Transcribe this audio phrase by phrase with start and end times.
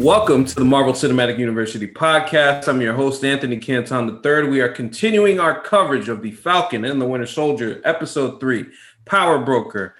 [0.00, 2.68] Welcome to the Marvel Cinematic University podcast.
[2.68, 4.48] I'm your host, Anthony Canton III.
[4.48, 8.64] We are continuing our coverage of The Falcon and the Winter Soldier, Episode 3,
[9.04, 9.94] Power Broker.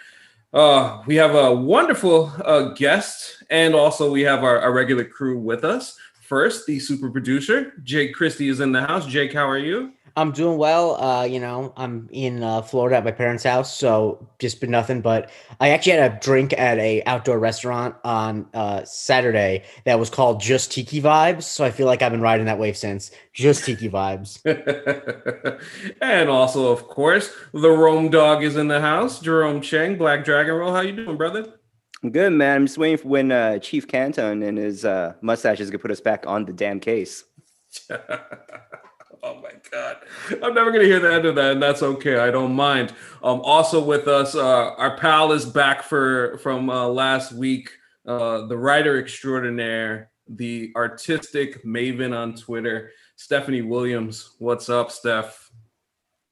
[0.55, 5.39] Uh, we have a wonderful uh, guest, and also we have our, our regular crew
[5.39, 5.99] with us.
[6.23, 9.05] First, the super producer, Jake Christie, is in the house.
[9.05, 9.93] Jake, how are you?
[10.17, 11.03] I'm doing well.
[11.03, 15.01] Uh, you know, I'm in uh, Florida at my parents' house, so just been nothing.
[15.01, 20.11] But I actually had a drink at a outdoor restaurant on uh, Saturday that was
[20.11, 21.45] called Just Tiki Vibes.
[21.45, 23.11] So I feel like I've been riding that wave since.
[23.33, 24.41] Just Tiki Vibes.
[26.01, 29.21] and also, of course, the Rome Dog is in the house.
[29.21, 30.73] Jerome Cheng, Black Dragon Roll.
[30.73, 31.55] How you doing, brother?
[32.03, 32.57] I'm good, man.
[32.57, 35.91] I'm just waiting for when uh, Chief Canton and his uh, mustache is gonna put
[35.91, 37.25] us back on the damn case.
[39.23, 39.99] Oh my god,
[40.43, 42.19] I'm never gonna hear the end of that, and that's okay.
[42.19, 42.95] I don't mind.
[43.23, 47.71] Um, also with us, uh, our pal is back for from uh, last week.
[48.07, 54.37] Uh, the writer extraordinaire, the artistic maven on Twitter, Stephanie Williams.
[54.39, 55.51] What's up, Steph?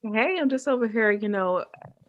[0.02, 1.64] Hey, I'm just over here, you know,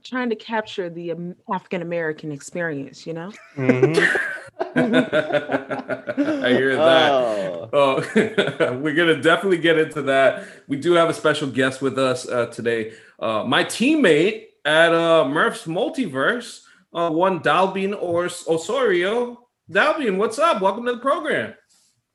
[0.10, 3.06] trying to capture the um, African American experience.
[3.06, 3.32] You know.
[3.56, 4.16] Mm-hmm.
[4.76, 7.12] I hear that.
[7.12, 8.04] Oh, oh.
[8.80, 10.46] we're gonna definitely get into that.
[10.68, 12.94] We do have a special guest with us uh, today.
[13.20, 19.48] Uh, my teammate at uh, Murphy's Multiverse, uh, one Dalbin or Osorio.
[19.72, 20.62] Dalbin, what's up?
[20.62, 21.54] Welcome to the program.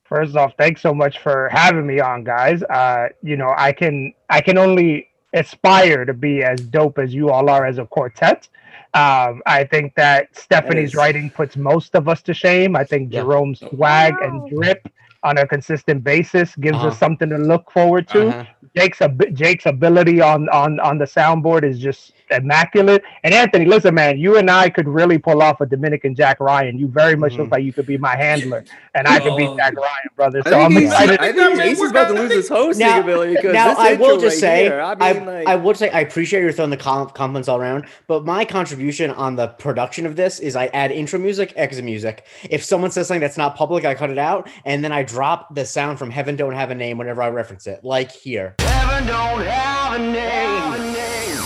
[0.05, 2.63] First off, thanks so much for having me on, guys.
[2.65, 7.31] Uh, you know, I can I can only aspire to be as dope as you
[7.31, 8.49] all are as a quartet.
[8.95, 12.77] Um, I think that Stephanie's writing puts most of us to shame.
[12.77, 13.21] I think yeah.
[13.21, 14.89] Jerome's swag and drip
[15.25, 16.89] on a consistent basis gives uh-huh.
[16.89, 18.29] us something to look forward to.
[18.29, 18.45] Uh-huh.
[18.77, 19.01] Jake's
[19.33, 23.03] Jake's ability on on on the soundboard is just immaculate.
[23.23, 26.79] And Anthony, listen, man, you and I could really pull off a Dominican Jack Ryan.
[26.79, 27.43] You very much mm-hmm.
[27.43, 28.65] look like you could be my handler,
[28.95, 29.57] and I could be oh.
[29.57, 30.43] Jack Ryan, brother.
[30.47, 31.19] So I'm excited.
[31.21, 33.37] I think Ace is about to lose his hosting now, ability.
[33.49, 35.47] Now, I will just right say, I, mean, I, like...
[35.47, 39.37] I would say, I appreciate your throwing the compliments all around, but my contribution on
[39.37, 42.27] the production of this is I add intro music, exit music.
[42.51, 45.55] If someone says something that's not public, I cut it out, and then I drop
[45.55, 48.55] the sound from "Heaven Don't Have a Name" whenever I reference it, like here.
[48.59, 50.94] Heaven don't have a name.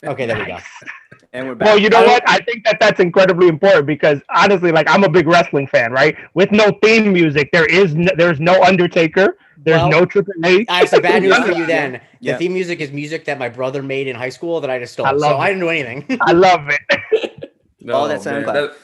[0.04, 0.59] Okay, there we go.
[1.32, 1.66] And we're back.
[1.66, 2.22] Well, you know what?
[2.28, 6.16] I think that that's incredibly important because honestly, like I'm a big wrestling fan, right?
[6.34, 9.37] With no theme music, there is no, there's no Undertaker.
[9.58, 10.66] There's well, no Triple H.
[10.70, 11.66] I have some bad news for you.
[11.66, 12.37] Then the yeah.
[12.38, 15.06] theme music is music that my brother made in high school that I just stole.
[15.06, 15.34] I so it.
[15.34, 16.19] I didn't do anything.
[16.20, 17.53] I love it.
[17.81, 18.75] no, All that sound that,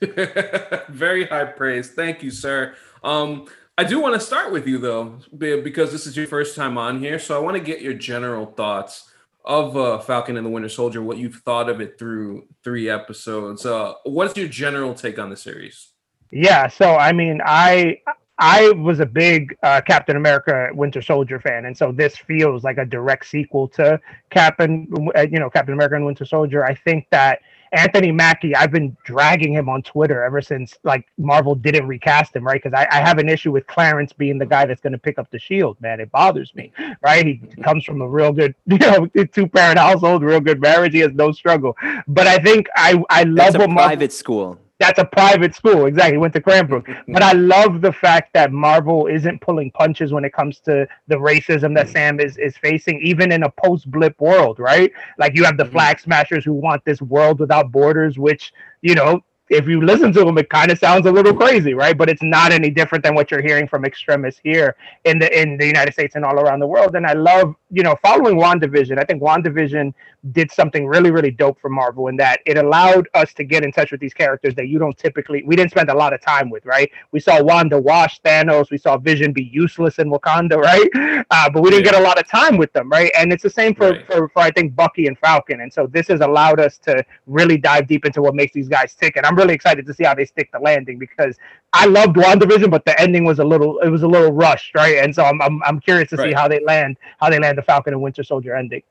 [0.88, 1.90] Very high praise.
[1.90, 2.74] Thank you, sir.
[3.02, 3.46] Um,
[3.78, 6.98] I do want to start with you though, because this is your first time on
[6.98, 9.10] here, so I want to get your general thoughts
[9.46, 13.64] of uh, Falcon and the Winter Soldier, what you've thought of it through three episodes.
[13.64, 15.92] Uh, what's your general take on the series?
[16.32, 18.00] Yeah, so I mean, I
[18.38, 22.76] I was a big uh, Captain America Winter Soldier fan, and so this feels like
[22.78, 26.64] a direct sequel to Captain, uh, you know, Captain America and Winter Soldier.
[26.64, 27.40] I think that
[27.76, 32.44] Anthony Mackie, I've been dragging him on Twitter ever since like Marvel didn't recast him,
[32.44, 32.60] right?
[32.62, 35.18] Because I, I, have an issue with Clarence being the guy that's going to pick
[35.18, 36.00] up the shield, man.
[36.00, 36.72] It bothers me,
[37.02, 37.26] right?
[37.26, 40.94] He comes from a real good, you know, two parent household, real good marriage.
[40.94, 41.76] He has no struggle.
[42.08, 45.86] But I think I I love that's a private Marvel, school that's a private school.
[45.86, 46.18] Exactly.
[46.18, 46.86] Went to Cranbrook.
[47.08, 51.16] but I love the fact that Marvel isn't pulling punches when it comes to the
[51.16, 54.92] racism that Sam is, is facing, even in a post blip world, right?
[55.18, 55.72] Like you have the mm-hmm.
[55.72, 60.24] flag smashers who want this world without borders, which, you know, if you listen to
[60.24, 61.96] them, it kind of sounds a little crazy, right?
[61.96, 65.56] But it's not any different than what you're hearing from extremists here in the in
[65.56, 66.96] the United States and all around the world.
[66.96, 68.98] And I love, you know, following WandaVision.
[68.98, 69.92] I think WandaVision
[70.32, 73.70] did something really, really dope for Marvel in that it allowed us to get in
[73.70, 76.48] touch with these characters that you don't typically we didn't spend a lot of time
[76.48, 76.90] with, right?
[77.12, 81.26] We saw Wanda wash Thanos, we saw Vision be useless in Wakanda, right?
[81.30, 81.92] Uh, but we didn't yeah.
[81.92, 83.12] get a lot of time with them, right?
[83.14, 84.06] And it's the same for, right.
[84.06, 85.60] for for I think Bucky and Falcon.
[85.60, 88.94] And so this has allowed us to really dive deep into what makes these guys
[88.94, 89.18] tick.
[89.18, 91.36] And I'm really excited to see how they stick the landing because
[91.74, 94.96] I loved WandaVision, but the ending was a little it was a little rushed, right?
[94.96, 96.30] And so I'm I'm, I'm curious to right.
[96.30, 98.82] see how they land how they land the Falcon and Winter Soldier ending.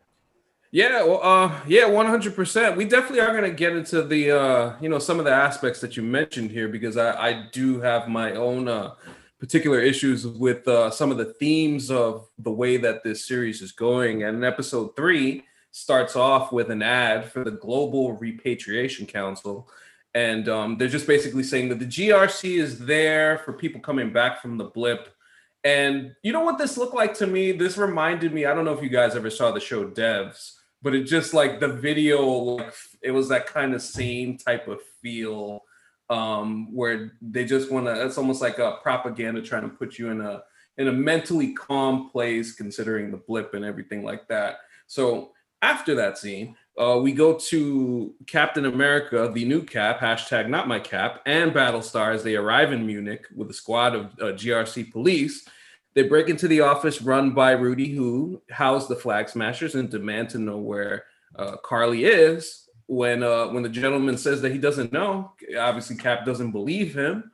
[0.71, 2.75] Yeah, well, uh, yeah, one hundred percent.
[2.75, 5.79] We definitely are going to get into the, uh, you know, some of the aspects
[5.79, 8.95] that you mentioned here because I, I do have my own uh,
[9.39, 13.71] particular issues with uh, some of the themes of the way that this series is
[13.71, 14.23] going.
[14.23, 19.69] And episode three starts off with an ad for the Global Repatriation Council,
[20.13, 24.41] and um, they're just basically saying that the GRC is there for people coming back
[24.41, 25.14] from the blip.
[25.65, 27.51] And you know what this looked like to me?
[27.51, 28.45] This reminded me.
[28.45, 30.53] I don't know if you guys ever saw the show Devs
[30.85, 32.71] but it just like the video like
[33.01, 35.63] it was that kind of same type of feel
[36.11, 38.05] um, where they just want to.
[38.05, 40.43] It's almost like a propaganda trying to put you in a
[40.77, 44.57] in a mentally calm place, considering the blip and everything like that.
[44.85, 45.31] So
[45.63, 50.79] after that scene, uh, we go to Captain America, the new Cap, hashtag not my
[50.79, 55.47] Cap, and Battlestar as they arrive in Munich with a squad of uh, GRC police.
[55.93, 60.29] They break into the office run by Rudy, who housed the Flag Smashers, and demand
[60.31, 61.05] to know where
[61.37, 62.67] uh, Karli is.
[62.87, 67.31] When uh, when the gentleman says that he doesn't know, obviously Cap doesn't believe him,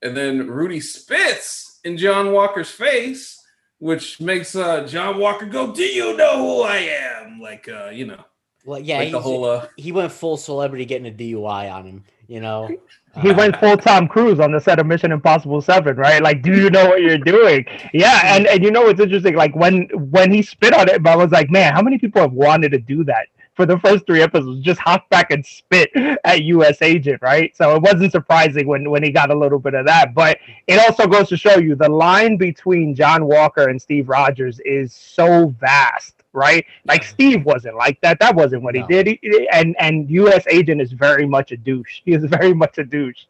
[0.00, 3.38] and then Rudy spits in John Walker's face,
[3.80, 8.06] which makes uh, John Walker go, "Do you know who I am?" Like uh, you
[8.06, 8.24] know.
[8.64, 12.04] Well, yeah, like the whole uh, he went full celebrity getting a DUI on him.
[12.26, 12.68] You know,
[13.20, 16.22] he uh, went full Tom Cruise on the set of Mission Impossible Seven, right?
[16.22, 17.66] Like, do you know what you're doing?
[17.92, 19.36] Yeah, and and you know what's interesting?
[19.36, 22.32] Like when when he spit on it, I was like, man, how many people have
[22.32, 23.26] wanted to do that?
[23.54, 25.90] For the first three episodes, just hop back and spit
[26.24, 26.82] at U.S.
[26.82, 27.54] Agent, right?
[27.56, 30.14] So it wasn't surprising when when he got a little bit of that.
[30.14, 34.58] But it also goes to show you the line between John Walker and Steve Rogers
[34.64, 36.66] is so vast right?
[36.84, 38.18] Like Steve wasn't like that.
[38.20, 38.82] That wasn't what no.
[38.82, 39.18] he did.
[39.22, 40.44] He, and and U.S.
[40.48, 42.00] Agent is very much a douche.
[42.04, 43.24] He is very much a douche.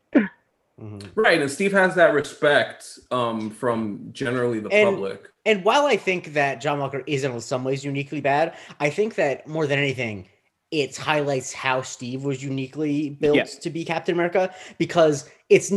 [0.81, 0.99] Mm-hmm.
[1.15, 5.31] Right, and Steve has that respect um, from generally the and, public.
[5.47, 9.15] And while I think that John Walker is in some ways uniquely bad, I think
[9.15, 10.27] that more than anything,
[10.73, 13.45] it highlights how Steve was uniquely built yeah.
[13.45, 15.71] to be Captain America because it's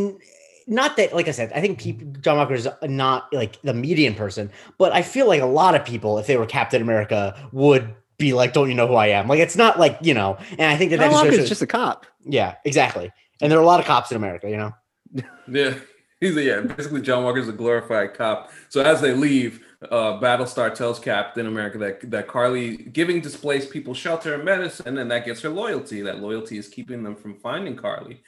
[0.67, 4.13] not that, like I said, I think people, John Walker is not like the median
[4.13, 7.95] person, but I feel like a lot of people, if they were Captain America, would
[8.17, 10.37] be like, "Don't you know who I am?" Like it's not like you know.
[10.51, 12.05] And I think that John Walker's just a cop.
[12.23, 13.11] Yeah, exactly.
[13.41, 14.73] And there are a lot of cops in America, you know.
[15.47, 15.75] yeah,
[16.19, 16.61] he's a, yeah.
[16.61, 18.51] Basically, John Walker is a glorified cop.
[18.67, 23.93] So as they leave, uh, Battlestar tells Captain America that that Karli giving displaced people
[23.93, 26.01] shelter and medicine, and that gets her loyalty.
[26.01, 28.21] That loyalty is keeping them from finding Karli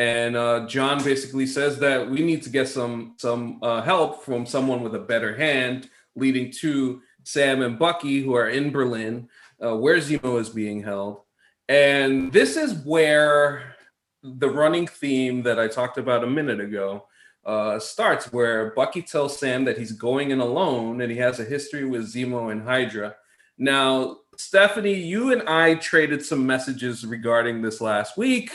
[0.00, 4.46] and uh, John basically says that we need to get some some uh, help from
[4.46, 9.28] someone with a better hand, leading to Sam and Bucky, who are in Berlin,
[9.62, 11.20] uh, where Zemo is being held.
[11.68, 13.76] And this is where
[14.22, 17.06] the running theme that I talked about a minute ago
[17.44, 21.44] uh, starts, where Bucky tells Sam that he's going in alone and he has a
[21.44, 23.16] history with Zemo and Hydra.
[23.58, 28.50] Now, Stephanie, you and I traded some messages regarding this last week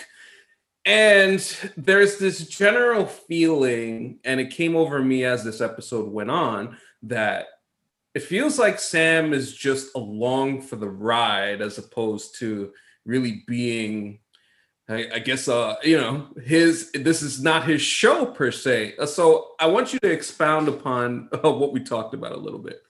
[0.85, 1.39] and
[1.75, 7.47] there's this general feeling, and it came over me as this episode went on, that
[8.13, 12.71] it feels like Sam is just along for the ride as opposed to
[13.05, 14.19] really being
[14.87, 18.95] I, I, guess uh you know his this is not his show per se.
[19.07, 22.81] So i want you to expound upon uh, what we talked about a little bit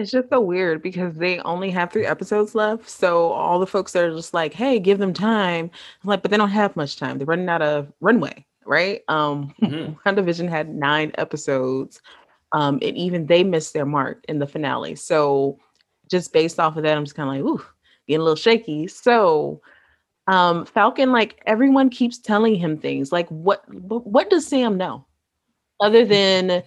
[0.00, 2.88] it's just so weird because they only have three episodes left.
[2.88, 5.70] So all the folks that are just like, hey, give them time.
[6.02, 7.18] I'm like, but they don't have much time.
[7.18, 9.02] They're running out of runway, right?
[9.08, 9.92] Um mm-hmm.
[10.08, 12.00] WandaVision had nine episodes.
[12.52, 14.96] Um, and even they missed their mark in the finale.
[14.96, 15.58] So
[16.10, 17.64] just based off of that, I'm just kind of like, ooh,
[18.08, 18.88] getting a little shaky.
[18.88, 19.60] So
[20.26, 23.12] um Falcon, like everyone keeps telling him things.
[23.12, 25.06] Like, what what does Sam know?
[25.80, 26.62] Other than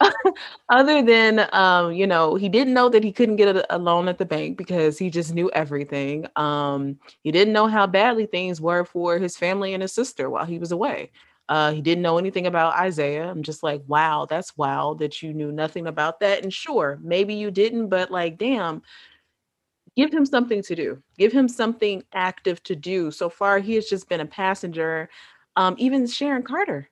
[0.68, 4.08] other than um, you know, he didn't know that he couldn't get a, a, loan
[4.08, 6.26] at the bank because he just knew everything.
[6.36, 10.44] Um, he didn't know how badly things were for his family and his sister while
[10.44, 11.10] he was away.
[11.48, 13.28] Uh, he didn't know anything about Isaiah.
[13.28, 16.42] I'm just like, wow, that's wild that you knew nothing about that.
[16.42, 18.82] And sure, maybe you didn't, but like, damn,
[19.96, 21.02] give him something to do.
[21.16, 23.10] Give him something active to do.
[23.10, 25.08] So far, he has just been a passenger.
[25.56, 26.90] Um, even Sharon Carter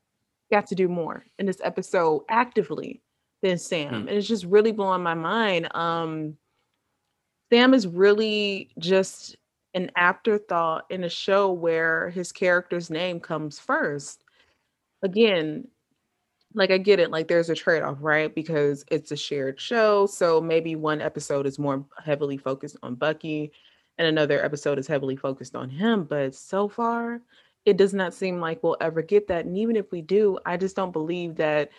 [0.50, 3.02] got to do more in this episode actively
[3.42, 3.92] than Sam.
[3.92, 4.00] Mm.
[4.00, 5.68] And it's just really blowing my mind.
[5.74, 6.36] Um
[7.52, 9.36] Sam is really just
[9.74, 14.24] an afterthought in a show where his character's name comes first.
[15.02, 15.68] Again,
[16.54, 18.34] like I get it, like there's a trade-off, right?
[18.34, 20.06] Because it's a shared show.
[20.06, 23.52] So maybe one episode is more heavily focused on Bucky
[23.98, 26.04] and another episode is heavily focused on him.
[26.04, 27.20] But so far,
[27.66, 29.44] it does not seem like we'll ever get that.
[29.44, 31.70] And even if we do, I just don't believe that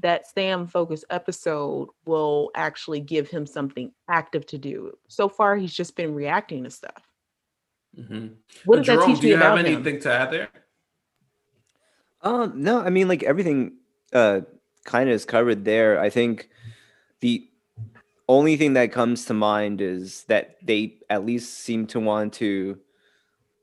[0.00, 4.96] that Sam focused episode will actually give him something active to do.
[5.08, 7.02] So far, he's just been reacting to stuff.
[7.98, 8.28] Mm-hmm.
[8.66, 9.22] What does Jerome, that teach you?
[9.22, 10.00] do you have anything him?
[10.02, 10.48] to add there?
[12.22, 13.78] Um, no, I mean, like everything
[14.12, 14.42] uh,
[14.84, 15.98] kind of is covered there.
[15.98, 16.50] I think
[17.20, 17.48] the
[18.28, 22.78] only thing that comes to mind is that they at least seem to want to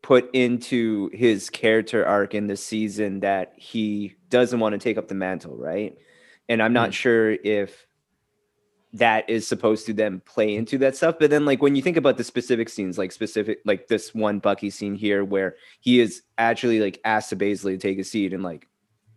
[0.04, 5.08] put into his character arc in the season that he doesn't want to take up
[5.08, 5.98] the mantle, right?
[6.48, 6.94] And I'm not mm.
[6.94, 7.88] sure if
[8.92, 11.16] that is supposed to then play into that stuff.
[11.20, 14.40] But then, like when you think about the specific scenes, like specific, like this one
[14.40, 18.44] Bucky scene here, where he is actually like asked to basically take a seat and
[18.44, 18.68] like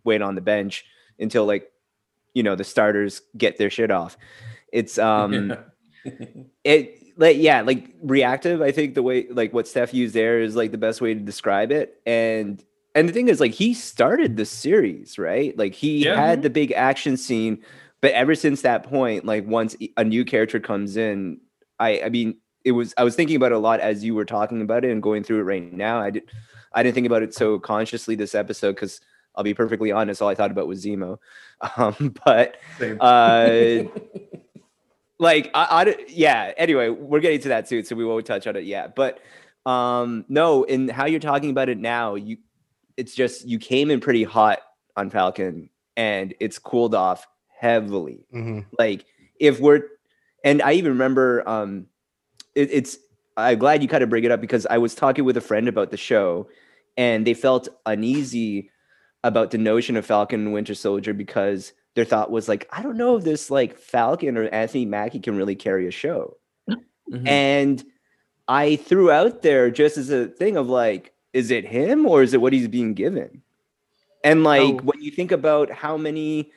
[0.03, 0.85] wait on the bench
[1.19, 1.69] until like
[2.33, 4.17] you know the starters get their shit off.
[4.71, 5.53] It's um,
[6.63, 8.61] it like yeah, like reactive.
[8.61, 11.19] I think the way like what Steph used there is like the best way to
[11.19, 11.99] describe it.
[12.05, 12.63] And
[12.95, 15.57] and the thing is, like he started the series, right?
[15.57, 16.15] Like he yeah.
[16.15, 17.63] had the big action scene
[18.01, 21.39] but ever since that point, like once a new character comes in,
[21.79, 24.25] I I mean, it was I was thinking about it a lot as you were
[24.25, 25.99] talking about it and going through it right now.
[25.99, 26.23] I did
[26.73, 29.01] I didn't think about it so consciously this episode because
[29.35, 31.17] I'll be perfectly honest, all I thought about was Zemo.
[31.75, 32.57] Um, but
[33.01, 33.79] uh,
[35.19, 36.53] like I, I yeah.
[36.57, 38.95] Anyway, we're getting to that soon, so we won't touch on it yet.
[38.95, 39.19] But
[39.65, 42.37] um, no, in how you're talking about it now, you
[42.95, 44.59] it's just you came in pretty hot
[44.95, 48.25] on Falcon and it's cooled off heavily.
[48.33, 48.61] Mm-hmm.
[48.77, 49.05] Like
[49.39, 49.83] if we're,
[50.43, 51.87] and I even remember, um,
[52.55, 52.97] it, it's.
[53.35, 55.67] I'm glad you kind of bring it up because I was talking with a friend
[55.67, 56.49] about the show,
[56.95, 58.71] and they felt uneasy
[59.23, 62.95] about the notion of Falcon and Winter Soldier because their thought was like, I don't
[62.95, 66.37] know if this like Falcon or Anthony Mackie can really carry a show.
[66.69, 67.27] Mm-hmm.
[67.27, 67.83] And
[68.47, 72.35] I threw out there just as a thing of like, is it him or is
[72.35, 73.41] it what he's being given?
[74.23, 74.77] And like oh.
[74.83, 76.51] when you think about how many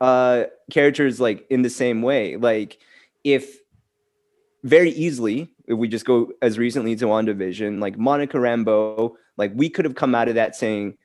[0.00, 2.36] uh characters like in the same way.
[2.36, 2.78] Like
[3.22, 3.58] if
[4.64, 9.68] very easily, if we just go as recently to WandaVision, like Monica Rambeau, like we
[9.68, 10.96] could have come out of that saying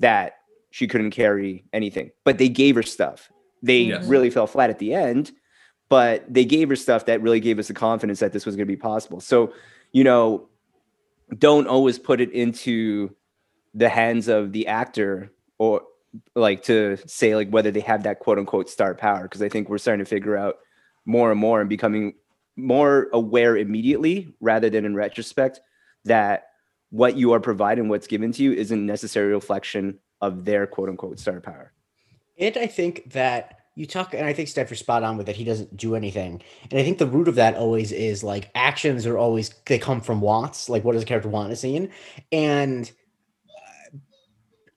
[0.00, 0.39] that
[0.70, 3.30] she couldn't carry anything, but they gave her stuff.
[3.62, 4.02] They yes.
[4.02, 4.10] Mm-hmm.
[4.10, 5.32] really fell flat at the end,
[5.88, 8.66] but they gave her stuff that really gave us the confidence that this was going
[8.66, 9.20] to be possible.
[9.20, 9.52] So,
[9.92, 10.48] you know,
[11.36, 13.14] don't always put it into
[13.74, 15.82] the hands of the actor or
[16.34, 19.68] like to say like whether they have that quote unquote star power because I think
[19.68, 20.56] we're starting to figure out
[21.04, 22.14] more and more and becoming
[22.56, 25.60] more aware immediately rather than in retrospect
[26.04, 26.46] that
[26.90, 30.88] what you are providing, what's given to you, isn't necessarily a reflection of their quote
[30.88, 31.72] unquote star power.
[32.38, 35.36] And I think that you talk, and I think Steph, you're spot on with that.
[35.36, 39.06] He doesn't do anything, and I think the root of that always is like actions
[39.06, 40.68] are always they come from wants.
[40.68, 41.88] Like, what does a character want to see?
[42.32, 42.90] And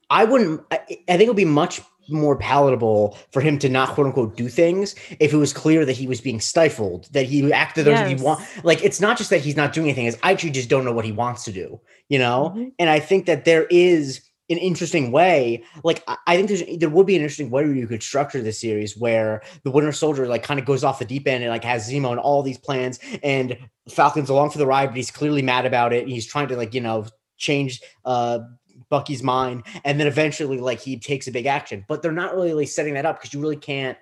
[0.09, 0.61] I wouldn't.
[0.71, 4.35] I, I think it would be much more palatable for him to not quote unquote
[4.35, 8.07] do things if it was clear that he was being stifled, that he acted yes.
[8.07, 8.41] he want.
[8.63, 10.93] Like it's not just that he's not doing anything; is I actually just don't know
[10.93, 11.81] what he wants to do.
[12.09, 12.69] You know, mm-hmm.
[12.79, 14.21] and I think that there is
[14.53, 15.63] an interesting way.
[15.83, 18.59] Like I think there's there would be an interesting way where you could structure this
[18.59, 21.63] series where the Winter Soldier like kind of goes off the deep end and like
[21.63, 23.57] has Zemo and all these plans and
[23.89, 26.07] Falcon's along for the ride, but he's clearly mad about it.
[26.07, 27.05] he's trying to like you know
[27.37, 28.39] change uh
[28.89, 31.83] Bucky's mind, and then eventually like he takes a big action.
[31.87, 33.97] But they're not really like, setting that up because you really can't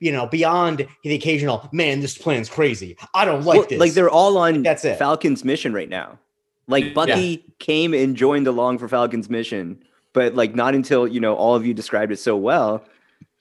[0.00, 2.96] you know, beyond the occasional, man, this plan's crazy.
[3.14, 3.80] I don't like well, this.
[3.80, 4.98] Like they're all on that's it.
[4.98, 6.18] Falcon's mission right now.
[6.66, 7.54] Like Bucky yeah.
[7.58, 9.82] came and joined along for Falcon's mission,
[10.14, 12.82] but like not until, you know, all of you described it so well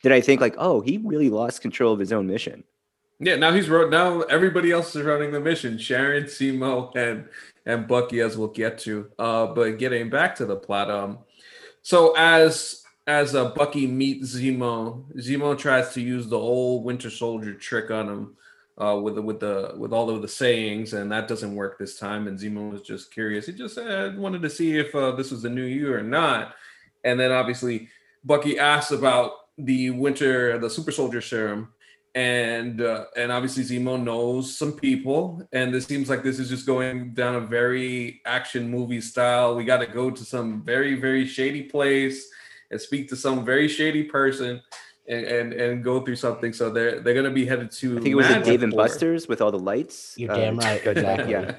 [0.04, 2.64] did I think like, oh, he really lost control of his own mission.
[3.20, 5.78] Yeah, now he's wrote now everybody else is running the mission.
[5.78, 7.30] Sharon, Zemo, and
[7.66, 9.10] and Bucky, as we'll get to.
[9.18, 11.20] Uh, but getting back to the plot, um,
[11.82, 17.54] so as as uh, Bucky meets Zemo, Zemo tries to use the old Winter Soldier
[17.54, 18.36] trick on him
[18.78, 21.98] uh, with the with the with all of the sayings, and that doesn't work this
[21.98, 22.28] time.
[22.28, 23.46] And Zemo was just curious.
[23.46, 26.56] He just wanted to see if uh, this was the new you or not.
[27.04, 27.90] And then obviously
[28.24, 31.74] Bucky asks about the Winter the Super Soldier Serum,
[32.16, 36.66] and uh, and obviously Zemo knows some people, and this seems like this is just
[36.66, 39.56] going down a very action movie style.
[39.56, 42.28] We got to go to some very very shady place
[42.72, 44.62] and speak to some very shady person.
[45.06, 46.54] And, and, and go through something.
[46.54, 47.98] So they're they're gonna be headed to.
[47.98, 50.14] I think it was a Dave and Buster's with all the lights.
[50.18, 50.82] You're uh, damn right.
[50.88, 51.34] Exactly.
[51.34, 51.56] yeah.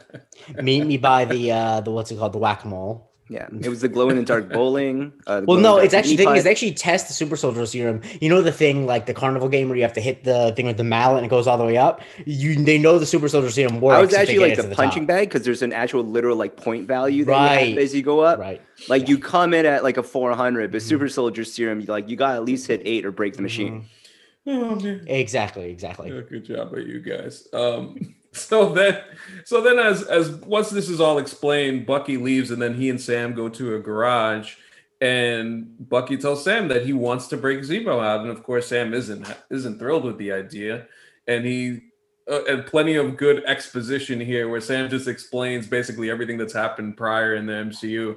[0.62, 3.13] Meet me by the uh the what's it called the whack a mole.
[3.28, 5.12] Yeah, it was the glow in the dark bowling.
[5.26, 8.02] Uh, well, no, it's actually thing is actually test the super soldier serum.
[8.20, 10.66] You know the thing like the carnival game where you have to hit the thing
[10.66, 12.02] with the mallet and it goes all the way up.
[12.26, 13.96] You they know the super soldier serum works.
[13.96, 15.08] I was actually like the, the punching top.
[15.08, 17.68] bag because there's an actual literal like point value that right.
[17.74, 18.38] you as you go up.
[18.38, 18.60] Right.
[18.88, 19.08] Like yeah.
[19.08, 20.86] you come in at like a 400, but mm-hmm.
[20.86, 23.86] super soldier serum, like you got at least hit eight or break the machine.
[24.46, 24.50] Mm-hmm.
[24.50, 25.70] Oh, exactly.
[25.70, 26.12] Exactly.
[26.12, 27.48] Yeah, good job by you guys.
[27.54, 29.00] Um, so then
[29.44, 33.00] so then as as once this is all explained bucky leaves and then he and
[33.00, 34.56] sam go to a garage
[35.04, 38.20] and bucky tells sam that he wants to break zemo out.
[38.20, 40.86] And of course sam isn't isn't thrilled with the idea.
[41.26, 41.80] And he
[42.30, 46.96] uh, and plenty of good exposition here where sam just explains basically everything that's happened
[46.96, 48.16] prior in the mcu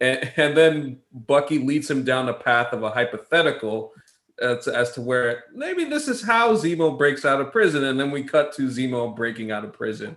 [0.00, 3.92] and, and then bucky leads him down the path of a hypothetical
[4.40, 8.10] as, as to where maybe this is how Zemo breaks out of prison, and then
[8.10, 10.16] we cut to Zemo breaking out of prison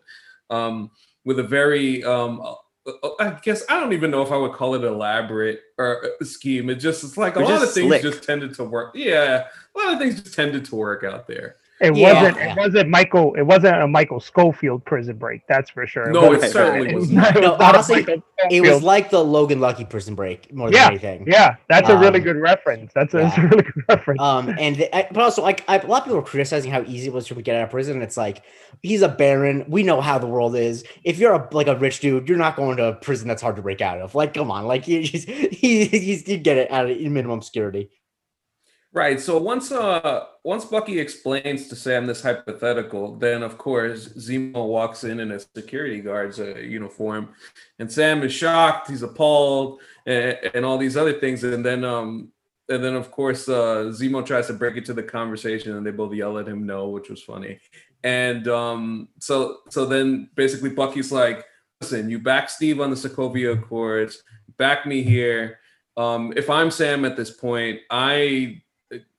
[0.50, 0.91] um,
[1.25, 2.53] with a very um, uh,
[2.88, 6.69] uh, I guess I don't even know if I would call it elaborate or scheme.
[6.69, 8.01] It just it's like a lot of things slick.
[8.01, 8.95] just tended to work.
[8.95, 11.57] Yeah, a lot of things just tended to work out there.
[11.82, 12.13] It yeah.
[12.13, 12.38] wasn't.
[12.38, 13.36] It wasn't Michael.
[13.36, 15.46] It wasn't a Michael Scofield prison break.
[15.48, 16.10] That's for sure.
[16.10, 17.36] No, it, it certainly was not.
[17.36, 18.05] No, honestly,
[18.50, 21.25] it was like the Logan Lucky prison break more yeah, than anything.
[21.27, 22.94] Yeah, that's um, a really um, good reference.
[22.94, 23.24] That's a, yeah.
[23.24, 24.22] that's a really good reference.
[24.22, 27.08] Um, and the, but also like I, a lot of people were criticizing how easy
[27.08, 28.01] it was to get out of prison.
[28.01, 28.44] It's like
[28.82, 29.65] he's a baron.
[29.67, 30.86] We know how the world is.
[31.03, 33.58] If you're a like a rich dude, you're not going to a prison that's hard
[33.58, 34.15] to break out of.
[34.15, 37.89] Like, come on, like he, he's he, he's you get it out of minimum security.
[38.96, 39.20] Right.
[39.20, 45.04] So once uh once Bucky explains to Sam this hypothetical, then of course Zemo walks
[45.04, 47.34] in in a security guard's uh, uniform,
[47.78, 52.32] and Sam is shocked, he's appalled, and, and all these other things, and then um
[52.70, 56.14] and then of course uh Zemo tries to break into the conversation, and they both
[56.14, 57.60] yell at him no, which was funny,
[58.06, 61.44] and um so so then basically Bucky's like,
[61.82, 64.24] listen, you back Steve on the Sokovia Accords,
[64.56, 65.60] back me here.
[65.98, 68.62] Um, if I'm Sam at this point, I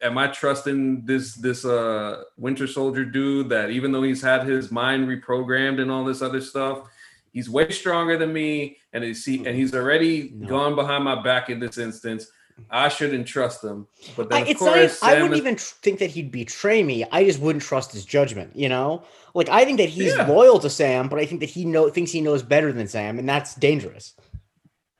[0.00, 4.70] am I trusting this this uh Winter Soldier dude that even though he's had his
[4.70, 6.88] mind reprogrammed and all this other stuff,
[7.32, 10.48] he's way stronger than me, and he's he, and he's already no.
[10.48, 12.30] gone behind my back in this instance.
[12.70, 13.86] I shouldn't trust him.
[14.16, 17.04] But then, I, of course, not, I wouldn't is, even think that he'd betray me.
[17.12, 18.56] I just wouldn't trust his judgment.
[18.56, 19.04] You know,
[19.34, 20.26] like I think that he's yeah.
[20.26, 23.18] loyal to Sam, but I think that he know thinks he knows better than Sam,
[23.18, 24.14] and that's dangerous.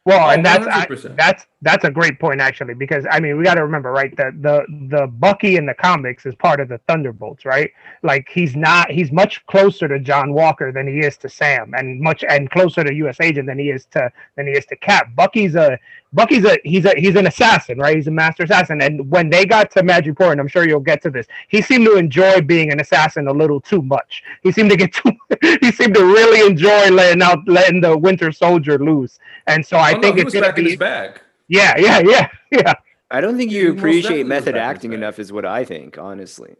[0.07, 0.87] Well, oh, and that's I,
[1.17, 4.41] that's that's a great point actually because I mean we got to remember right that
[4.41, 7.73] the the Bucky in the comics is part of the Thunderbolts, right?
[8.05, 12.01] Like he's not he's much closer to John Walker than he is to Sam, and
[12.01, 13.21] much and closer to U.S.
[13.21, 15.13] Agent than he is to than he is to Cap.
[15.17, 15.77] Bucky's a
[16.17, 17.95] Bucky's a he's a he's an assassin, right?
[17.95, 18.81] He's a master assassin.
[18.81, 21.85] And when they got to Madripoor, and I'm sure you'll get to this, he seemed
[21.85, 24.23] to enjoy being an assassin a little too much.
[24.43, 25.13] He seemed to get too
[25.61, 29.19] he seemed to really enjoy letting out letting the Winter Soldier loose.
[29.47, 31.21] And so I oh, think no, it's gonna be bag.
[31.49, 32.73] Yeah, yeah, yeah, yeah.
[33.11, 36.57] I don't think you appreciate method acting enough, is what I think, honestly.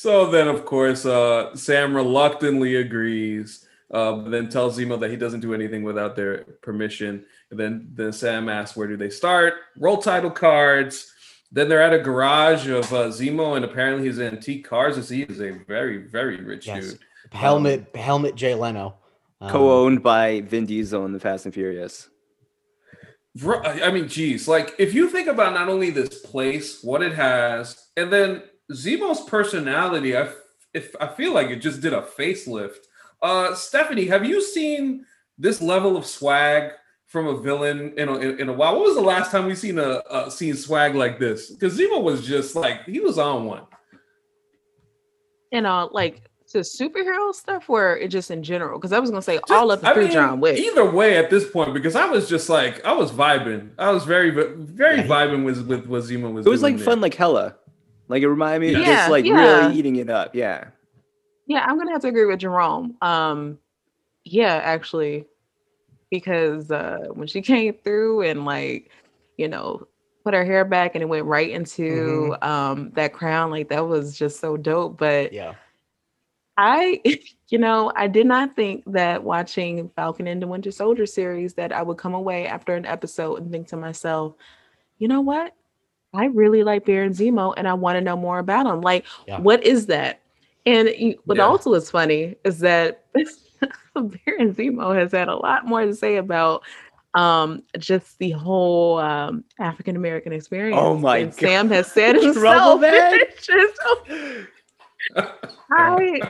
[0.05, 5.17] So then, of course, uh, Sam reluctantly agrees, uh, but then tells Zemo that he
[5.17, 7.25] doesn't do anything without their permission.
[7.51, 11.11] And then, then Sam asks, "Where do they start?" Roll title cards.
[11.51, 14.99] Then they're at a garage of uh, Zemo, and apparently his antique cars.
[14.99, 16.85] As he is a very, very rich yes.
[16.85, 16.99] dude.
[17.33, 18.97] Helmut, um, Helmut, Jay Leno,
[19.41, 22.11] um, co-owned by Vin Diesel in the Fast and Furious.
[23.43, 27.89] I mean, geez, like if you think about not only this place, what it has,
[27.97, 30.31] and then Zemo's personality, I
[30.73, 32.87] if I feel like it just did a facelift.
[33.23, 35.07] Uh, Stephanie, have you seen
[35.39, 36.73] this level of swag
[37.07, 38.75] from a villain in a, in, in a while?
[38.75, 41.51] What was the last time we seen a, a seen swag like this?
[41.51, 43.63] Because Zemo was just like he was on one.
[45.53, 48.79] You know, like to superhero stuff, where it just in general?
[48.79, 50.59] Because I was gonna say just, all of the through John Wick.
[50.59, 53.71] Either way, at this point, because I was just like I was vibing.
[53.79, 55.07] I was very very yeah.
[55.07, 56.47] vibing with with what Zemo was.
[56.47, 56.85] It was like there.
[56.85, 57.57] fun, like hella.
[58.09, 59.67] Like it reminded me of just like yeah.
[59.67, 60.35] really eating it up.
[60.35, 60.69] Yeah.
[61.47, 62.97] Yeah, I'm gonna have to agree with Jerome.
[63.03, 63.59] Um,
[64.25, 65.27] yeah, actually,
[66.11, 68.91] because uh when she came through and like,
[69.37, 69.87] you know,
[70.25, 72.49] put her hair back and it went right into mm-hmm.
[72.49, 74.99] um that crown, like that was just so dope.
[74.99, 75.55] But yeah.
[76.57, 77.01] I,
[77.49, 81.73] you know, I did not think that watching Falcon and the Winter Soldier series that
[81.73, 84.35] I would come away after an episode and think to myself,
[84.99, 85.55] you know what?
[86.15, 88.81] I really like Baron Zemo and I want to know more about him.
[88.81, 89.41] Like, yeah.
[89.41, 90.21] what is that?
[90.65, 90.89] And
[91.25, 91.45] what yeah.
[91.45, 93.05] also is funny is that
[93.95, 96.63] Baron Zemo has had a lot more to say about
[97.15, 100.79] um just the whole um African American experience.
[100.81, 101.41] Oh my and god.
[101.41, 102.81] Sam has said himself.
[105.71, 106.21] I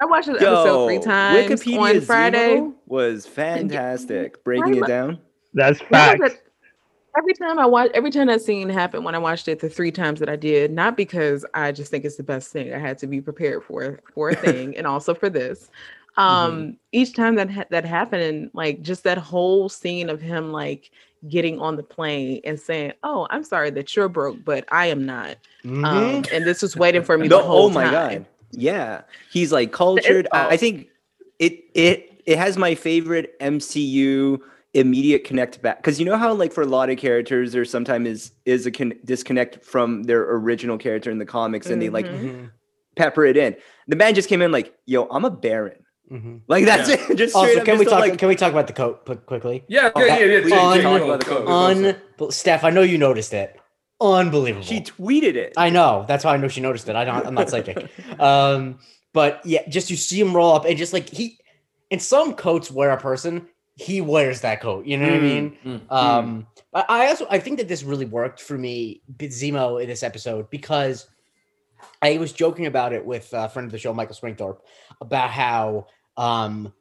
[0.00, 2.56] I watched this Yo, episode three times Wikipedia on Friday.
[2.56, 4.42] Zemo was fantastic.
[4.44, 5.18] Breaking it down.
[5.54, 6.40] That's facts
[7.16, 9.92] every time I watch, every time that scene happened when I watched it the three
[9.92, 12.72] times that I did, not because I just think it's the best thing.
[12.72, 15.70] I had to be prepared for for a thing, and also for this.
[16.16, 16.70] Um, mm-hmm.
[16.92, 20.90] each time that ha- that happened, like just that whole scene of him like
[21.28, 25.06] getting on the plane and saying, "Oh, I'm sorry that you're broke, but I am
[25.06, 25.84] not," mm-hmm.
[25.84, 27.92] um, and this was waiting for me no, the whole Oh my time.
[27.92, 28.26] god!
[28.52, 30.28] Yeah, he's like cultured.
[30.32, 30.88] I think
[31.38, 34.40] it it it has my favorite MCU
[34.74, 38.08] immediate connect back because you know how like for a lot of characters there sometimes
[38.08, 41.80] is is a con- disconnect from their original character in the comics and mm-hmm.
[41.80, 42.46] they like mm-hmm.
[42.96, 43.54] pepper it in
[43.86, 45.82] the man just came in like yo i'm a baron
[46.12, 46.38] Mm-hmm.
[46.46, 46.96] Like that's yeah.
[47.10, 47.16] it.
[47.16, 48.00] Just also, can we talk?
[48.00, 48.18] Like...
[48.18, 49.64] Can we talk about the coat quickly?
[49.68, 50.46] Yeah, okay, yeah, yeah.
[50.46, 50.60] yeah.
[50.60, 51.48] Un- talk about the coat.
[51.48, 53.58] Un- Steph, I know you noticed it.
[54.00, 54.64] Unbelievable.
[54.64, 55.54] She tweeted it.
[55.56, 56.04] I know.
[56.08, 56.96] That's how I know she noticed it.
[56.96, 57.26] I don't.
[57.26, 57.88] I'm not psychic.
[58.20, 58.78] um,
[59.12, 61.38] but yeah, just you see him roll up and just like he,
[61.90, 63.48] in some coats wear a person.
[63.76, 64.86] He wears that coat.
[64.86, 65.58] You know what mm, I mean?
[65.64, 66.84] Mm, um, mm.
[66.88, 71.08] I also I think that this really worked for me, Zemo, in this episode because
[72.00, 74.60] I was joking about it with a friend of the show, Michael Springthorpe,
[75.00, 76.72] about how um,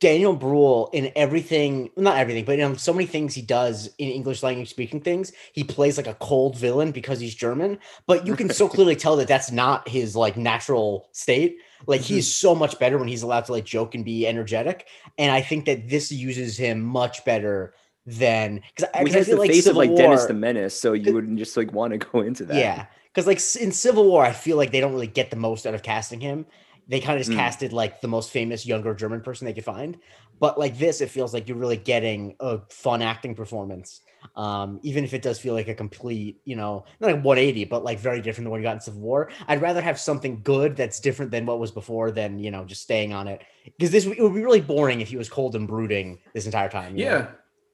[0.00, 4.42] Daniel Bruhl in everything, not everything, but in so many things he does in English
[4.42, 7.78] language speaking things, he plays like a cold villain because he's German.
[8.06, 11.58] But you can so clearly tell that that's not his like natural state.
[11.86, 12.14] Like mm-hmm.
[12.14, 14.88] he's so much better when he's allowed to like joke and be energetic.
[15.18, 17.74] And I think that this uses him much better
[18.06, 20.94] than because I, has the like face Civil of like War, Dennis the Menace, so
[20.94, 22.56] you wouldn't just like want to go into that.
[22.56, 25.66] Yeah, because like in Civil War, I feel like they don't really get the most
[25.66, 26.46] out of casting him.
[26.88, 27.40] They kind of just mm.
[27.40, 29.98] casted like the most famous younger German person they could find.
[30.38, 34.00] But like this, it feels like you're really getting a fun acting performance.
[34.34, 37.84] Um, even if it does feel like a complete, you know, not like 180, but
[37.84, 39.30] like very different than what you got in Civil War.
[39.46, 42.82] I'd rather have something good that's different than what was before than, you know, just
[42.82, 43.42] staying on it.
[43.64, 46.68] Because this it would be really boring if he was cold and brooding this entire
[46.68, 46.96] time.
[46.96, 47.18] Yeah.
[47.18, 47.28] Know?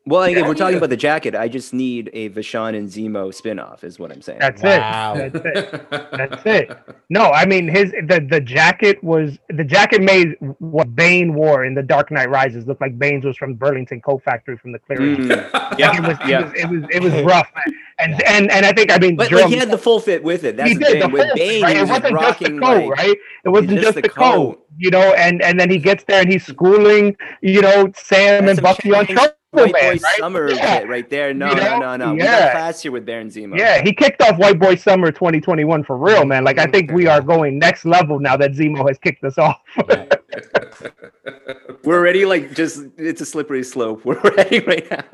[0.04, 3.28] Well, yeah, if we're talking about the jacket, I just need a Vachon and Zemo
[3.28, 4.40] spinoff, is what I'm saying.
[4.40, 5.14] That's wow.
[5.14, 5.32] it.
[5.32, 5.90] That's it.
[5.90, 6.78] That's it.
[7.08, 11.74] No, I mean his the the jacket was the jacket made what Bane wore in
[11.74, 15.28] the Dark Knight Rises looked like Bane's was from Burlington Coat Factory from the clearance.
[15.28, 15.78] Mm.
[15.78, 16.40] yeah, it was, yeah.
[16.40, 17.48] It was, it was it was rough,
[18.00, 20.24] and and and I think I mean, but Jerome, like he had the full fit
[20.24, 20.56] with it.
[20.56, 21.00] That's he the did, thing.
[21.00, 21.76] The with Bane, right?
[21.76, 23.16] it wasn't just the coat, like, right?
[23.44, 24.14] It wasn't just, the, coat.
[24.14, 25.14] coat, you know.
[25.14, 29.06] And and then he gets there and he's schooling, you know, Sam and Bucky on
[29.06, 30.00] trouble White Boy right?
[30.18, 30.80] Summer yeah.
[30.80, 31.34] right there.
[31.34, 31.78] No, you know?
[31.78, 32.06] no, no, no.
[32.06, 32.12] Yeah.
[32.14, 33.58] We got class here with Baron Zemo.
[33.58, 36.42] Yeah, he kicked off White Boy Summer 2021 for real, man.
[36.42, 39.60] Like I think we are going next level now that Zemo has kicked us off.
[41.84, 44.02] We're already like just it's a slippery slope.
[44.06, 45.04] We're heading right now.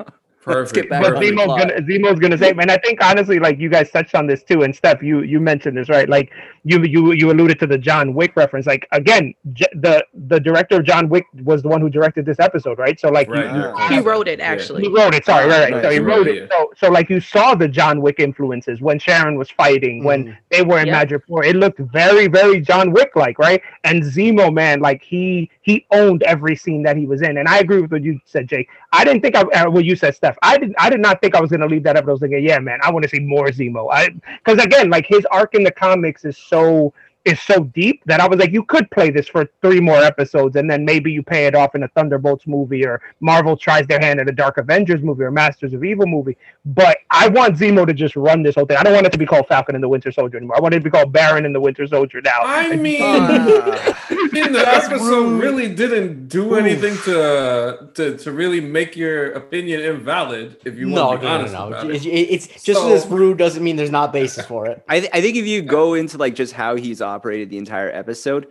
[0.49, 0.89] Perfect.
[0.89, 4.27] But Zemo's gonna, Zemo's gonna say, and I think honestly, like you guys touched on
[4.27, 6.09] this too, and Steph, you you mentioned this right.
[6.09, 6.31] Like
[6.63, 8.65] you you you alluded to the John Wick reference.
[8.65, 12.39] Like again, J- the the director of John Wick was the one who directed this
[12.39, 12.99] episode, right?
[12.99, 13.53] So like right.
[13.53, 14.83] You, you, he wrote it actually.
[14.83, 15.25] He wrote it.
[15.25, 15.73] Sorry, right, right.
[15.73, 15.83] right.
[15.83, 16.49] So he wrote it.
[16.51, 20.05] So so like you saw the John Wick influences when Sharon was fighting, mm.
[20.05, 21.07] when they were in yep.
[21.07, 21.45] Madripoor.
[21.45, 23.61] It looked very very John Wick like, right?
[23.83, 27.37] And Zemo, man, like he he owned every scene that he was in.
[27.37, 28.69] And I agree with what you said, Jake.
[28.91, 30.37] I didn't think I uh, what you said, Steph.
[30.41, 32.05] I did I did not think I was gonna leave that up.
[32.07, 33.87] I was thinking, yeah, man, I want to see more Zemo.
[33.91, 34.09] I
[34.43, 36.93] because again, like his arc in the comics is so
[37.25, 40.55] is so deep that I was like, you could play this for three more episodes,
[40.55, 43.99] and then maybe you pay it off in a Thunderbolts movie, or Marvel tries their
[43.99, 46.37] hand at a Dark Avengers movie, or Masters of Evil movie.
[46.65, 48.77] But I want Zemo to just run this whole thing.
[48.77, 50.57] I don't want it to be called Falcon and the Winter Soldier anymore.
[50.57, 52.39] I want it to be called Baron and the Winter Soldier now.
[52.41, 58.95] I mean, uh, in the episode really didn't do anything to to to really make
[58.95, 60.57] your opinion invalid.
[60.63, 61.77] If you no, want to be no, honest no, no.
[61.79, 62.05] About it.
[62.05, 64.83] it's just so, this rude doesn't mean there's not basis for it.
[64.87, 67.91] I th- I think if you go into like just how he's operated the entire
[67.91, 68.47] episode.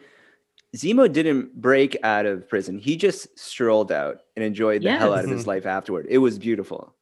[0.76, 2.78] Zemo didn't break out of prison.
[2.78, 5.00] He just strolled out and enjoyed the yes.
[5.00, 6.07] hell out of his life afterward.
[6.11, 6.94] It was beautiful.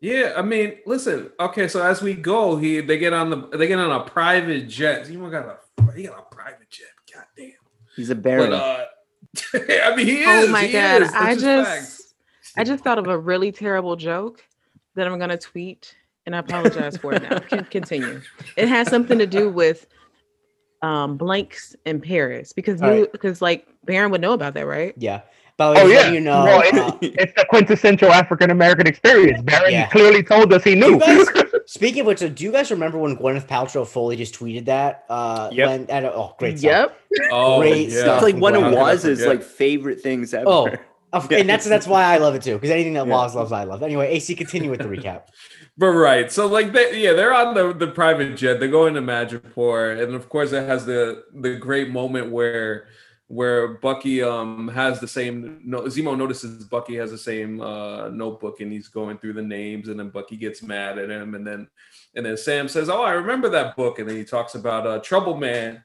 [0.00, 1.30] Yeah, I mean, listen.
[1.38, 4.68] Okay, so as we go, he they get on the they get on a private
[4.68, 5.06] jet.
[5.06, 6.86] Zemo got a he got a private jet.
[7.14, 7.52] God damn.
[7.94, 8.50] He's a baron.
[8.50, 8.84] But, uh,
[9.84, 10.48] I mean, he oh is.
[10.48, 11.02] Oh my he god!
[11.14, 12.14] I just facts.
[12.56, 14.42] I just thought of a really terrible joke
[14.96, 15.94] that I'm gonna tweet,
[16.26, 17.38] and I apologize for it now.
[17.70, 18.20] Continue.
[18.56, 19.86] It has something to do with
[20.82, 23.12] um blanks in Paris because you right.
[23.12, 24.94] because like Baron would know about that, right?
[24.96, 25.22] Yeah.
[25.56, 29.40] But oh yeah, you know, well, uh, it's the quintessential African American experience.
[29.40, 29.88] Baron yeah.
[29.88, 30.98] clearly told us he knew.
[31.00, 31.26] Guys,
[31.66, 35.06] speaking of which, do you guys remember when Gwyneth Paltrow fully just tweeted that?
[35.08, 35.68] Uh, yep.
[35.70, 36.58] When, at, oh, great.
[36.58, 36.92] Stuff.
[37.10, 37.30] Yep.
[37.32, 38.00] Oh, great yeah.
[38.00, 38.22] stuff.
[38.22, 40.46] It's like one of Waz's like favorite things ever.
[40.46, 40.68] Oh,
[41.30, 42.54] and that's that's why I love it too.
[42.54, 43.12] Because anything that yeah.
[43.12, 43.82] Waz loves, I love.
[43.82, 45.24] Anyway, AC, continue with the recap.
[45.78, 48.60] But right, so like they, yeah, they're on the the private jet.
[48.60, 52.86] They're going to Madripoor, and of course, it has the the great moment where
[53.28, 58.60] where Bucky um has the same no Zemo notices Bucky has the same uh notebook
[58.60, 61.68] and he's going through the names and then Bucky gets mad at him and then
[62.16, 64.98] and then Sam says, "Oh, I remember that book." And then he talks about uh
[65.00, 65.84] Trouble Man.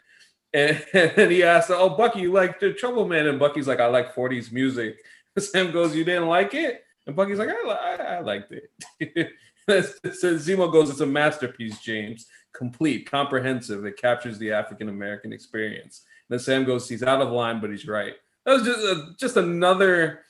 [0.54, 3.88] And, and he asks, "Oh, Bucky, you like the Trouble Man?" And Bucky's like, "I
[3.88, 4.98] like 40s music."
[5.38, 9.30] Sam goes, "You didn't like it?" And Bucky's like, "I, I, I liked it."
[9.67, 13.86] so Zemo goes, it's a masterpiece, James, complete, comprehensive.
[13.86, 16.04] It captures the African American experience.
[16.30, 18.13] And then Sam goes, he's out of line, but he's right.
[18.46, 20.22] That was just a, just another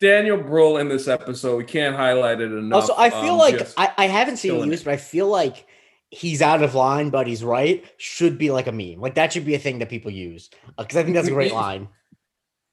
[0.00, 1.56] Daniel Bruhl in this episode.
[1.56, 2.82] We can't highlight it enough.
[2.82, 5.66] Also, I feel um, like I, I haven't seen it used, but I feel like
[6.10, 9.00] he's out of line, but he's right should be like a meme.
[9.00, 11.32] Like that should be a thing that people use because uh, I think that's a
[11.32, 11.88] great line.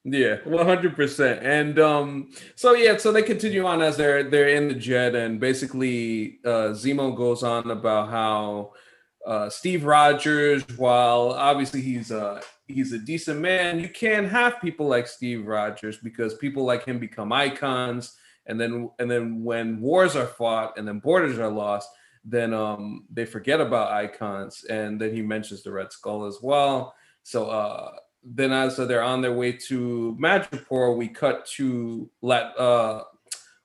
[0.05, 1.45] Yeah, one hundred percent.
[1.45, 5.39] And um, so yeah, so they continue on as they're they're in the jet, and
[5.39, 8.73] basically, uh, Zemo goes on about how
[9.25, 14.87] uh, Steve Rogers, while obviously he's a he's a decent man, you can't have people
[14.87, 20.15] like Steve Rogers because people like him become icons, and then and then when wars
[20.15, 21.89] are fought and then borders are lost,
[22.23, 26.95] then um, they forget about icons, and then he mentions the Red Skull as well.
[27.23, 27.91] So uh,
[28.23, 33.03] then as they're on their way to Madripoor, we cut to Lat uh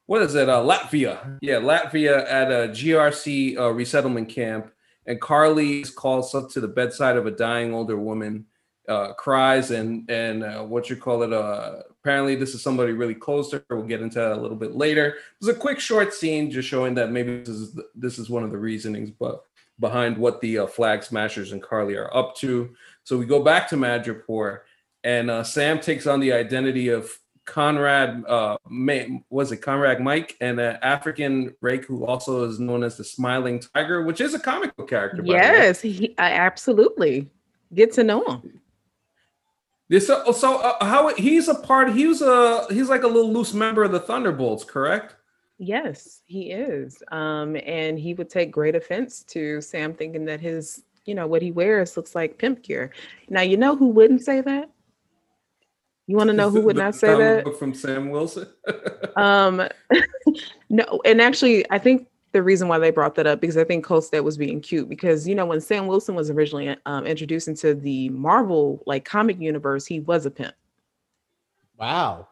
[0.07, 0.49] what is it?
[0.49, 1.39] Uh, Latvia.
[1.41, 4.71] Yeah, Latvia at a GRC uh, resettlement camp,
[5.07, 8.45] and Karli is called up to the bedside of a dying older woman,
[8.89, 11.33] uh, cries and and uh, what you call it?
[11.33, 13.77] Uh, apparently this is somebody really close to her.
[13.77, 15.07] We'll get into that a little bit later.
[15.07, 18.43] It was a quick, short scene just showing that maybe this is this is one
[18.43, 19.43] of the reasonings, but
[19.81, 22.75] behind what the uh, flag smashers and Karli are up to.
[23.05, 24.61] So we go back to Madripoor,
[25.03, 27.11] and uh, Sam takes on the identity of
[27.45, 28.25] Conrad.
[28.27, 32.97] Uh, May, was it Conrad Mack and an African rake who also is known as
[32.97, 35.23] the Smiling Tiger, which is a comic book character.
[35.25, 37.29] Yes, he, I absolutely
[37.75, 38.61] get to know him.
[39.89, 41.93] This so, so uh, how he's a part.
[41.93, 45.17] He was a he's like a little loose member of the Thunderbolts, correct?
[45.59, 47.03] Yes, he is.
[47.13, 51.43] Um, and he would take great offense to Sam thinking that his you know, what
[51.43, 52.91] he wears looks like pimp gear.
[53.29, 54.71] Now, you know who wouldn't say that?
[56.07, 57.57] You want to know who would not say that?
[57.59, 58.47] From Sam Wilson.
[59.17, 59.67] um,
[60.71, 63.87] no, and actually, I think the reason why they brought that up because I think
[63.87, 67.75] Kolstad was being cute because you know when Sam Wilson was originally um, introduced into
[67.75, 70.55] the Marvel like comic universe, he was a pimp.
[71.79, 72.29] Wow,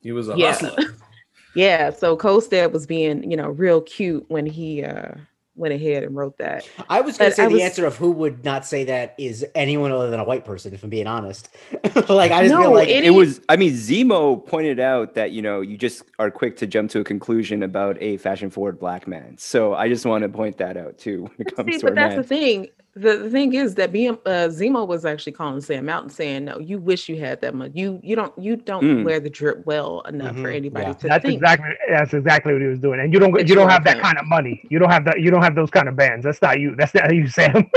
[0.00, 0.52] he was a yeah.
[0.52, 0.96] hustler.
[1.54, 5.12] yeah, so Kolstad was being you know real cute when he uh
[5.54, 6.68] went ahead and wrote that.
[6.88, 9.14] I was going to say I the was, answer of who would not say that
[9.18, 11.48] is anyone other than a white person, if I'm being honest.
[12.08, 13.40] like I just no, feel like any, it was.
[13.48, 17.00] I mean, Zemo pointed out that you know you just are quick to jump to
[17.00, 19.36] a conclusion about a fashion forward black man.
[19.38, 21.22] So I just want to point that out too.
[21.22, 22.16] When it comes See, to but that's man.
[22.16, 26.02] the thing the, the thing is that being uh, Zemo was actually calling Sam out
[26.02, 27.72] and saying, "No, you wish you had that much.
[27.74, 29.04] You you don't you don't mm.
[29.04, 30.42] wear the drip well enough mm-hmm.
[30.42, 30.92] for anybody yeah.
[30.92, 31.36] to That's think.
[31.36, 33.00] exactly that's exactly what he was doing.
[33.00, 34.62] And you don't you don't have that kind of money.
[34.68, 35.20] You don't have that.
[35.20, 36.24] You don't have those kind of bands.
[36.24, 36.76] That's not you.
[36.76, 37.70] That's not you, Sam.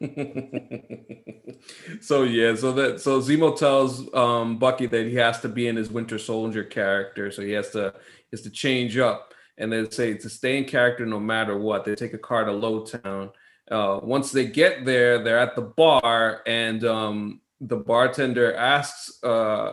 [2.00, 5.76] so yeah, so that so Zemo tells um, Bucky that he has to be in
[5.76, 7.92] his Winter Soldier character, so he has to
[8.30, 11.84] has to change up, and they say to stay in character no matter what.
[11.84, 13.32] They take a car to Lowtown
[13.70, 19.72] uh, once they get there, they're at the bar, and um, the bartender asks, uh,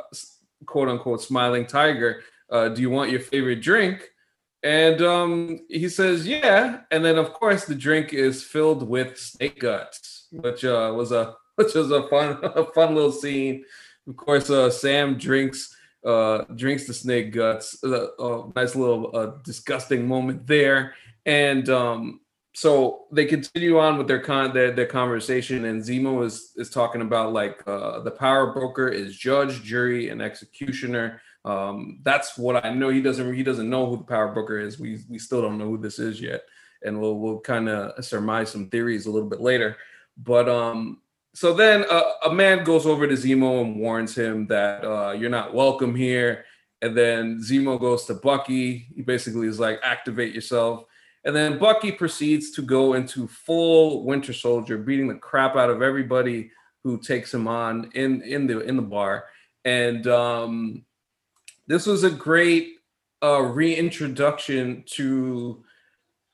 [0.66, 4.10] "quote unquote," smiling tiger, uh, "Do you want your favorite drink?"
[4.64, 9.60] And um, he says, "Yeah." And then, of course, the drink is filled with snake
[9.60, 13.64] guts, which uh, was a which was a fun a fun little scene.
[14.08, 17.82] Of course, uh, Sam drinks uh, drinks the snake guts.
[17.84, 18.10] A
[18.56, 20.96] nice little disgusting moment there.
[21.26, 22.20] And um,
[22.56, 27.02] so they continue on with their con their, their conversation and zemo is is talking
[27.02, 31.22] about like uh, the power broker is judge jury and executioner.
[31.44, 32.88] Um, that's what i know.
[32.88, 34.80] He doesn't he doesn't know who the power broker is.
[34.80, 36.44] We we still don't know who this is yet.
[36.82, 39.76] And we'll we'll kind of surmise some theories a little bit later.
[40.18, 41.02] But um
[41.34, 45.30] so then uh, a man goes over to zemo and warns him that uh, you're
[45.30, 46.46] not welcome here.
[46.82, 48.88] And then zemo goes to bucky.
[48.96, 50.86] He basically is like activate yourself
[51.26, 55.82] and then Bucky proceeds to go into full Winter Soldier, beating the crap out of
[55.82, 56.52] everybody
[56.84, 59.26] who takes him on in in the in the bar.
[59.66, 60.86] And um,
[61.66, 62.76] this was a great
[63.24, 65.64] uh, reintroduction to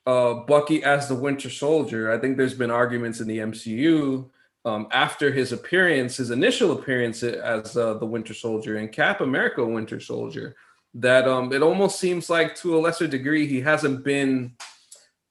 [0.05, 2.11] uh, Bucky as the Winter Soldier.
[2.11, 4.29] I think there's been arguments in the MCU
[4.65, 9.65] um, after his appearance, his initial appearance as uh, the Winter Soldier and Cap America
[9.65, 10.55] Winter Soldier,
[10.95, 14.53] that um, it almost seems like to a lesser degree he hasn't been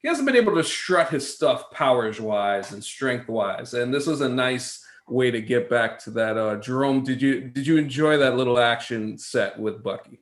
[0.02, 3.74] he hasn't been able to strut his stuff powers wise and strength wise.
[3.74, 6.36] And this was a nice way to get back to that.
[6.36, 10.20] Uh, Jerome, did you did you enjoy that little action set with Bucky?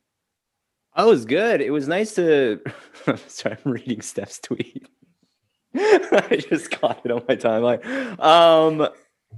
[0.95, 1.61] Oh, it was good.
[1.61, 2.59] It was nice to.
[3.27, 4.87] Sorry, I'm reading Steph's tweet.
[5.75, 8.19] I just caught it on my timeline.
[8.19, 8.89] Um.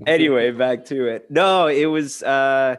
[0.08, 1.30] Anyway, back to it.
[1.30, 2.24] No, it was.
[2.24, 2.78] uh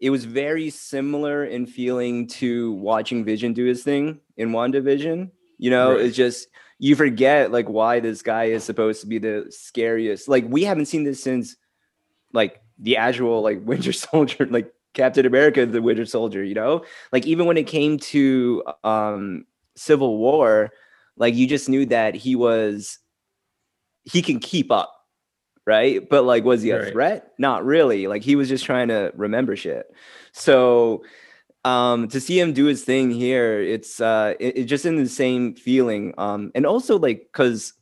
[0.00, 5.30] it was very similar in feeling to watching Vision do his thing in WandaVision.
[5.60, 6.00] You know, right.
[6.00, 10.26] it's just you forget like why this guy is supposed to be the scariest.
[10.26, 11.54] Like we haven't seen this since
[12.32, 16.42] like the actual like Winter Soldier, like Captain America, the Winter Soldier.
[16.42, 19.44] You know, like even when it came to um
[19.76, 20.70] Civil War,
[21.18, 22.98] like you just knew that he was
[24.04, 24.96] he can keep up.
[25.66, 26.08] right?
[26.08, 26.92] But like, was he a right.
[26.92, 27.32] threat?
[27.38, 28.06] Not really.
[28.06, 29.86] Like he was just trying to remember shit.
[30.32, 31.02] So
[31.64, 35.08] um to see him do his thing here it's uh it, it just in the
[35.08, 37.74] same feeling um and also like because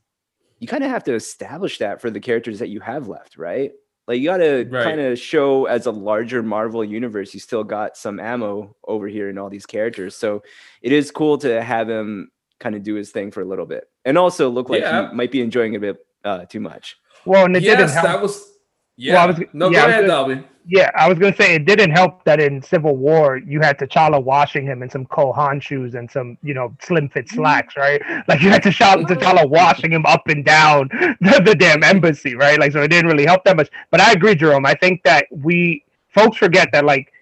[0.59, 3.73] you kind of have to establish that for the characters that you have left right
[4.09, 4.85] like you got to right.
[4.85, 9.29] kind of show as a larger marvel universe you still got some ammo over here
[9.29, 10.43] in all these characters so
[10.83, 13.85] it is cool to have him kind of do his thing for a little bit
[14.05, 15.09] and also look like yeah.
[15.09, 17.91] he might be enjoying it a bit uh too much well and it yes, didn't
[17.91, 18.07] help.
[18.07, 18.55] that was
[18.97, 21.93] yeah well, was, no yeah, go ahead Dalvin yeah, I was gonna say it didn't
[21.93, 25.95] help that in Civil War you had T'Challa washing him in some Cole Haan shoes
[25.95, 27.37] and some you know slim fit mm-hmm.
[27.37, 28.03] slacks, right?
[28.29, 30.89] Like you had T'Challa, T'Challa washing him up and down
[31.21, 32.61] the, the damn embassy, right?
[32.61, 33.71] Like so it didn't really help that much.
[33.91, 34.67] But I agree, Jerome.
[34.67, 37.13] I think that we folks forget that like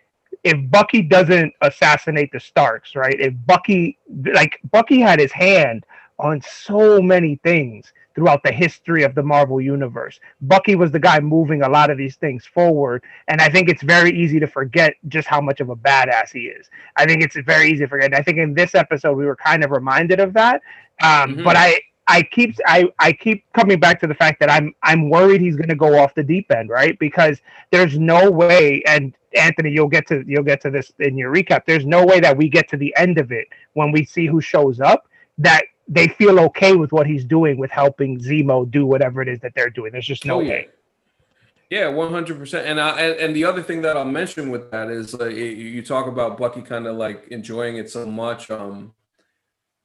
[0.42, 3.14] if Bucky doesn't assassinate the Starks, right?
[3.20, 3.96] If Bucky
[4.34, 5.86] like Bucky had his hand
[6.18, 10.18] on so many things throughout the history of the Marvel universe.
[10.40, 13.82] Bucky was the guy moving a lot of these things forward, and I think it's
[13.82, 16.68] very easy to forget just how much of a badass he is.
[16.96, 18.06] I think it's very easy to forget.
[18.06, 20.62] And I think in this episode we were kind of reminded of that,
[21.02, 21.44] um, mm-hmm.
[21.44, 21.80] but I.
[22.08, 25.56] I keep I, I keep coming back to the fact that I'm I'm worried he's
[25.56, 26.96] going to go off the deep end, right?
[27.00, 27.40] Because
[27.72, 31.62] there's no way, and Anthony, you'll get to you'll get to this in your recap.
[31.66, 34.40] There's no way that we get to the end of it when we see who
[34.40, 39.22] shows up that they feel okay with what he's doing with helping Zemo do whatever
[39.22, 39.92] it is that they're doing.
[39.92, 40.50] There's just no oh, yeah.
[40.50, 40.68] way.
[41.70, 42.66] Yeah, one hundred percent.
[42.66, 45.82] And I and, and the other thing that I'll mention with that is like you
[45.82, 48.50] talk about Bucky kind of like enjoying it so much.
[48.50, 48.94] Um,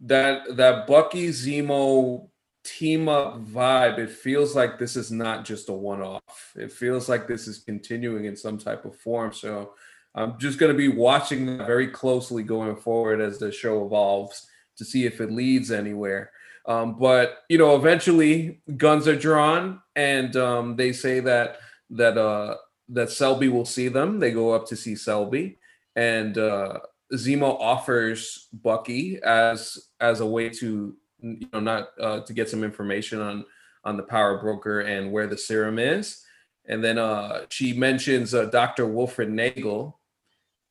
[0.02, 2.28] that that Bucky Zemo
[2.64, 3.98] team up vibe.
[3.98, 6.54] It feels like this is not just a one off.
[6.56, 9.34] It feels like this is continuing in some type of form.
[9.34, 9.74] So
[10.14, 14.48] I'm just going to be watching that very closely going forward as the show evolves
[14.82, 16.32] to see if it leads anywhere.
[16.66, 21.58] Um, but you know, eventually guns are drawn, and um, they say that
[21.92, 22.56] that uh,
[22.90, 24.20] that Selby will see them.
[24.20, 25.60] They go up to see Selby,
[25.96, 26.80] and uh,
[27.14, 32.64] Zemo offers Bucky as as a way to you know not uh, to get some
[32.64, 33.46] information on
[33.84, 36.24] on the power broker and where the serum is.
[36.68, 38.86] And then uh, she mentions uh, Dr.
[38.88, 40.00] Wilfred Nagel,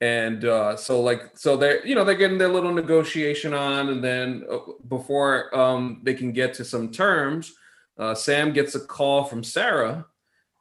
[0.01, 4.03] and uh, so like so they're you know they're getting their little negotiation on and
[4.03, 4.59] then uh,
[4.89, 7.53] before um, they can get to some terms
[7.99, 10.07] uh, sam gets a call from sarah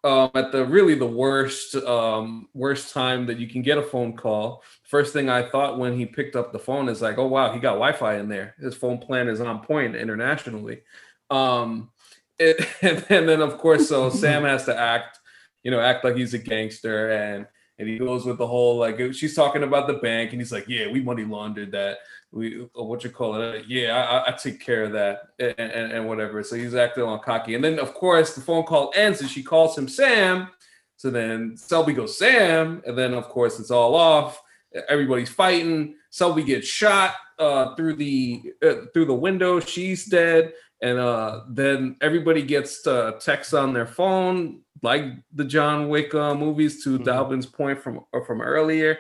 [0.04, 4.16] um, at the really the worst um, worst time that you can get a phone
[4.16, 4.64] call.
[4.84, 7.60] First thing i thought when he picked up the phone is like oh wow he
[7.60, 8.56] got wi-fi in there.
[8.60, 10.82] His phone plan is on point internationally.
[11.30, 11.90] Um,
[12.38, 15.20] it, and, and then of course so sam has to act
[15.64, 17.46] you know act like he's a gangster and
[17.80, 20.68] and he goes with the whole like she's talking about the bank, and he's like,
[20.68, 22.00] "Yeah, we money laundered that.
[22.32, 23.66] We uh, what you call it?
[23.68, 27.20] Yeah, I, I take care of that, and, and, and, whatever." So he's acting on
[27.22, 30.50] cocky, and then of course the phone call ends, and she calls him Sam.
[30.98, 34.42] So then Selby goes Sam, and then of course it's all off.
[34.90, 35.96] Everybody's fighting.
[36.10, 39.62] Selby gets shot uh, through the uh, through the window.
[39.62, 45.90] She's dead, and uh, then everybody gets uh, text on their phone like the John
[45.90, 46.84] Wick uh, movies.
[46.84, 47.04] To mm-hmm.
[47.04, 49.00] Dalvin's point from uh, from earlier,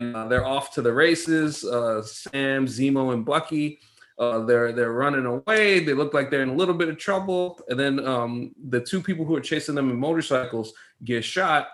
[0.00, 1.64] uh, they're off to the races.
[1.64, 3.80] Uh, Sam, Zemo, and Bucky.
[4.18, 5.80] Uh, they're they're running away.
[5.80, 9.02] They look like they're in a little bit of trouble, and then um, the two
[9.02, 10.72] people who are chasing them in motorcycles
[11.04, 11.68] get shot.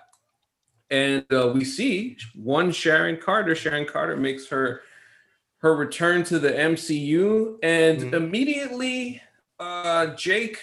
[0.91, 3.55] And uh, we see one Sharon Carter.
[3.55, 4.83] Sharon Carter makes her
[5.59, 8.15] her return to the MCU, and mm-hmm.
[8.15, 9.23] immediately,
[10.17, 10.59] Jake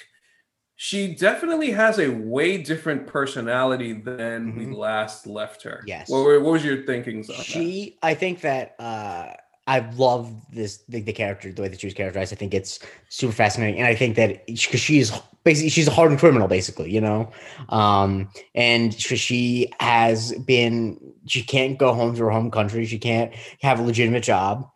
[0.81, 4.59] she definitely has a way different personality than mm-hmm.
[4.59, 5.83] we last left her.
[5.85, 6.09] Yes.
[6.09, 7.21] What, what was your thinking?
[7.43, 8.07] She, that?
[8.07, 9.33] I think that uh,
[9.67, 12.31] I love this the, the, character, the way that she was characterized.
[12.31, 15.11] I think it's super fascinating, and I think that because she's
[15.43, 17.29] basically she's a hardened criminal, basically, you know,
[17.67, 20.97] um, and she has been
[21.27, 22.85] she can't go home to her home country.
[22.85, 24.71] She can't have a legitimate job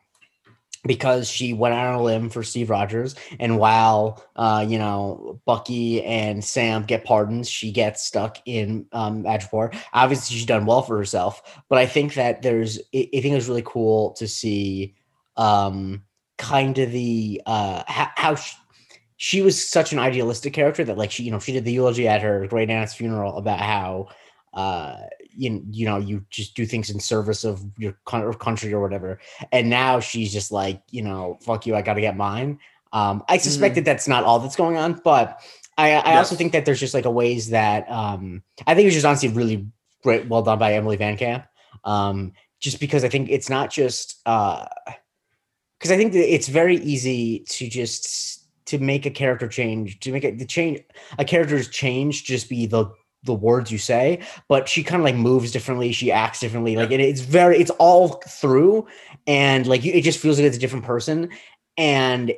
[0.83, 3.15] because she went out on a limb for Steve Rogers.
[3.39, 9.23] And while, uh, you know, Bucky and Sam get pardons, she gets stuck in um,
[9.23, 9.75] Madripoor.
[9.93, 11.61] Obviously, she's done well for herself.
[11.69, 14.95] But I think that there's, I think it's really cool to see
[15.37, 16.03] um,
[16.37, 18.55] kind of the, uh, how, how she,
[19.15, 22.09] she was such an idealistic character that like she, you know, she did the eulogy
[22.09, 24.07] at her great aunt's funeral about how
[24.53, 24.97] uh,
[25.35, 29.19] you, you know you just do things in service of your country or whatever
[29.51, 32.59] and now she's just like you know fuck you i gotta get mine
[32.91, 33.83] um i suspect mm-hmm.
[33.83, 35.41] that that's not all that's going on but
[35.77, 36.17] i i yes.
[36.17, 39.29] also think that there's just like a ways that um i think it's just honestly
[39.29, 39.67] really
[40.03, 41.45] great well done by emily van camp
[41.83, 44.65] um just because i think it's not just uh
[45.79, 50.11] because i think that it's very easy to just to make a character change to
[50.11, 50.79] make it the change
[51.17, 52.85] a character's change just be the
[53.23, 56.91] the words you say but she kind of like moves differently she acts differently like
[56.91, 58.85] it, it's very it's all through
[59.27, 61.29] and like it just feels like it's a different person
[61.77, 62.33] and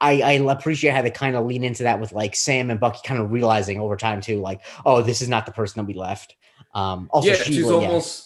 [0.00, 3.00] I, I appreciate how they kind of lean into that with like Sam and Bucky
[3.04, 5.94] kind of realizing over time too, like, oh, this is not the person that we
[5.98, 6.36] left.
[6.72, 8.25] Um, also, yeah, she's almost yeah.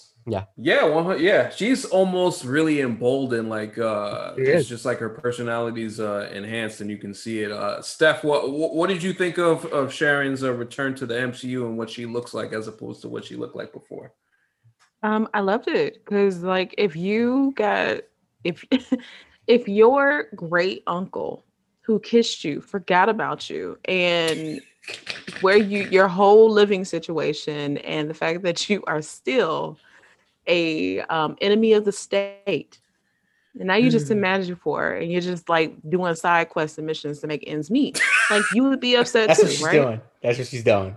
[0.56, 3.48] Yeah, well, yeah, she's almost really emboldened.
[3.48, 7.50] Like, uh, it's just like her personality's uh, enhanced, and you can see it.
[7.52, 11.66] Uh, Steph, what what did you think of of Sharon's uh, return to the MCU
[11.66, 14.12] and what she looks like as opposed to what she looked like before?
[15.02, 18.02] Um, I loved it because, like, if you got
[18.44, 18.64] if
[19.46, 21.44] if your great uncle
[21.82, 24.60] who kissed you forgot about you and
[25.40, 29.78] where you your whole living situation and the fact that you are still
[30.46, 32.78] a um, enemy of the state.
[33.58, 34.12] And now you just mm.
[34.12, 38.00] imagine for and you're just like doing side quests and missions to make ends meet.
[38.30, 39.72] Like you would be upset That's too, what she's right?
[39.72, 40.00] Doing.
[40.22, 40.96] That's what she's doing.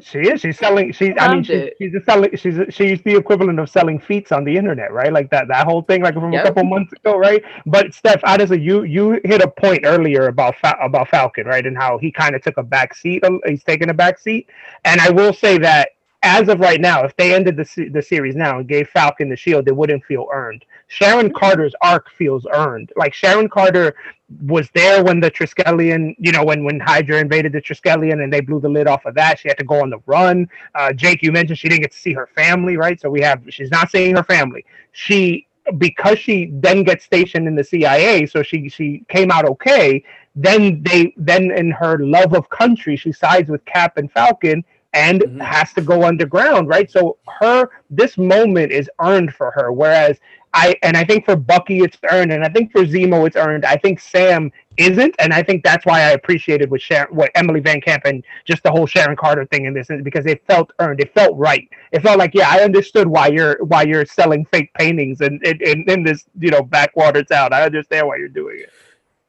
[0.00, 0.40] She is.
[0.40, 0.92] She's selling.
[0.92, 1.12] She's.
[1.18, 2.36] I mean, she's, she's a selling.
[2.36, 2.58] She's.
[2.58, 5.12] A, she's the equivalent of selling feats on the internet, right?
[5.12, 5.46] Like that.
[5.48, 6.44] That whole thing, like from yep.
[6.44, 7.42] a couple months ago, right?
[7.66, 11.64] But Steph, honestly, you you hit a point earlier about Fa- about Falcon, right?
[11.64, 13.22] And how he kind of took a back seat.
[13.46, 14.48] He's taking a back seat,
[14.84, 15.90] and I will say that
[16.24, 19.36] as of right now, if they ended the the series now and gave Falcon the
[19.36, 20.64] shield, it wouldn't feel earned.
[20.88, 22.90] Sharon Carter's arc feels earned.
[22.96, 23.94] Like Sharon Carter
[24.42, 28.40] was there when the Triskelion, you know, when when Hydra invaded the Triskelion and they
[28.40, 29.38] blew the lid off of that.
[29.38, 30.48] She had to go on the run.
[30.74, 32.98] Uh, Jake, you mentioned she didn't get to see her family, right?
[33.00, 34.64] So we have she's not seeing her family.
[34.92, 35.46] She
[35.78, 40.02] because she then gets stationed in the CIA, so she she came out okay.
[40.34, 44.64] Then they then in her love of country, she sides with Cap and Falcon
[44.94, 45.40] and mm-hmm.
[45.40, 46.90] has to go underground, right?
[46.90, 50.18] So her this moment is earned for her, whereas
[50.54, 53.64] I and I think for Bucky it's earned, and I think for Zemo it's earned.
[53.64, 57.60] I think Sam isn't, and I think that's why I appreciated with Sharon, what Emily
[57.60, 61.00] VanCamp and just the whole Sharon Carter thing in this is because it felt earned.
[61.00, 61.68] It felt right.
[61.90, 65.60] It felt like yeah, I understood why you're why you're selling fake paintings and in,
[65.60, 67.52] in, in this you know backwater town.
[67.52, 68.72] I understand why you're doing it.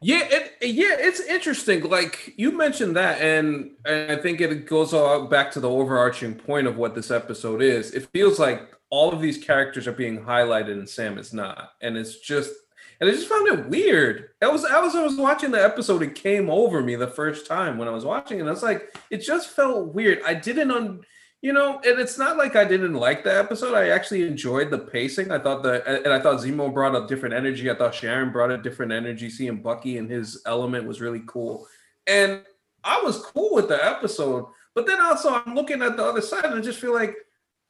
[0.01, 1.83] Yeah, it, yeah, it's interesting.
[1.83, 6.35] Like you mentioned that, and, and I think it goes all back to the overarching
[6.35, 7.91] point of what this episode is.
[7.91, 11.97] It feels like all of these characters are being highlighted, and Sam is not, and
[11.97, 12.51] it's just,
[12.99, 14.29] and I just found it weird.
[14.41, 16.03] I was, I was, I was watching the episode.
[16.03, 18.63] It came over me the first time when I was watching, it, and I was
[18.63, 20.19] like, it just felt weird.
[20.25, 21.01] I didn't un
[21.41, 23.75] you know, and it's not like I didn't like the episode.
[23.75, 25.31] I actually enjoyed the pacing.
[25.31, 27.69] I thought that, and I thought Zemo brought a different energy.
[27.69, 29.29] I thought Sharon brought a different energy.
[29.29, 31.67] Seeing Bucky and his element was really cool,
[32.07, 32.41] and
[32.83, 34.45] I was cool with the episode.
[34.73, 37.15] But then also, I'm looking at the other side, and I just feel like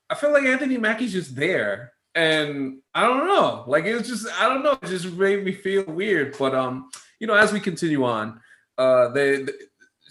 [0.10, 3.66] I feel like Anthony Mackie's just there, and I don't know.
[3.68, 4.78] Like it was just I don't know.
[4.82, 6.36] It just made me feel weird.
[6.38, 6.90] But um,
[7.20, 8.40] you know, as we continue on,
[8.78, 9.54] uh, they, they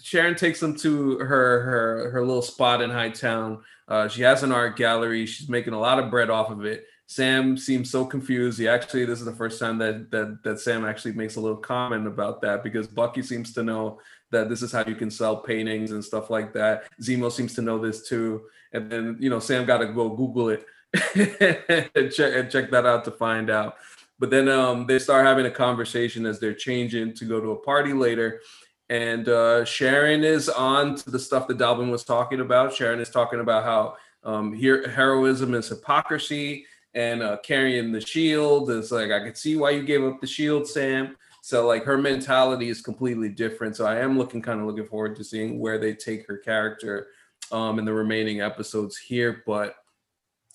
[0.05, 3.63] Sharon takes them to her her her little spot in Hightown.
[3.87, 5.25] Uh, she has an art gallery.
[5.25, 6.85] She's making a lot of bread off of it.
[7.07, 8.59] Sam seems so confused.
[8.59, 11.57] He actually, this is the first time that that that Sam actually makes a little
[11.57, 13.99] comment about that because Bucky seems to know
[14.29, 16.83] that this is how you can sell paintings and stuff like that.
[17.01, 18.43] Zemo seems to know this too,
[18.73, 20.67] and then you know Sam got to go Google it
[21.95, 23.77] and check and check that out to find out.
[24.19, 27.59] But then um, they start having a conversation as they're changing to go to a
[27.59, 28.41] party later,
[28.89, 32.73] and uh, Sharon is on to the stuff that Dalvin was talking about.
[32.73, 38.91] Sharon is talking about how um, heroism is hypocrisy and uh, carrying the shield is
[38.91, 41.15] like I could see why you gave up the shield, Sam.
[41.41, 43.75] So like her mentality is completely different.
[43.75, 47.07] So I am looking kind of looking forward to seeing where they take her character
[47.51, 49.43] um, in the remaining episodes here.
[49.45, 49.75] But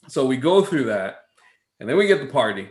[0.09, 1.25] so we go through that,
[1.79, 2.71] and then we get the party,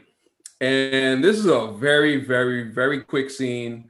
[0.59, 3.89] and this is a very very very quick scene.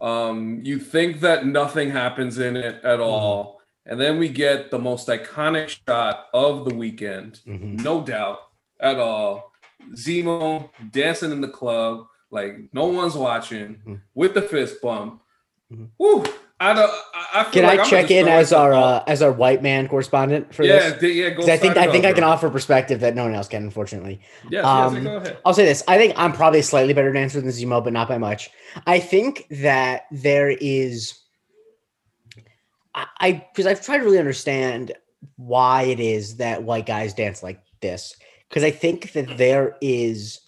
[0.00, 3.02] Um, you think that nothing happens in it at mm-hmm.
[3.02, 3.60] all.
[3.84, 7.76] And then we get the most iconic shot of the weekend, mm-hmm.
[7.76, 8.38] no doubt
[8.80, 9.52] at all.
[9.92, 13.94] Zemo dancing in the club, like no one's watching, mm-hmm.
[14.14, 15.22] with the fist bump.
[15.72, 15.84] Mm-hmm.
[15.98, 16.24] Woo!
[16.58, 16.90] I don't.
[17.34, 20.64] I, can like I check in as our uh, as our white man correspondent for
[20.64, 21.14] yeah, this?
[21.14, 21.52] Yeah, yeah.
[21.52, 24.20] I think I think I can offer perspective that no one else can, unfortunately.
[24.48, 25.38] Yes, um, yes, go ahead.
[25.44, 28.08] I'll say this: I think I'm probably a slightly better dancer than Zemo, but not
[28.08, 28.48] by much.
[28.86, 31.18] I think that there is,
[32.94, 34.92] I because I've tried to really understand
[35.36, 38.16] why it is that white guys dance like this,
[38.48, 40.40] because I think that there is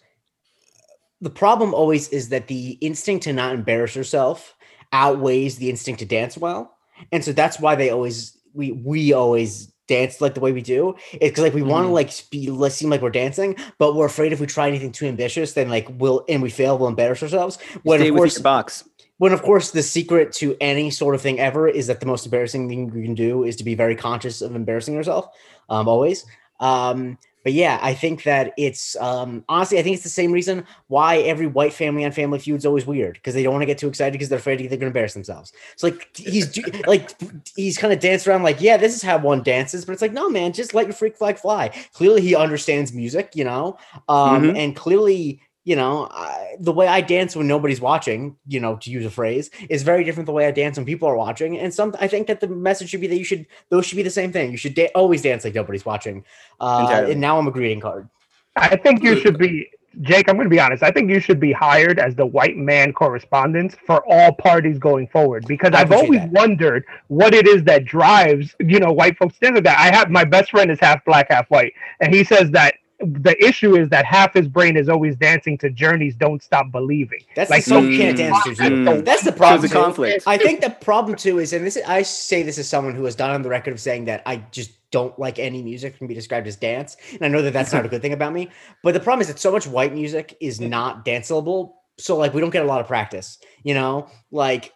[1.21, 4.55] the problem always is that the instinct to not embarrass yourself
[4.93, 6.77] outweighs the instinct to dance well.
[7.13, 10.95] And so that's why they always we we always dance like the way we do.
[11.13, 14.07] It's because like we want to like be let's seem like we're dancing, but we're
[14.07, 17.23] afraid if we try anything too ambitious, then like we'll and we fail, we'll embarrass
[17.23, 17.59] ourselves.
[17.83, 18.89] When Stay of course, box.
[19.19, 22.27] when of course the secret to any sort of thing ever is that the most
[22.27, 25.29] embarrassing thing you can do is to be very conscious of embarrassing yourself
[25.69, 26.27] um, always
[26.61, 30.65] um, but yeah i think that it's um, honestly i think it's the same reason
[30.89, 33.67] why every white family on family feud is always weird because they don't want to
[33.67, 37.11] get too excited because they're afraid they're going to embarrass themselves it's like he's like
[37.57, 40.13] he's kind of danced around like yeah this is how one dances but it's like
[40.13, 43.79] no man just let your freak flag fly clearly he understands music you know
[44.09, 44.57] um, mm-hmm.
[44.57, 48.91] and clearly you know, I, the way I dance when nobody's watching, you know, to
[48.91, 51.59] use a phrase, is very different the way I dance when people are watching.
[51.59, 54.03] And some, I think that the message should be that you should, those should be
[54.03, 54.51] the same thing.
[54.51, 56.25] You should da- always dance like nobody's watching.
[56.61, 58.09] Uh, and now I'm a greeting card.
[58.57, 59.69] I think you should be,
[60.01, 60.29] Jake.
[60.29, 60.83] I'm going to be honest.
[60.83, 65.07] I think you should be hired as the white man correspondent for all parties going
[65.09, 66.31] forward because I've always that.
[66.31, 69.79] wondered what it is that drives, you know, white folks stand that.
[69.79, 73.37] I have my best friend is half black, half white, and he says that the
[73.45, 77.51] issue is that half his brain is always dancing to Journey's "Don't Stop Believing." That's
[77.51, 78.51] like so can't dance to.
[78.51, 79.63] Mm, that's the problem.
[79.63, 80.25] The conflict.
[80.27, 83.05] I think the problem too is, and this is, I say this as someone who
[83.05, 86.07] has done on the record of saying that I just don't like any music can
[86.07, 88.51] be described as dance, and I know that that's not a good thing about me.
[88.83, 91.75] But the problem is that so much white music is not danceable.
[91.99, 93.39] So like we don't get a lot of practice.
[93.63, 94.73] You know, like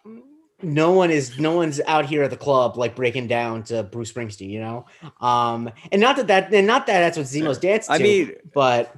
[0.63, 4.11] no one is no one's out here at the club like breaking down to Bruce
[4.11, 4.85] Springsteen, you know.
[5.21, 7.89] Um, and not that that and not that that's what Zemo's dance.
[7.89, 8.95] I mean, but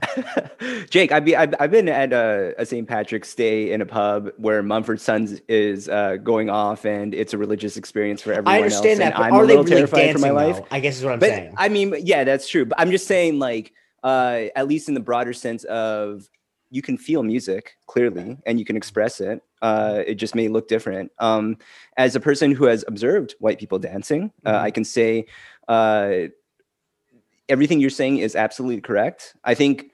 [0.89, 2.87] Jake, I've been I've, I've been at a, a, St.
[2.87, 7.37] Patrick's Day in a pub where Mumford Sons is uh, going off, and it's a
[7.37, 8.53] religious experience for everyone.
[8.53, 10.45] I understand else, that, but I'm are a little they really terrified dancing, for my
[10.45, 10.57] life.
[10.57, 10.67] Though?
[10.71, 11.53] I guess is what I'm but, saying.
[11.57, 12.65] I mean, yeah, that's true.
[12.65, 16.29] But I'm just saying, like, uh, at least in the broader sense of
[16.75, 19.41] you can feel music clearly and you can express it.
[19.61, 21.09] Uh, it just may look different.
[21.19, 21.57] Um,
[21.95, 24.65] as a person who has observed white people dancing, uh, mm-hmm.
[24.65, 25.25] I can say
[25.69, 26.15] uh,
[27.47, 29.35] everything you're saying is absolutely correct.
[29.45, 29.85] I think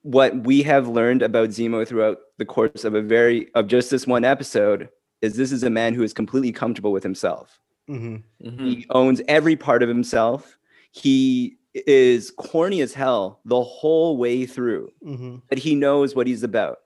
[0.00, 4.06] what we have learned about Zemo throughout the course of a very of just this
[4.06, 4.88] one episode
[5.20, 7.60] is this is a man who is completely comfortable with himself.
[7.90, 8.48] Mm-hmm.
[8.48, 8.66] Mm-hmm.
[8.66, 10.56] He owns every part of himself.
[10.92, 15.36] He is corny as hell the whole way through, mm-hmm.
[15.48, 16.78] but he knows what he's about.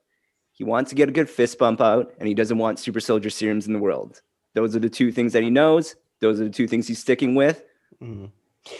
[0.51, 3.29] He wants to get a good fist bump out, and he doesn't want super soldier
[3.29, 4.21] serums in the world.
[4.53, 5.95] Those are the two things that he knows.
[6.19, 7.63] Those are the two things he's sticking with.
[8.01, 8.25] Mm-hmm.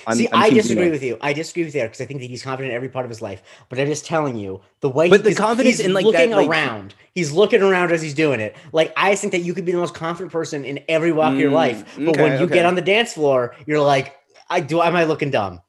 [0.05, 1.17] I'm, See, I'm i disagree with you.
[1.21, 3.21] I disagree with you because I think that he's confident in every part of his
[3.21, 3.41] life.
[3.67, 5.09] But I'm just telling you the way.
[5.09, 8.39] But the confidence in like looking that, like, around, he's looking around as he's doing
[8.39, 8.55] it.
[8.73, 11.35] Like I think that you could be the most confident person in every walk mm,
[11.35, 12.53] of your mm, life, but okay, when you okay.
[12.53, 14.15] get on the dance floor, you're like,
[14.51, 14.81] I do.
[14.83, 15.61] Am I looking dumb?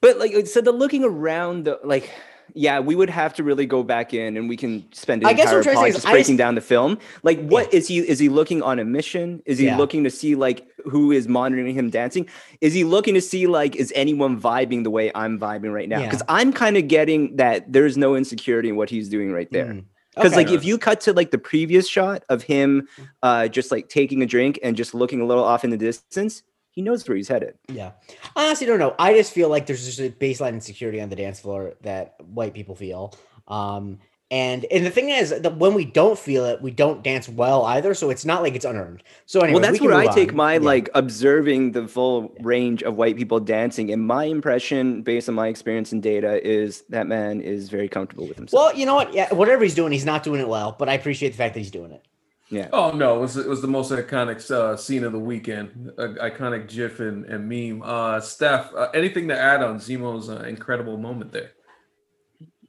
[0.00, 2.10] But like, so the looking around, the, like,
[2.54, 5.30] yeah, we would have to really go back in, and we can spend an I
[5.32, 6.98] entire podcast just breaking just, down the film.
[7.22, 7.78] Like, what yeah.
[7.78, 7.98] is he?
[7.98, 9.42] Is he looking on a mission?
[9.46, 9.76] Is he yeah.
[9.76, 12.28] looking to see like who is monitoring him dancing?
[12.60, 16.02] Is he looking to see like is anyone vibing the way I'm vibing right now?
[16.02, 16.34] Because yeah.
[16.34, 19.66] I'm kind of getting that there's no insecurity in what he's doing right there.
[19.66, 19.84] Mm.
[20.14, 20.44] Because okay.
[20.44, 22.88] like if you cut to like the previous shot of him,
[23.22, 26.42] uh, just like taking a drink and just looking a little off in the distance,
[26.70, 27.56] he knows where he's headed.
[27.68, 27.92] Yeah.
[28.36, 28.94] I honestly don't know.
[28.98, 32.54] I just feel like there's just a baseline insecurity on the dance floor that white
[32.54, 33.14] people feel.
[33.48, 33.98] Um,
[34.32, 37.64] and and the thing is that when we don't feel it, we don't dance well
[37.64, 37.94] either.
[37.94, 39.02] So it's not like it's unearned.
[39.26, 40.60] So anyway, well, that's we where I take my yeah.
[40.60, 43.90] like observing the full range of white people dancing.
[43.90, 48.28] And my impression, based on my experience and data, is that man is very comfortable
[48.28, 48.66] with himself.
[48.66, 49.12] Well, you know what?
[49.12, 50.76] Yeah, whatever he's doing, he's not doing it well.
[50.78, 52.06] But I appreciate the fact that he's doing it.
[52.50, 52.68] Yeah.
[52.72, 56.08] Oh no, it was it was the most iconic uh, scene of the weekend, uh,
[56.20, 57.80] iconic GIF and, and meme.
[57.82, 61.52] Uh, Steph, uh, anything to add on Zemo's uh, incredible moment there?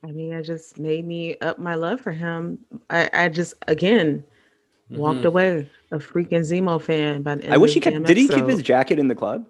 [0.03, 2.59] I mean, it just made me up my love for him.
[2.91, 4.23] I, I just again
[4.91, 5.27] walked mm-hmm.
[5.27, 7.23] away a freaking Zemo fan.
[7.23, 8.03] By I wish he kept.
[8.03, 9.47] Did he keep his jacket in the club?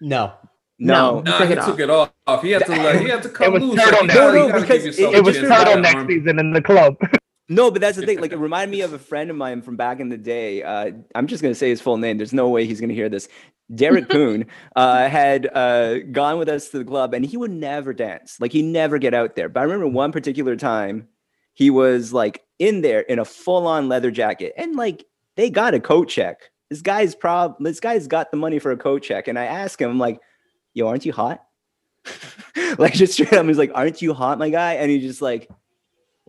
[0.00, 0.32] No.
[0.80, 2.12] No, no, he, he took it off.
[2.40, 2.70] He had to.
[2.70, 3.80] Like, he had to come it was loose.
[3.80, 4.14] Turtleneck.
[4.14, 6.96] No, no, because it, it was turtleneck season in the club.
[7.48, 8.20] No, but that's the thing.
[8.20, 10.62] Like, it reminded me of a friend of mine from back in the day.
[10.62, 12.18] Uh, I'm just going to say his full name.
[12.18, 13.28] There's no way he's going to hear this.
[13.74, 14.46] Derek Poon
[14.76, 18.38] uh, had uh, gone with us to the club, and he would never dance.
[18.40, 19.48] Like, he never get out there.
[19.48, 21.08] But I remember one particular time,
[21.58, 25.80] he was like in there in a full-on leather jacket, and like they got a
[25.80, 26.50] coat check.
[26.70, 27.56] This guy's prob.
[27.58, 30.20] This guy's got the money for a coat check, and I asked him, I'm like,
[30.72, 31.42] "Yo, aren't you hot?"
[32.78, 35.48] like just straight up, he's like, "Aren't you hot, my guy?" And he's just like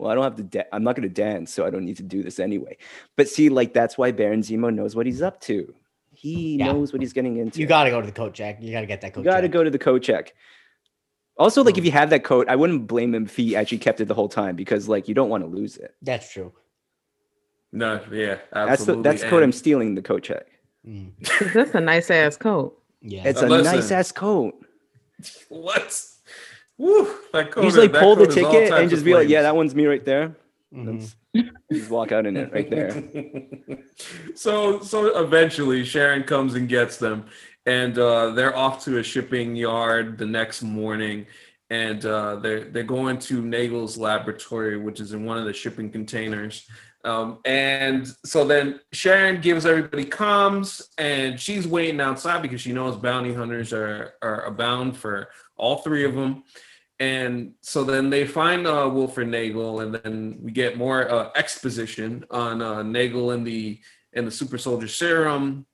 [0.00, 1.98] well, I don't have to, da- I'm not going to dance, so I don't need
[1.98, 2.78] to do this anyway.
[3.16, 5.74] But see, like, that's why Baron Zemo knows what he's up to.
[6.12, 6.72] He yeah.
[6.72, 7.60] knows what he's getting into.
[7.60, 8.58] You got to go to the coat check.
[8.62, 10.34] You got to get that coat You got to go to the coat check.
[11.36, 14.00] Also, like, if you have that coat, I wouldn't blame him if he actually kept
[14.00, 15.94] it the whole time because, like, you don't want to lose it.
[16.00, 16.52] That's true.
[17.72, 18.66] No, yeah, absolutely.
[18.66, 20.46] That's the, that's the coat I'm stealing, the coat check.
[20.86, 21.12] Mm.
[21.54, 22.82] that's a nice ass coat.
[23.02, 23.22] Yeah.
[23.24, 24.54] It's a nice ass coat.
[25.50, 26.02] What?
[26.80, 29.84] Woo, that code, Usually pull the ticket and just be like, yeah, that one's me
[29.84, 30.34] right there.
[30.74, 31.40] Mm-hmm.
[31.70, 33.04] just walk out in it right there.
[34.34, 37.26] so so eventually Sharon comes and gets them,
[37.66, 41.26] and uh, they're off to a shipping yard the next morning,
[41.68, 45.90] and uh, they're they're going to Nagel's laboratory, which is in one of the shipping
[45.90, 46.66] containers.
[47.04, 52.96] Um, and so then Sharon gives everybody comms, and she's waiting outside because she knows
[52.96, 55.28] bounty hunters are are abound for
[55.58, 56.42] all three of them.
[57.00, 62.24] And so then they find uh, Wilfred Nagel, and then we get more uh, exposition
[62.30, 63.80] on uh, Nagel and the
[64.12, 65.66] and the super soldier serum.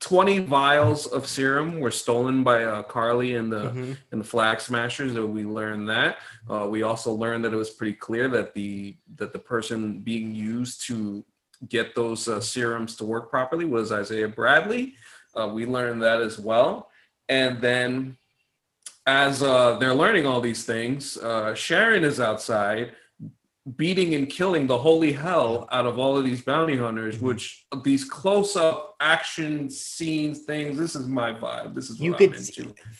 [0.00, 3.92] 20 vials of serum were stolen by uh, Karli and the mm-hmm.
[4.12, 6.18] and the flag smashers that we learned that
[6.50, 10.34] uh, we also learned that it was pretty clear that the that the person being
[10.34, 11.24] used to
[11.68, 14.94] get those uh, serums to work properly was Isaiah Bradley
[15.36, 16.90] uh, we learned that as well
[17.28, 18.16] and then
[19.08, 22.92] as uh, they're learning all these things uh, Sharon is outside
[23.76, 27.26] beating and killing the holy hell out of all of these bounty hunters, mm-hmm.
[27.26, 30.78] which these close up action scenes things.
[30.78, 31.74] This is my vibe.
[31.74, 32.36] This is what you could.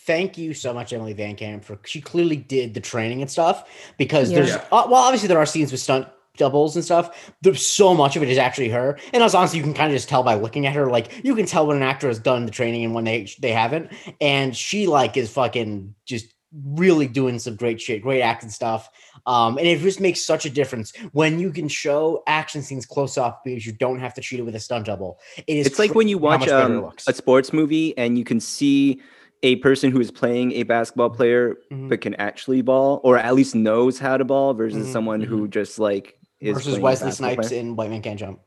[0.05, 4.31] Thank you so much, Emily VanCamp, for she clearly did the training and stuff because
[4.31, 4.39] yeah.
[4.39, 4.65] there's yeah.
[4.73, 7.33] uh, well, obviously there are scenes with stunt doubles and stuff.
[7.43, 9.97] There's so much of it is actually her, and as honestly, you can kind of
[9.97, 10.91] just tell by looking at her.
[10.91, 13.53] Like you can tell when an actor has done the training and when they they
[13.53, 16.35] haven't, and she like is fucking just
[16.65, 18.89] really doing some great shit, great acting stuff.
[19.27, 23.19] Um, and it just makes such a difference when you can show action scenes close
[23.19, 25.19] up because you don't have to treat it with a stunt double.
[25.47, 29.03] It is it's like when you watch um, a sports movie and you can see
[29.43, 31.89] a person who is playing a basketball player mm-hmm.
[31.89, 34.93] but can actually ball or at least knows how to ball versus mm-hmm.
[34.93, 35.51] someone who mm-hmm.
[35.51, 37.61] just like versus Wesley Snipes player.
[37.61, 38.41] in White Man Can't Jump.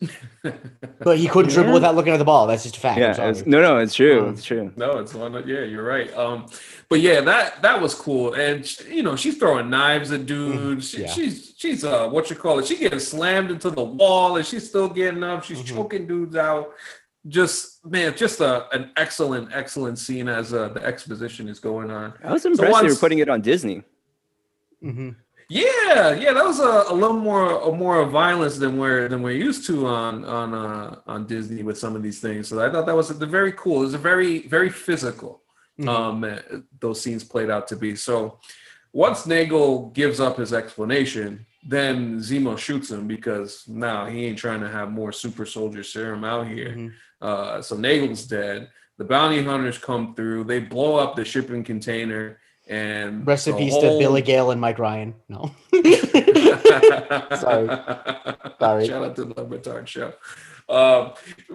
[1.00, 2.46] but he couldn't dribble without looking at the ball.
[2.46, 3.00] That's just a fact.
[3.00, 4.26] Yeah, no, no, it's true.
[4.26, 4.72] Um, it's true.
[4.76, 5.32] No, it's one.
[5.46, 6.12] Yeah, you're right.
[6.16, 6.46] Um,
[6.88, 8.34] but yeah, that that was cool.
[8.34, 10.90] And you know, she's throwing knives at dudes.
[10.90, 11.10] She, yeah.
[11.10, 12.66] She's she's uh, what you call it?
[12.66, 15.42] She getting slammed into the wall, and she's still getting up.
[15.42, 15.76] She's mm-hmm.
[15.76, 16.74] choking dudes out.
[17.26, 22.14] Just man, just a an excellent, excellent scene as uh, the exposition is going on.
[22.22, 23.82] I was impressed so once, you were putting it on Disney.
[24.82, 25.10] Mm-hmm.
[25.50, 29.30] Yeah, yeah, that was a, a little more a more violence than we're than we're
[29.30, 32.48] used to on on uh, on Disney with some of these things.
[32.48, 33.80] So I thought that was a, very cool.
[33.80, 35.40] It was a very very physical.
[35.80, 35.88] Mm-hmm.
[35.88, 36.40] Um, eh,
[36.80, 37.96] those scenes played out to be.
[37.96, 38.40] So
[38.92, 44.60] once Nagel gives up his explanation, then Zemo shoots him because now he ain't trying
[44.60, 46.70] to have more super soldier serum out here.
[46.70, 46.88] Mm-hmm.
[47.22, 48.68] Uh, so Nagel's dead.
[48.98, 50.44] The bounty hunters come through.
[50.44, 52.38] They blow up the shipping container
[52.68, 53.82] and recipes whole...
[53.82, 55.14] to Billy Gale and Mike Ryan.
[55.28, 55.50] No.
[57.36, 57.68] Sorry.
[58.58, 58.86] Sorry.
[58.86, 60.12] Shout out to the Retard Show.
[60.68, 61.12] Um,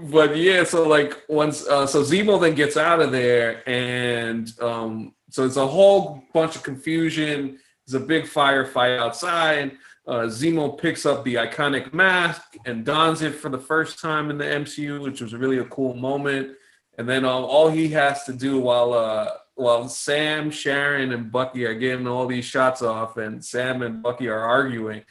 [0.10, 5.14] but yeah, so like once, uh, so Zemo then gets out of there, and um,
[5.30, 7.60] so it's a whole bunch of confusion.
[7.86, 9.74] There's a big firefight outside.
[10.08, 14.38] Uh, Zemo picks up the iconic mask and dons it for the first time in
[14.38, 16.56] the MCU, which was really a cool moment.
[16.98, 21.66] And then um, all he has to do while uh, while Sam, Sharon, and Bucky
[21.66, 25.04] are getting all these shots off, and Sam and Bucky are arguing,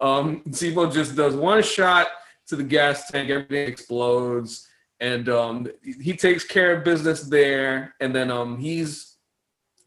[0.00, 2.08] um, Zemo just does one shot
[2.48, 4.68] to the gas tank, everything explodes,
[5.00, 7.94] and um, he takes care of business there.
[8.00, 9.16] And then um, he's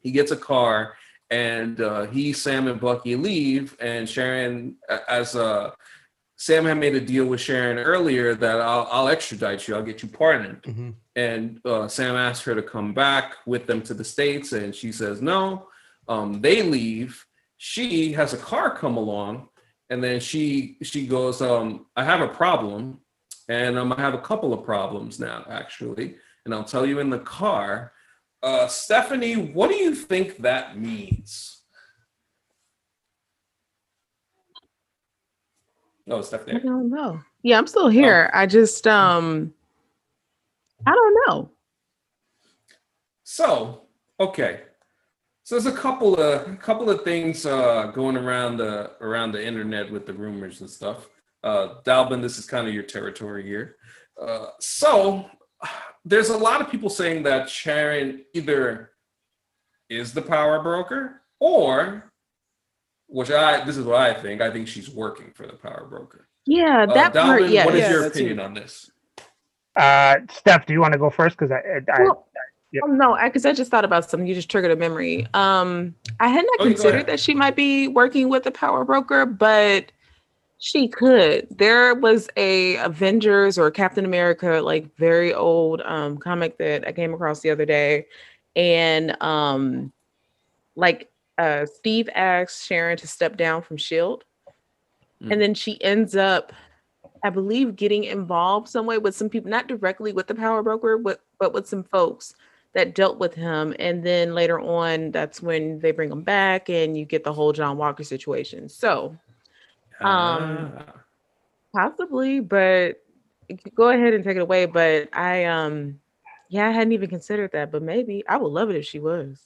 [0.01, 0.93] he gets a car,
[1.30, 4.76] and uh, he, Sam, and Bucky leave, and Sharon,
[5.07, 5.72] as uh,
[6.41, 10.01] Sam had made a deal with Sharon earlier that I'll, I'll extradite you, I'll get
[10.01, 10.63] you pardoned.
[10.63, 10.91] Mm-hmm.
[11.17, 14.93] And uh, Sam asked her to come back with them to the States, and she
[14.93, 15.67] says no.
[16.07, 17.25] Um, they leave.
[17.57, 19.49] She has a car come along,
[19.89, 23.01] and then she she goes, um, I have a problem,
[23.49, 26.15] and um, I have a couple of problems now, actually,
[26.45, 27.91] and I'll tell you in the car.
[28.41, 31.59] Uh, Stephanie, what do you think that means?
[36.10, 36.57] Oh, Stephanie.
[36.57, 37.20] I don't know.
[37.43, 38.32] Yeah, I'm still here.
[38.34, 38.39] Oh.
[38.39, 39.53] I just um
[40.86, 41.49] I don't know.
[43.24, 43.84] So,
[44.20, 44.62] okay.
[45.43, 49.45] So there's a couple of a couple of things uh, going around the around the
[49.45, 51.10] internet with the rumors and stuff.
[51.43, 53.78] Uh, Dalvin, this is kind of your territory here.
[54.22, 55.26] Uh, so
[56.05, 58.91] there's a lot of people saying that Sharon either
[59.89, 62.09] is the power broker or,
[63.10, 64.41] which I this is what I think.
[64.41, 66.28] I think she's working for the power broker.
[66.45, 67.49] Yeah, uh, that Dalvin, part.
[67.49, 67.66] Yeah.
[67.66, 68.89] What is yeah, your opinion on this?
[69.76, 71.38] Uh, Steph, do you want to go first?
[71.38, 72.39] Because I, I, well, I
[72.72, 72.84] yep.
[72.86, 74.28] oh, no, because I, I, just thought about something.
[74.28, 75.28] You just triggered a memory.
[75.34, 79.26] Um, I had not oh, considered that she might be working with a power broker,
[79.26, 79.91] but
[80.60, 81.47] she could.
[81.51, 87.14] There was a Avengers or Captain America, like very old um, comic that I came
[87.14, 88.05] across the other day,
[88.55, 89.93] and um,
[90.76, 94.25] like uh, Steve asks Sharon to step down from Shield
[95.23, 95.31] mm.
[95.31, 96.53] and then she ends up,
[97.23, 100.97] I believe, getting involved some way with some people, not directly with the power broker,
[100.97, 102.35] but but with some folks
[102.73, 103.73] that dealt with him.
[103.79, 107.53] And then later on, that's when they bring him back, and you get the whole
[107.53, 108.69] John Walker situation.
[108.69, 109.17] So,
[110.01, 110.91] um, uh.
[111.73, 113.01] possibly, but
[113.75, 114.65] go ahead and take it away.
[114.65, 115.99] But I um
[116.49, 119.39] yeah, I hadn't even considered that, but maybe I would love it if she was.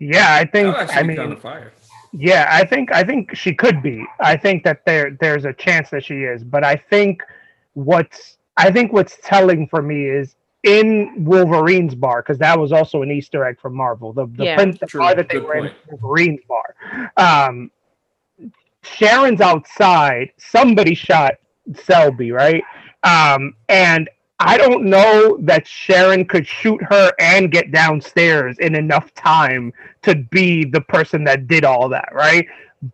[0.00, 1.40] Yeah, I think I mean kind of
[2.12, 4.04] Yeah, I think I think she could be.
[4.18, 7.22] I think that there there's a chance that she is, but I think
[7.74, 13.02] what's I think what's telling for me is in Wolverine's bar because that was also
[13.02, 14.12] an Easter egg from Marvel.
[14.12, 15.74] The the, yeah, the bar that they Good were point.
[15.90, 16.74] in Wolverine's bar.
[17.16, 17.70] Um,
[18.82, 20.32] Sharon's outside.
[20.38, 21.34] Somebody shot
[21.74, 22.62] Selby, right?
[23.02, 24.08] Um, and
[24.40, 29.72] I don't know that Sharon could shoot her and get downstairs in enough time
[30.02, 32.46] to be the person that did all that, right?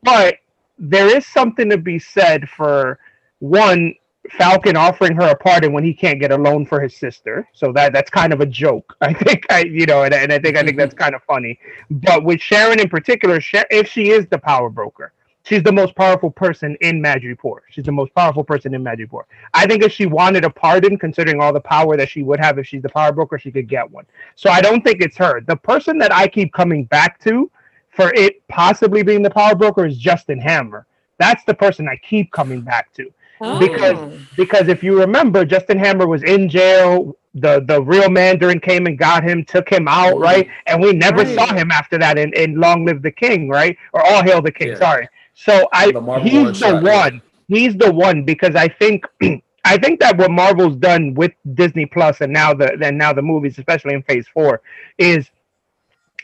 [0.02, 0.36] But
[0.78, 2.98] there is something to be said for
[3.38, 3.94] one
[4.32, 7.48] Falcon offering her a pardon when he can't get a loan for his sister.
[7.52, 8.96] So that that's kind of a joke.
[9.02, 11.60] I think I you know, and, and I think I think that's kind of funny.
[11.90, 13.40] But with Sharon in particular,
[13.70, 15.12] if she is the power broker,
[15.46, 17.58] she's the most powerful person in Madripoor.
[17.70, 19.22] She's the most powerful person in Madripoor.
[19.54, 22.58] I think if she wanted a pardon, considering all the power that she would have
[22.58, 24.06] if she's the power broker, she could get one.
[24.34, 25.40] So I don't think it's her.
[25.40, 27.50] The person that I keep coming back to
[27.90, 30.86] for it possibly being the power broker is Justin Hammer.
[31.18, 33.10] That's the person I keep coming back to.
[33.40, 33.58] Oh.
[33.58, 37.16] Because because if you remember, Justin Hammer was in jail.
[37.34, 40.48] The the real Mandarin came and got him, took him out, right?
[40.66, 41.34] And we never right.
[41.34, 43.76] saw him after that in, in Long Live the King, right?
[43.92, 44.78] Or All Hail the King, yeah.
[44.78, 45.08] sorry.
[45.36, 45.86] So I
[46.22, 47.22] he's the one.
[47.46, 49.04] He's the one because I think
[49.64, 53.22] I think that what Marvel's done with Disney Plus and now the and now the
[53.22, 54.62] movies, especially in Phase Four,
[54.96, 55.30] is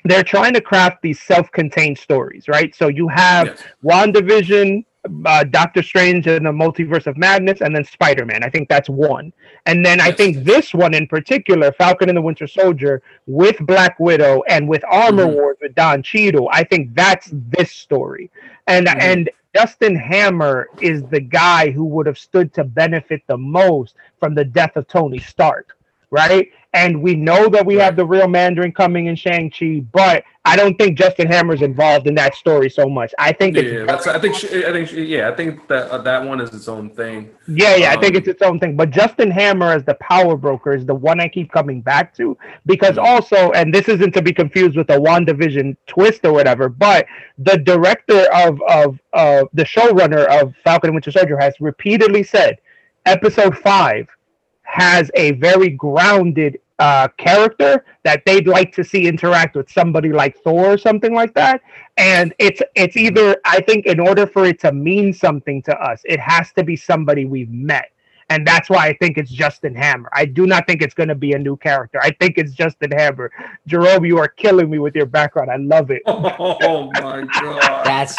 [0.05, 2.75] they're trying to craft these self-contained stories, right?
[2.75, 3.63] So you have yes.
[3.85, 4.85] WandaVision,
[5.25, 8.45] uh, Doctor Strange and the Multiverse of Madness, and then Spider Man.
[8.45, 9.33] I think that's one.
[9.67, 10.09] And then yes.
[10.09, 14.69] I think this one in particular, Falcon and the Winter Soldier, with Black Widow and
[14.69, 15.35] with Armor mm-hmm.
[15.35, 16.49] Wars with Don Cheadle.
[16.53, 18.31] I think that's this story.
[18.67, 19.01] And mm-hmm.
[19.01, 24.35] and Justin Hammer is the guy who would have stood to benefit the most from
[24.35, 25.77] the death of Tony Stark
[26.13, 26.53] right?
[26.75, 30.77] And we know that we have the real Mandarin coming in Shang-Chi, but I don't
[30.77, 33.13] think Justin Hammer's involved in that story so much.
[33.19, 36.41] I think yeah, that's I think I think yeah, I think that uh, that one
[36.41, 37.31] is its own thing.
[37.47, 38.75] Yeah, yeah, um, I think um, it's its own thing.
[38.75, 42.37] But Justin Hammer as the power broker is the one I keep coming back to
[42.67, 43.07] because mm-hmm.
[43.07, 47.07] also, and this isn't to be confused with a WandaVision twist or whatever, but
[47.39, 52.59] the director of of uh, the showrunner of Falcon and Winter Soldier has repeatedly said,
[53.07, 54.09] episode five
[54.73, 60.37] has a very grounded uh, character that they'd like to see interact with somebody like
[60.43, 61.61] Thor or something like that.
[61.99, 66.01] And it's it's either I think in order for it to mean something to us,
[66.07, 67.91] it has to be somebody we've met.
[68.31, 70.09] And that's why I think it's Justin Hammer.
[70.15, 72.01] I do not think it's going to be a new character.
[72.03, 73.31] I think it's Justin Hammer.
[73.67, 75.51] Jerome, you are killing me with your background.
[75.51, 76.03] I love it.
[76.65, 77.85] Oh my god.
[77.85, 78.17] That's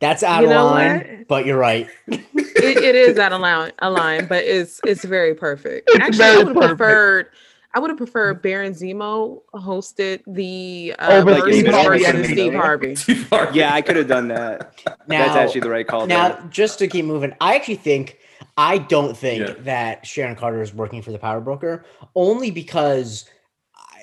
[0.00, 1.28] that's out you of line, what?
[1.28, 1.88] but you're right.
[2.06, 5.88] it, it is out of line, a line, but it's it's very perfect.
[5.90, 7.30] It's Actually, I would have preferred.
[7.74, 12.94] I would have preferred Baron Zemo hosted the uh, versus, versus Steve, Harvey.
[12.96, 13.58] Steve Harvey.
[13.58, 14.74] Yeah, I could have done that.
[15.06, 16.06] Now, That's actually the right call.
[16.06, 16.48] Now, there.
[16.50, 18.18] just to keep moving, I actually think
[18.56, 19.54] I don't think yeah.
[19.60, 21.84] that Sharon Carter is working for the Power Broker
[22.14, 23.26] only because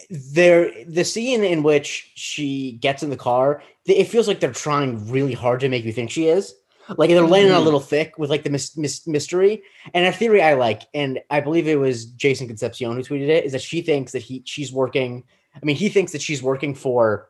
[0.09, 5.09] there the scene in which she gets in the car it feels like they're trying
[5.09, 6.55] really hard to make you think she is
[6.97, 7.57] like they're laying mm-hmm.
[7.57, 11.19] a little thick with like the mis- mis- mystery and a theory i like and
[11.29, 14.41] i believe it was jason concepcion who tweeted it is that she thinks that he
[14.45, 15.23] she's working
[15.55, 17.29] i mean he thinks that she's working for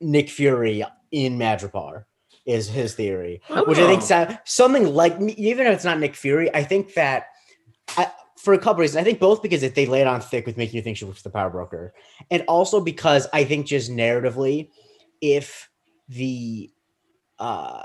[0.00, 2.04] nick fury in madripoor
[2.44, 3.64] is his theory oh.
[3.64, 4.36] which i think oh.
[4.44, 7.26] something like even if it's not nick fury i think that
[7.96, 8.10] I,
[8.42, 9.00] for a couple reasons.
[9.00, 11.04] I think both because if they lay it on thick with making you think she
[11.04, 11.94] was the power broker,
[12.30, 14.70] and also because I think just narratively,
[15.20, 15.70] if
[16.08, 16.70] the
[17.38, 17.84] uh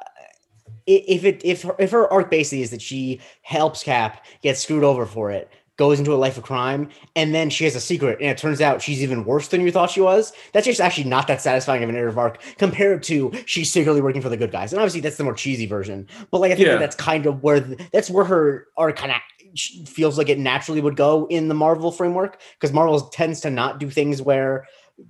[0.88, 4.84] if it if her, if her arc basically is that she helps Cap get screwed
[4.84, 8.18] over for it, goes into a life of crime, and then she has a secret,
[8.20, 10.34] and it turns out she's even worse than you thought she was.
[10.53, 14.22] That's just actually not that satisfying of a narrative arc compared to she's secretly working
[14.22, 14.74] for the good guys.
[14.74, 16.08] And obviously, that's the more cheesy version.
[16.32, 16.74] But like, I think yeah.
[16.74, 19.18] that that's kind of where that's where her arc kind of
[19.86, 23.80] feels like it naturally would go in the Marvel framework because Marvel tends to not
[23.80, 24.66] do things where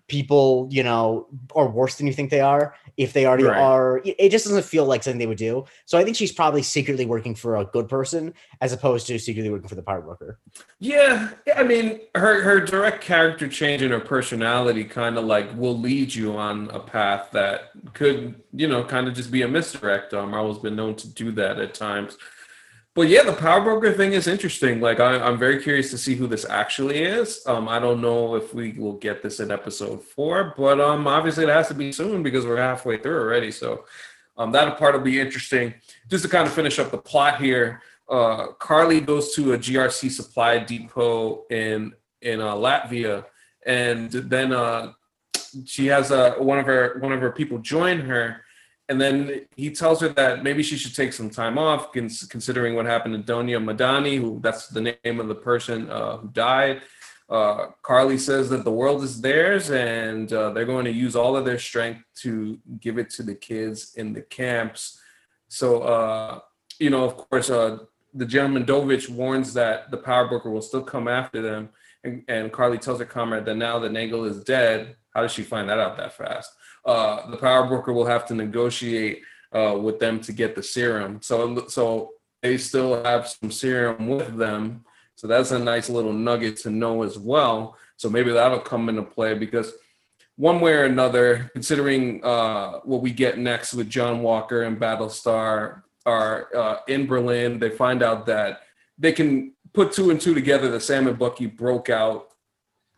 [0.07, 3.57] people, you know, are worse than you think they are if they already right.
[3.57, 4.01] are.
[4.03, 5.65] It just doesn't feel like something they would do.
[5.85, 9.49] So I think she's probably secretly working for a good person as opposed to secretly
[9.49, 10.39] working for the power broker.
[10.79, 15.77] Yeah, I mean, her her direct character change and her personality kind of like will
[15.77, 20.13] lead you on a path that could, you know, kind of just be a misdirect.
[20.13, 22.17] Um, Marvel's been known to do that at times.
[22.97, 24.81] But yeah, the power broker thing is interesting.
[24.81, 27.43] Like, I, am very curious to see who this actually is.
[27.45, 31.43] Um, I don't know if we will get this in episode four, but um, obviously
[31.43, 33.51] it has to be soon because we're halfway through already.
[33.51, 33.85] So,
[34.35, 35.75] um, that part will be interesting.
[36.09, 40.09] Just to kind of finish up the plot here, uh, Karli goes to a GRC
[40.09, 41.93] supply depot in
[42.23, 43.25] in uh, Latvia,
[43.63, 44.93] and then uh,
[45.65, 48.41] she has uh, one of her one of her people join her
[48.89, 52.85] and then he tells her that maybe she should take some time off, considering what
[52.85, 56.81] happened to Donya Madani, who that's the name of the person uh, who died.
[57.29, 61.35] Uh, Karli says that the world is theirs, and uh, they're going to use all
[61.35, 65.01] of their strength to give it to the kids in the camps.
[65.49, 66.39] So, uh,
[66.79, 67.79] you know, of course, uh,
[68.13, 71.69] the gentleman Dovich warns that the power broker will still come after them,
[72.05, 75.43] and, and Karli tells her comrade that now that Nagel is dead, how does she
[75.43, 76.53] find that out that fast?
[76.87, 79.21] Uh, the power broker will have to negotiate
[79.51, 81.21] uh, with them to get the serum.
[81.21, 82.11] So so
[82.41, 84.85] they still have some serum with them.
[85.15, 87.75] So that's a nice little nugget to know as well.
[87.97, 89.73] So maybe that'll come into play because
[90.35, 95.81] one way or another, considering uh, what we get next with John Walker and Battlestar
[96.05, 98.61] are uh, in Berlin, they find out that
[98.99, 100.69] they can put two and two together.
[100.69, 102.29] The Sam and Bucky broke out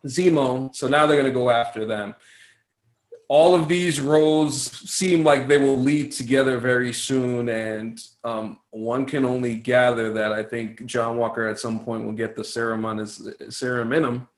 [0.06, 2.14] Zemo, so now they're going to go after them
[3.32, 4.56] all of these roads
[4.90, 10.32] seem like they will lead together very soon and um, one can only gather that
[10.32, 14.04] i think john walker at some point will get the serum on his serum in
[14.04, 14.28] him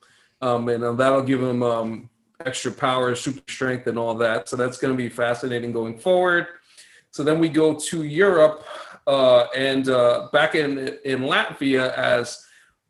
[0.43, 2.11] um, and uh, that'll give him um,
[2.45, 4.49] extra power super strength and all that.
[4.49, 6.49] So that's going to be fascinating going forward.
[7.11, 8.64] So then we go to europe
[9.07, 12.47] uh, and uh, back in in latvia as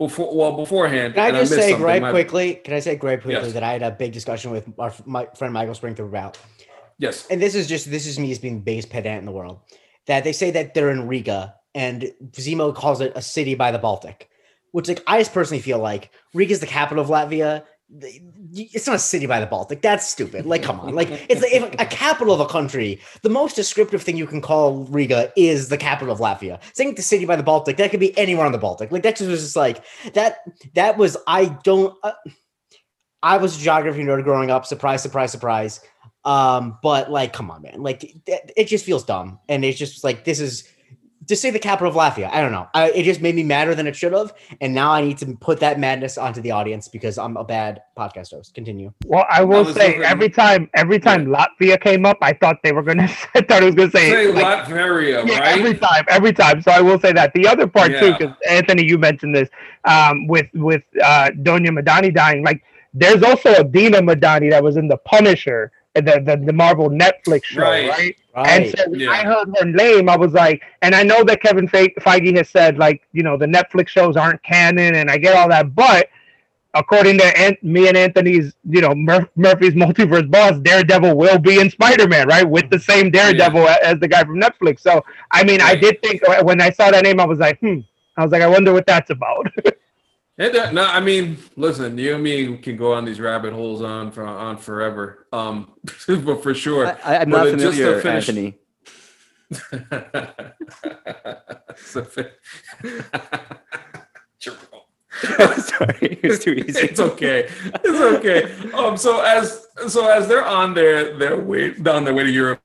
[0.08, 1.14] before well beforehand.
[1.14, 2.54] Can I just I say right quickly?
[2.56, 3.52] Can I say great quickly yes.
[3.54, 6.38] that I had a big discussion with our my friend Michael Springfield about?
[6.98, 7.26] Yes.
[7.28, 9.60] And this is just this is me as being the biggest pedant in the world.
[10.06, 13.78] That they say that they're in Riga and Zemo calls it a city by the
[13.78, 14.28] Baltic,
[14.72, 17.64] which like I just personally feel like Riga is the capital of Latvia
[18.00, 19.82] it's not a city by the Baltic.
[19.82, 20.46] That's stupid.
[20.46, 20.94] Like, come on.
[20.94, 23.00] Like, it's a capital of a country.
[23.22, 26.60] The most descriptive thing you can call Riga is the capital of Latvia.
[26.74, 28.90] Saying the city by the Baltic, that could be anywhere on the Baltic.
[28.90, 29.84] Like, that just was just like
[30.14, 30.38] that.
[30.74, 31.96] That was I don't.
[32.02, 32.12] Uh,
[33.22, 34.66] I was a geography nerd growing up.
[34.66, 35.80] Surprise, surprise, surprise.
[36.24, 37.82] Um, but like, come on, man.
[37.82, 40.64] Like, it, it just feels dumb, and it's just like this is
[41.32, 42.30] to say the capital of Latvia.
[42.30, 42.68] I don't know.
[42.74, 45.26] I, it just made me madder than it should have, and now I need to
[45.40, 48.54] put that madness onto the audience because I'm a bad podcast host.
[48.54, 48.92] Continue.
[49.06, 51.46] Well, I will say every time, every time yeah.
[51.60, 53.04] Latvia came up, I thought they were gonna.
[53.34, 55.58] I thought it was gonna say, say like, Latveria, yeah, right?
[55.58, 56.62] Every time, every time.
[56.62, 57.32] So I will say that.
[57.34, 58.00] The other part yeah.
[58.00, 59.48] too, because Anthony, you mentioned this
[59.84, 62.44] um, with with uh, Donya Madani dying.
[62.44, 62.62] Like,
[62.92, 67.44] there's also a Dina Madani that was in the Punisher the, the, the Marvel Netflix
[67.44, 67.88] show, right?
[67.90, 68.16] right?
[68.34, 68.62] Right.
[68.62, 69.10] And so yeah.
[69.10, 72.78] I heard her name, I was like, and I know that Kevin Feige has said
[72.78, 76.08] like, you know, the Netflix shows aren't canon, and I get all that, but
[76.74, 81.60] according to Ant- me and Anthony's, you know, Mur- Murphy's multiverse boss, Daredevil will be
[81.60, 83.76] in Spider Man, right, with the same Daredevil yeah.
[83.82, 84.80] as the guy from Netflix.
[84.80, 85.76] So, I mean, right.
[85.76, 87.80] I did think when I saw that name, I was like, hmm.
[88.16, 89.46] I was like, I wonder what that's about.
[90.38, 93.82] It, uh, no, I mean, listen, you and me can go on these rabbit holes
[93.82, 95.26] on for on forever.
[95.32, 95.72] Um,
[96.08, 98.28] but for sure, I, am not familiar, finish...
[98.28, 98.58] Anthony.
[105.22, 106.80] sorry, it's too easy.
[106.80, 107.48] it's okay.
[107.84, 108.72] It's okay.
[108.72, 112.62] Um, so as so as they're on their their way on their way to Europe,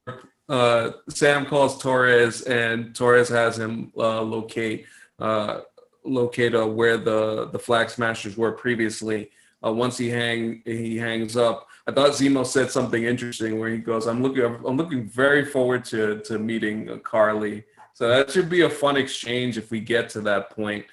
[0.47, 4.86] uh, Sam calls Torres, and Torres has him uh, locate
[5.20, 5.61] uh,
[6.08, 9.32] locate uh, where the the flag smashers were previously.
[9.66, 13.78] Uh, once he hang he hangs up, I thought Zemo said something interesting where he
[13.78, 18.62] goes, "I'm looking I'm looking very forward to to meeting Karli." So that should be
[18.62, 20.86] a fun exchange if we get to that point.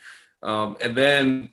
[0.43, 1.51] Um, and then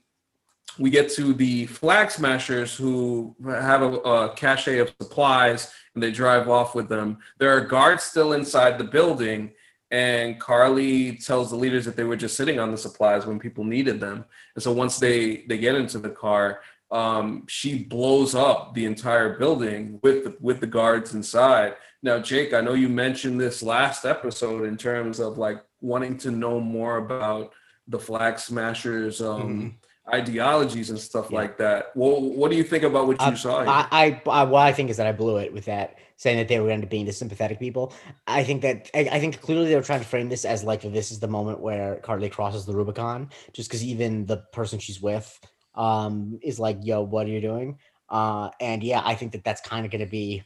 [0.80, 6.12] we get to the flag smashers who have a, a cache of supplies and they
[6.12, 7.18] drive off with them.
[7.38, 9.51] There are guards still inside the building
[9.92, 13.66] and Karli tells the leaders that they were just sitting on the supplies when people
[13.66, 14.24] needed them.
[14.56, 16.62] And so once they they get into the car,
[16.92, 21.76] um, she blows up the entire building with the, with the guards inside.
[22.04, 26.32] Now, Jake, I know you mentioned this last episode in terms of like wanting to
[26.32, 27.54] know more about
[27.88, 29.22] the Flag Smashers.
[29.22, 30.14] Um, mm-hmm.
[30.14, 31.38] ideologies and stuff yeah.
[31.38, 31.92] like that.
[31.96, 33.60] Well, what do you think about what you uh, saw?
[33.60, 36.47] I, I, I, what I think is that I blew it with that, saying that
[36.47, 37.91] they were going to be the sympathetic people.
[38.28, 40.84] I think that I, I, think clearly they were trying to frame this as like
[40.84, 45.01] this is the moment where Karli crosses the Rubicon, just because even the person she's
[45.01, 45.39] with
[45.74, 49.61] um is like, "Yo, what are you doing?" Uh, and yeah, I think that that's
[49.61, 50.43] kind of going to be.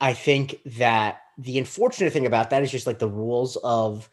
[0.00, 4.08] I think that the unfortunate thing about that is just like the rules of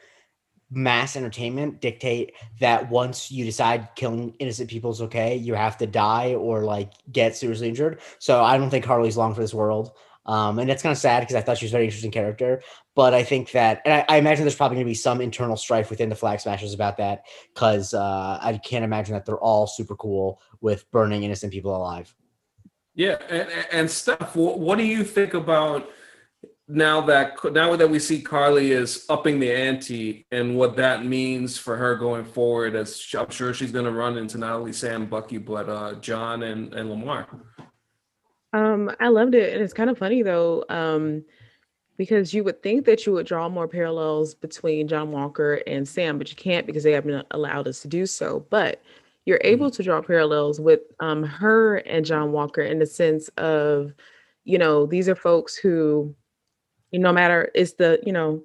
[0.69, 5.87] mass entertainment dictate that once you decide killing innocent people is okay, you have to
[5.87, 8.01] die or like get seriously injured.
[8.19, 9.91] So I don't think Karli's long for this world.
[10.25, 12.61] Um, and it's kind of sad because I thought she was a very interesting character.
[12.95, 15.57] But I think that, and I, I imagine there's probably going to be some internal
[15.57, 19.67] strife within the Flag Smashers about that because uh, I can't imagine that they're all
[19.67, 22.13] super cool with burning innocent people alive.
[22.95, 25.89] Yeah, and, and Steph, what do you think about
[26.67, 31.57] now that now that we see Karli is upping the ante and what that means
[31.57, 35.05] for her going forward, as I'm sure she's going to run into not only Sam,
[35.05, 37.27] Bucky, but uh, John and, and Lemar.
[38.55, 41.23] Um, I loved it, and it's kind of funny though, um,
[41.97, 46.17] because you would think that you would draw more parallels between John Walker and Sam,
[46.17, 48.45] but you can't because they haven't allowed us to do so.
[48.49, 48.81] But
[49.25, 49.75] you're able mm-hmm.
[49.75, 53.93] to draw parallels with um, her and John Walker in the sense of,
[54.43, 56.15] you know, these are folks who
[56.95, 58.41] you no matter it's the you know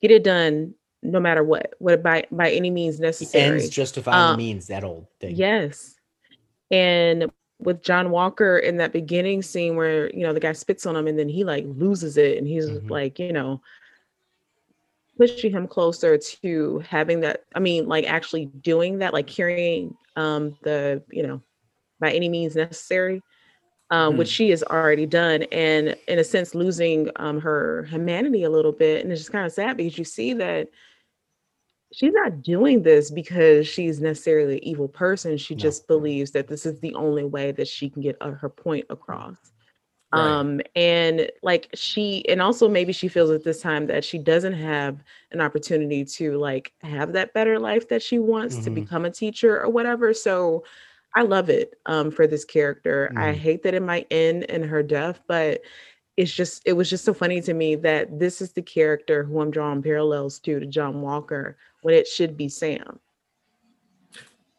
[0.00, 4.32] get it done no matter what what by by any means necessary ends justify um,
[4.32, 5.96] the means that old thing yes
[6.70, 7.30] and
[7.60, 11.06] with john walker in that beginning scene where you know the guy spits on him
[11.06, 12.88] and then he like loses it and he's mm-hmm.
[12.88, 13.60] like you know
[15.16, 20.56] pushing him closer to having that i mean like actually doing that like carrying um
[20.62, 21.40] the you know
[22.00, 23.22] by any means necessary
[23.90, 24.18] um, mm.
[24.18, 28.72] which she has already done, and in a sense, losing um, her humanity a little
[28.72, 29.02] bit.
[29.02, 30.68] And it's just kind of sad because you see that
[31.92, 35.36] she's not doing this because she's necessarily an evil person.
[35.36, 35.60] She no.
[35.60, 38.86] just believes that this is the only way that she can get uh, her point
[38.90, 39.36] across.
[40.12, 40.20] Right.
[40.20, 44.54] Um, and like she, and also maybe she feels at this time that she doesn't
[44.54, 48.64] have an opportunity to like have that better life that she wants mm-hmm.
[48.64, 50.14] to become a teacher or whatever.
[50.14, 50.64] So
[51.14, 53.10] I love it um, for this character.
[53.14, 53.22] Mm.
[53.22, 55.60] I hate that it might end in her death, but
[56.18, 59.40] it's just it was just so funny to me that this is the character who
[59.40, 62.98] I'm drawing parallels to to John Walker when it should be Sam.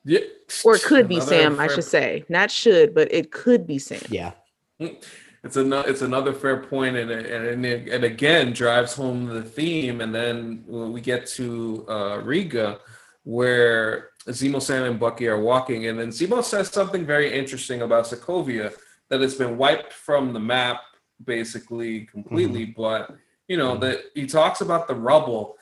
[0.05, 0.21] Yeah.
[0.63, 1.65] Or it could be Sam, fair...
[1.65, 2.23] I should say.
[2.29, 4.01] Not should, but it could be Sam.
[4.09, 4.31] Yeah.
[4.79, 5.03] Mm,
[5.43, 9.99] it's another it's another fair point and and it, and again drives home the theme
[9.99, 12.79] and then when we get to uh Riga
[13.23, 18.05] where Zemo, Sam, and Bucky are walking, and then Zemo says something very interesting about
[18.05, 18.73] Sokovia
[19.09, 20.81] that it's been wiped from the map
[21.23, 22.67] basically completely.
[22.67, 22.81] Mm-hmm.
[22.81, 23.15] But
[23.47, 23.81] you know mm-hmm.
[23.81, 25.55] that he talks about the rubble,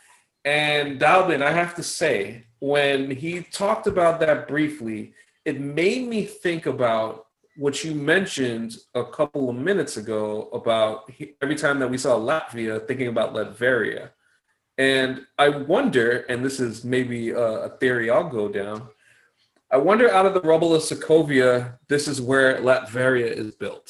[0.45, 5.13] and Dalvin, I have to say, when he talked about that briefly,
[5.45, 11.55] it made me think about what you mentioned a couple of minutes ago about every
[11.55, 14.11] time that we saw Latvia, thinking about Latveria
[14.77, 18.87] and I wonder, and this is maybe a, theory I'll go down.
[19.71, 23.89] I wonder out of the rubble of Sokovia, this is where Latveria is built.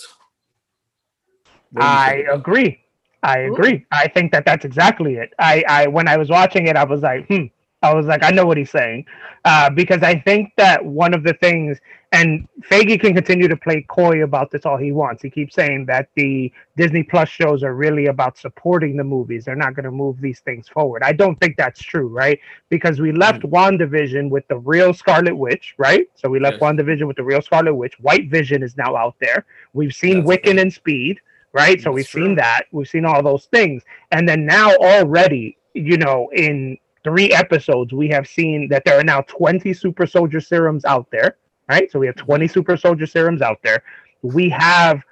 [1.76, 2.80] I agree.
[3.24, 3.86] I agree.
[3.92, 5.34] I think that that's exactly it.
[5.40, 7.46] I, I when I was watching it, I was like, hmm,
[7.82, 9.06] I was like, I know what he's saying,
[9.46, 11.78] uh, because I think that one of the things,
[12.12, 15.22] and Feige can continue to play coy about this all he wants.
[15.22, 19.46] He keeps saying that the Disney Plus shows are really about supporting the movies.
[19.46, 21.04] They're not going to move these things forward.
[21.04, 22.40] I don't think that's true, right?
[22.70, 23.52] Because we left mm.
[23.52, 26.08] WandaVision with the real Scarlet Witch, right?
[26.16, 26.64] So we left yes.
[26.64, 28.00] WandaVision with the real Scarlet Witch.
[28.00, 29.46] White Vision is now out there.
[29.74, 31.20] We've seen that's Wiccan and Speed,
[31.54, 31.82] right?
[31.82, 32.26] So we've true.
[32.26, 32.64] seen that.
[32.72, 38.10] We've seen all those things, and then now already, you know, in three episodes, we
[38.10, 41.38] have seen that there are now 20 super soldier serums out there,
[41.70, 41.90] right?
[41.92, 43.84] So we have 20 super soldier serums out there.
[44.22, 45.04] We have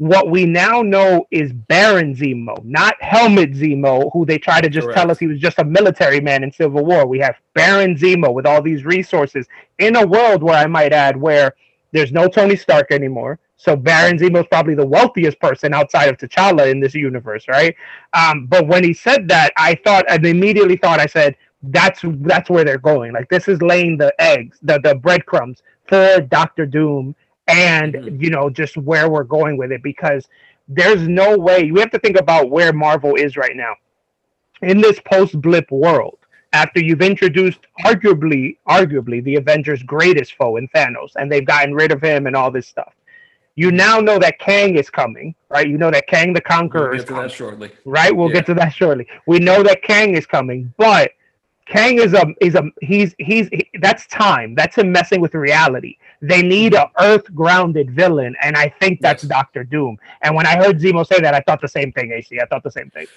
[0.00, 4.86] what we now know is Baron Zemo, not Helmut Zemo, who they try to just
[4.86, 4.98] Correct.
[4.98, 7.06] tell us he was just a military man in Civil War.
[7.06, 9.46] We have Baron Zemo with all these resources
[9.78, 11.54] in a world where I might add where
[11.92, 13.38] there's no Tony Stark anymore.
[13.60, 17.76] So Baron Zemo is probably the wealthiest person outside of T'Challa in this universe, right?
[18.14, 22.48] Um, but when he said that, I thought, I immediately thought, I said, that's that's
[22.48, 23.12] where they're going.
[23.12, 27.14] Like this is laying the eggs, the the breadcrumbs for Doctor Doom,
[27.48, 28.22] and mm-hmm.
[28.22, 30.26] you know just where we're going with it because
[30.66, 33.74] there's no way we have to think about where Marvel is right now
[34.62, 36.18] in this post blip world
[36.54, 41.92] after you've introduced arguably arguably the Avengers' greatest foe in Thanos, and they've gotten rid
[41.92, 42.94] of him and all this stuff.
[43.60, 45.68] You now know that Kang is coming, right?
[45.68, 47.28] You know that Kang the Conqueror we'll is coming.
[47.28, 47.70] shortly.
[47.84, 48.10] Right?
[48.10, 48.36] We'll yeah.
[48.36, 49.06] get to that shortly.
[49.26, 51.10] We know that Kang is coming, but
[51.66, 54.54] Kang is a is a he's he's he, that's time.
[54.54, 55.98] That's him messing with reality.
[56.22, 59.28] They need a earth grounded villain, and I think that's yes.
[59.28, 59.98] Doctor Doom.
[60.22, 62.12] And when I heard Zemo say that, I thought the same thing.
[62.12, 63.08] AC, I thought the same thing.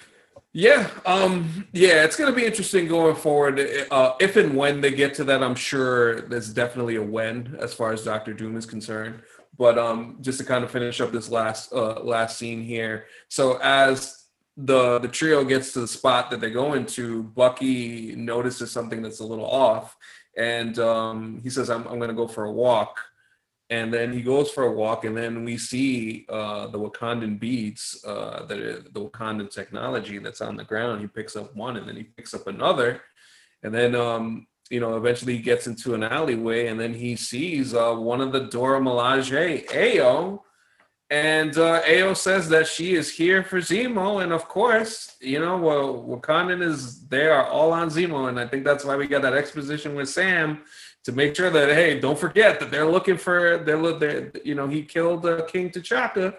[0.52, 3.88] Yeah, um, yeah, it's going to be interesting going forward.
[3.90, 7.74] Uh, if and when they get to that, I'm sure there's definitely a when as
[7.74, 9.22] far as Doctor Doom is concerned.
[9.58, 13.06] But um, just to kind of finish up this last uh, last scene here.
[13.30, 14.26] So as
[14.58, 19.20] the the trio gets to the spot that they go into, Bucky notices something that's
[19.20, 19.96] a little off,
[20.36, 23.00] and um, he says, "I'm I'm going to go for a walk."
[23.70, 28.04] and then he goes for a walk and then we see uh, the wakandan beads
[28.06, 31.96] uh, the, the wakandan technology that's on the ground he picks up one and then
[31.96, 33.02] he picks up another
[33.64, 37.74] and then um, you know eventually he gets into an alleyway and then he sees
[37.74, 40.42] uh, one of the dora milaje ayo.
[41.10, 45.58] And uh, Ayo says that she is here for Zemo, and of course, you know,
[45.58, 49.22] well, Wakandan is they are all on Zemo, and I think that's why we got
[49.22, 50.64] that exposition with Sam
[51.04, 54.68] to make sure that hey, don't forget that they're looking for they're, they're you know
[54.68, 56.36] he killed uh, King T'Chaka,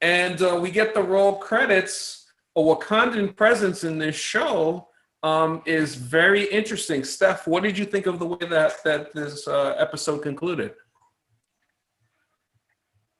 [0.00, 2.18] and uh, we get the roll credits.
[2.56, 4.88] A Wakandan presence in this show
[5.22, 7.04] um, is very interesting.
[7.04, 10.74] Steph, what did you think of the way that that this uh, episode concluded?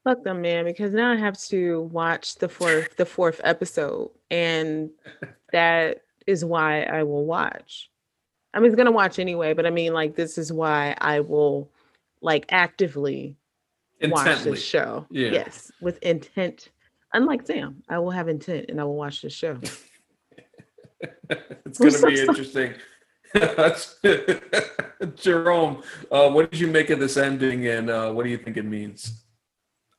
[0.05, 4.90] Fuck them, man, because now I have to watch the fourth the fourth episode, and
[5.53, 7.88] that is why I will watch.
[8.53, 11.70] I mean, he's gonna watch anyway, but I mean, like, this is why I will
[12.20, 13.36] like actively
[14.00, 14.32] Intently.
[14.32, 15.07] watch this show.
[15.11, 15.30] Yeah.
[15.30, 16.70] Yes, with intent.
[17.14, 19.59] Unlike Sam, I will have intent and I will watch the show.
[21.30, 22.74] it's gonna be interesting.
[25.14, 28.57] Jerome, uh, what did you make of this ending, and uh, what do you think
[28.57, 29.24] it means?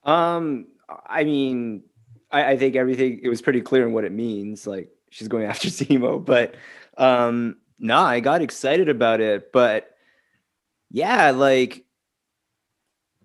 [0.04, 0.68] Um,
[1.08, 1.84] I mean,
[2.32, 4.68] I, I think everything it was pretty clear in what it means.
[4.68, 6.56] Like she's going after Zemo, but
[6.97, 9.95] um, no, I got excited about it, but
[10.91, 11.86] yeah, like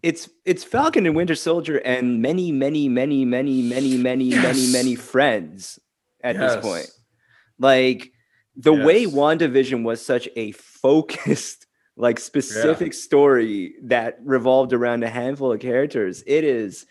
[0.03, 4.43] it's it's Falcon and Winter Soldier and many, many, many, many, many, many, yes.
[4.43, 5.79] many, many friends
[6.23, 6.55] at yes.
[6.55, 6.91] this point.
[7.59, 8.13] Like
[8.57, 8.87] the yes.
[8.87, 12.99] way WandaVision was such a focused, like specific yeah.
[12.99, 16.23] story that revolved around a handful of characters.
[16.27, 16.87] It is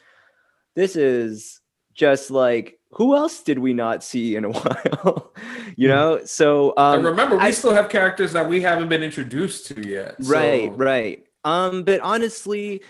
[0.75, 1.59] this is
[1.93, 5.33] just like who else did we not see in a while?
[5.75, 5.95] you hmm.
[5.95, 9.87] know, so um, remember we I, still have characters that we haven't been introduced to
[9.87, 10.15] yet.
[10.19, 11.23] Right, right.
[11.43, 12.81] Um, but honestly,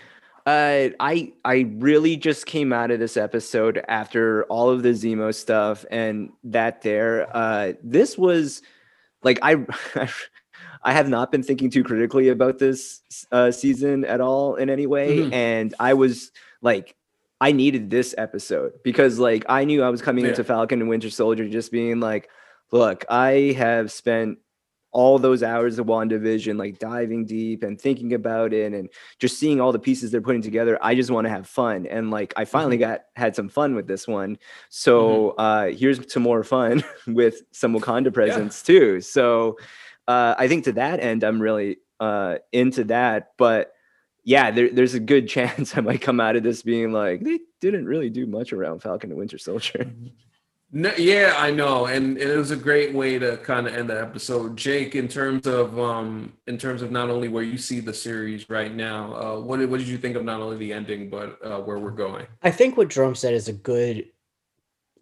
[0.48, 5.34] uh, I I really just came out of this episode after all of the Zemo
[5.34, 7.28] stuff and that there.
[7.36, 8.62] Uh, this was
[9.22, 9.66] like I.
[10.84, 13.00] I have not been thinking too critically about this
[13.32, 15.34] uh, season at all in any way, mm-hmm.
[15.34, 16.30] and I was
[16.62, 16.94] like
[17.40, 20.30] I needed this episode because like I knew I was coming yeah.
[20.30, 22.30] into Falcon and Winter Soldier just being like,
[22.70, 24.38] look, I have spent
[24.90, 29.60] all those hours of WandaVision, like diving deep and thinking about it and just seeing
[29.60, 30.78] all the pieces they're putting together.
[30.80, 31.86] I just want to have fun.
[31.86, 32.92] And like I finally mm-hmm.
[32.92, 34.38] got had some fun with this one.
[34.70, 35.40] So mm-hmm.
[35.40, 38.78] uh here's some more fun with some Wakanda presence yeah.
[38.78, 39.00] too.
[39.00, 39.58] So
[40.06, 43.32] uh I think to that end, I'm really uh into that.
[43.36, 43.72] But
[44.24, 47.40] yeah, there, there's a good chance I might come out of this being like, they
[47.60, 49.90] didn't really do much around Falcon and Winter Soldier.
[50.70, 53.98] No, yeah, I know, and, it was a great way to kind of end the
[53.98, 54.54] episode.
[54.54, 58.50] Jake, in terms of um, in terms of not only where you see the series
[58.50, 61.38] right now, uh, what did, what did you think of not only the ending but
[61.42, 62.26] uh, where we're going?
[62.42, 64.08] I think what Jerome said is a good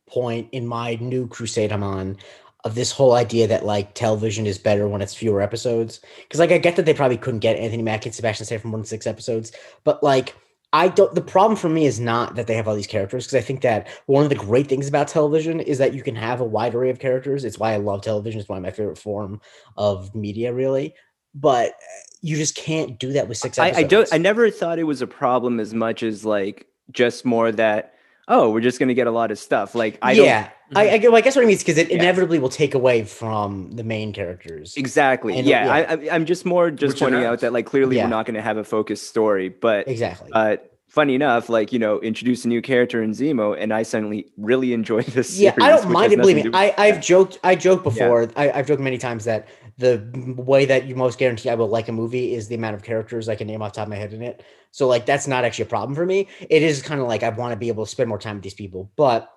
[0.09, 2.17] point in my new crusade I'm on
[2.63, 6.01] of this whole idea that like television is better when it's fewer episodes.
[6.23, 8.73] Because like I get that they probably couldn't get Anthony Mackie and Sebastian Stan from
[8.73, 9.51] one to six episodes,
[9.83, 10.37] but like
[10.77, 11.15] I don't.
[11.15, 13.63] The problem for me is not that they have all these characters because I think
[13.63, 16.75] that one of the great things about television is that you can have a wide
[16.75, 17.47] array of characters.
[17.47, 18.41] It's why I love television.
[18.41, 19.41] It's one of my favorite form
[19.79, 20.95] of media, really.
[21.35, 21.73] But
[22.21, 23.79] you just can't do that with six episodes.
[23.79, 24.09] I, I don't.
[24.13, 27.95] I never thought it was a problem as much as like just more that
[28.29, 29.75] oh, we're just going to get a lot of stuff.
[29.75, 31.99] Like, I yeah, I, I, well, I, guess what I mean is because it yeah.
[31.99, 34.77] inevitably will take away from the main characters.
[34.77, 35.39] Exactly.
[35.39, 36.13] And, yeah, yeah.
[36.13, 38.05] I, am just more just Which pointing out that like clearly yeah.
[38.05, 40.31] we're not going to have a focused story, but exactly.
[40.33, 40.57] Uh,
[40.97, 44.73] funny enough, like you know, introduce a new character in Zemo, and I suddenly really
[44.73, 45.39] enjoy this.
[45.39, 46.19] Yeah, I don't mind it.
[46.19, 47.39] Believe me, I, I've joked.
[47.45, 48.29] I joked before.
[48.35, 49.47] I, I've joked many times that
[49.79, 50.03] the
[50.39, 53.29] way that you most guarantee I will like a movie is the amount of characters
[53.29, 54.43] I can name off top of my head in it.
[54.73, 56.29] So like that's not actually a problem for me.
[56.49, 58.43] It is kind of like I want to be able to spend more time with
[58.43, 59.31] these people, but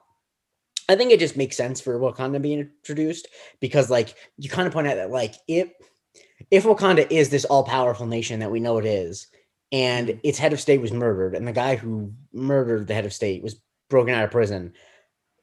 [0.87, 3.27] I think it just makes sense for Wakanda being introduced
[3.59, 5.69] because like you kind of point out that like if
[6.49, 9.27] if Wakanda is this all powerful nation that we know it is,
[9.71, 10.19] and mm-hmm.
[10.23, 13.43] its head of state was murdered, and the guy who murdered the head of state
[13.43, 13.59] was
[13.89, 14.73] broken out of prison,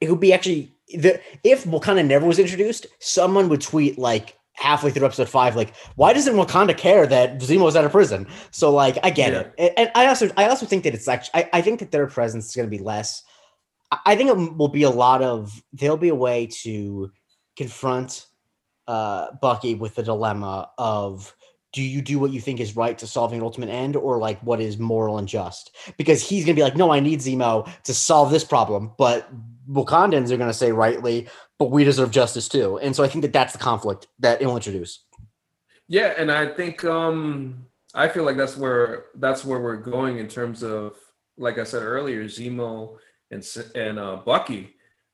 [0.01, 4.89] it would be actually the if Wakanda never was introduced, someone would tweet like halfway
[4.89, 8.27] through episode five, like, why doesn't Wakanda care that Zemo's out of prison?
[8.51, 9.65] So like, I get yeah.
[9.65, 12.07] it, and I also I also think that it's actually I, I think that their
[12.07, 13.23] presence is going to be less.
[14.05, 17.11] I think it will be a lot of there'll be a way to
[17.55, 18.27] confront
[18.87, 21.33] uh, Bucky with the dilemma of
[21.73, 24.39] do you do what you think is right to solving an ultimate end or like
[24.41, 25.75] what is moral and just?
[25.97, 29.29] Because he's gonna be like, no, I need Zemo to solve this problem, but
[29.69, 31.27] Wakandans are gonna say rightly,
[31.59, 32.77] but we deserve justice too.
[32.79, 35.03] And so I think that that's the conflict that it'll introduce.
[35.87, 40.27] Yeah, and I think um I feel like that's where that's where we're going in
[40.27, 40.93] terms of
[41.37, 42.97] like I said earlier, Zemo
[43.31, 43.45] and
[43.75, 44.73] and uh, Bucky.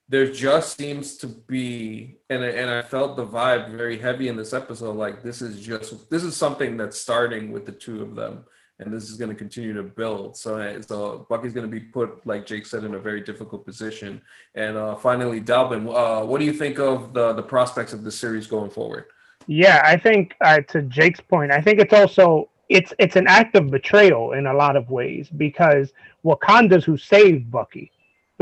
[0.10, 4.54] There just seems to be, and and I felt the vibe very heavy in this
[4.54, 4.96] episode.
[4.96, 8.46] Like this is just this is something that's starting with the two of them,
[8.80, 10.36] and this is going to continue to build.
[10.36, 14.22] So, so Bucky's going to be put, like Jake said, in a very difficult position.
[14.56, 18.12] And uh, finally, Dalvin, uh, what do you think of the the prospects of the
[18.12, 19.06] series going forward?
[19.48, 23.56] Yeah, I think uh, to Jake's point, I think it's also it's it's an act
[23.56, 25.94] of betrayal in a lot of ways because
[26.26, 27.92] Wakanda's who saved Bucky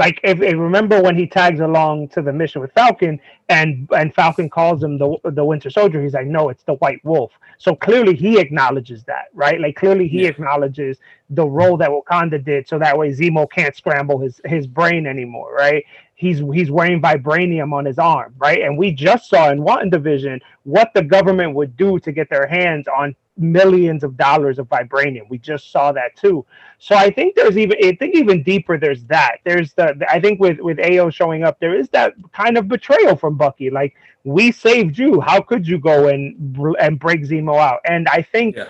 [0.02, 3.20] like if, if, remember when he tags along to the mission with Falcon
[3.50, 7.06] and and Falcon calls him the the Winter Soldier, he's like, no, it's the White
[7.06, 7.32] Wolf.
[7.60, 9.62] So clearly he acknowledges that, right?
[9.62, 10.30] Like clearly he yeah.
[10.30, 10.98] acknowledges
[11.30, 15.54] the role that Wakanda did, so that way Zemo can't scramble his his brain anymore,
[15.54, 15.86] right?
[16.16, 18.62] He's he's wearing vibranium on his arm, right?
[18.62, 22.88] And we just saw in WandaVision what the government would do to get their hands
[22.88, 25.30] on millions of dollars of vibranium.
[25.30, 26.46] We just saw that too.
[26.80, 29.38] So I think there's even I think even deeper there's that.
[29.44, 33.16] There's the I think with with Ayo showing up there is that kind of betrayal
[33.16, 33.70] from Bucky.
[33.70, 35.22] Like we saved you.
[35.22, 37.80] How could you go and and break Zemo out?
[37.86, 38.70] And I think yeah.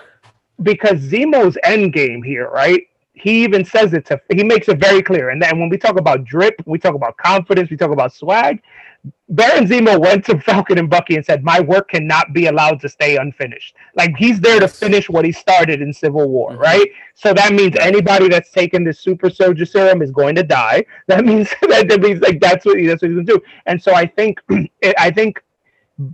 [0.62, 2.84] because Zemo's end game here, right?
[3.14, 5.30] He even says it to he makes it very clear.
[5.30, 8.62] And then when we talk about drip, we talk about confidence, we talk about swag.
[9.30, 12.90] Baron Zemo went to Falcon and Bucky and said, "My work cannot be allowed to
[12.90, 13.76] stay unfinished.
[13.96, 16.62] Like he's there to finish what he started in Civil War, mm-hmm.
[16.62, 16.88] right?
[17.16, 20.86] So that means anybody that's taken this super soldier serum is going to die.
[21.08, 23.42] That means that, that means like that's what he, that's what he's gonna do.
[23.66, 24.40] And so I think
[24.98, 25.42] I think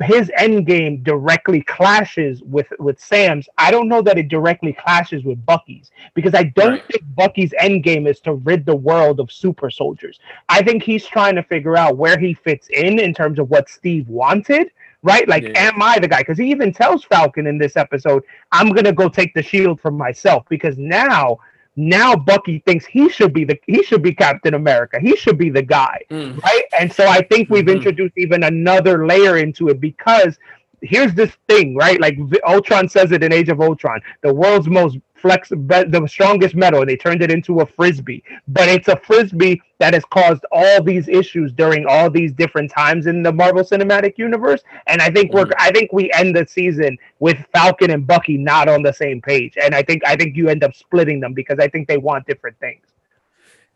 [0.01, 3.47] his end game directly clashes with with Sam's.
[3.57, 6.87] I don't know that it directly clashes with Bucky's because I don't right.
[6.87, 10.19] think Bucky's end game is to rid the world of super soldiers.
[10.49, 13.69] I think he's trying to figure out where he fits in in terms of what
[13.69, 14.71] Steve wanted.
[15.03, 15.51] Right, like, yeah.
[15.55, 16.19] am I the guy?
[16.19, 19.91] Because he even tells Falcon in this episode, "I'm gonna go take the shield for
[19.91, 21.37] myself." Because now
[21.77, 24.99] now Bucky thinks he should be the he should be Captain America.
[24.99, 26.41] He should be the guy, mm.
[26.41, 26.63] right?
[26.77, 27.77] And so I think we've mm-hmm.
[27.77, 30.37] introduced even another layer into it because
[30.81, 31.99] here's this thing, right?
[31.99, 32.17] Like
[32.47, 36.89] Ultron says it in Age of Ultron, the world's most flex the strongest metal and
[36.89, 41.07] they turned it into a frisbee but it's a frisbee that has caused all these
[41.07, 45.45] issues during all these different times in the marvel cinematic universe and i think we're
[45.45, 45.53] mm.
[45.57, 49.57] i think we end the season with falcon and bucky not on the same page
[49.61, 52.25] and i think i think you end up splitting them because i think they want
[52.27, 52.85] different things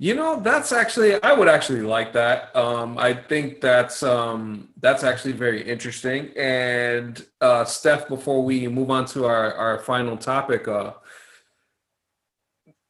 [0.01, 2.55] you know, that's actually I would actually like that.
[2.55, 6.31] Um, I think that's um, that's actually very interesting.
[6.35, 10.93] And uh, Steph, before we move on to our our final topic, uh,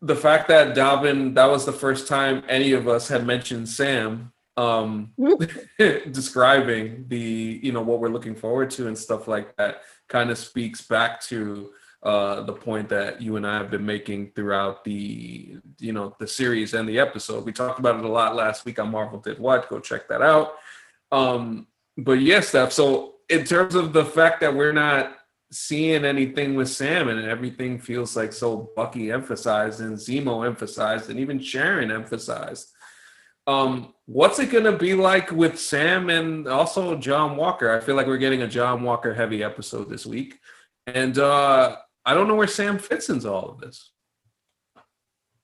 [0.02, 4.32] the fact that Dalvin, that was the first time any of us had mentioned Sam,
[4.56, 5.12] um,
[5.78, 10.38] describing the, you know, what we're looking forward to and stuff like that kind of
[10.38, 11.72] speaks back to
[12.03, 16.28] uh, the point that you and I have been making throughout the, you know, the
[16.28, 17.45] series and the episode.
[17.45, 19.69] We talked about it a lot last week on Marvel Did What.
[19.69, 20.56] Go check that out.
[21.11, 21.68] Um,
[21.98, 22.72] but yes, Steph.
[22.72, 25.15] So in terms of the fact that we're not
[25.52, 31.19] seeing anything with Sam and everything feels like so Bucky emphasized and Zemo emphasized and
[31.19, 32.72] even Sharon emphasized.
[33.48, 37.76] Um, what's it gonna be like with Sam and also John Walker?
[37.76, 40.40] I feel like we're getting a John Walker heavy episode this week.
[40.88, 41.76] And uh
[42.06, 43.91] I don't know where Sam fits into all of this.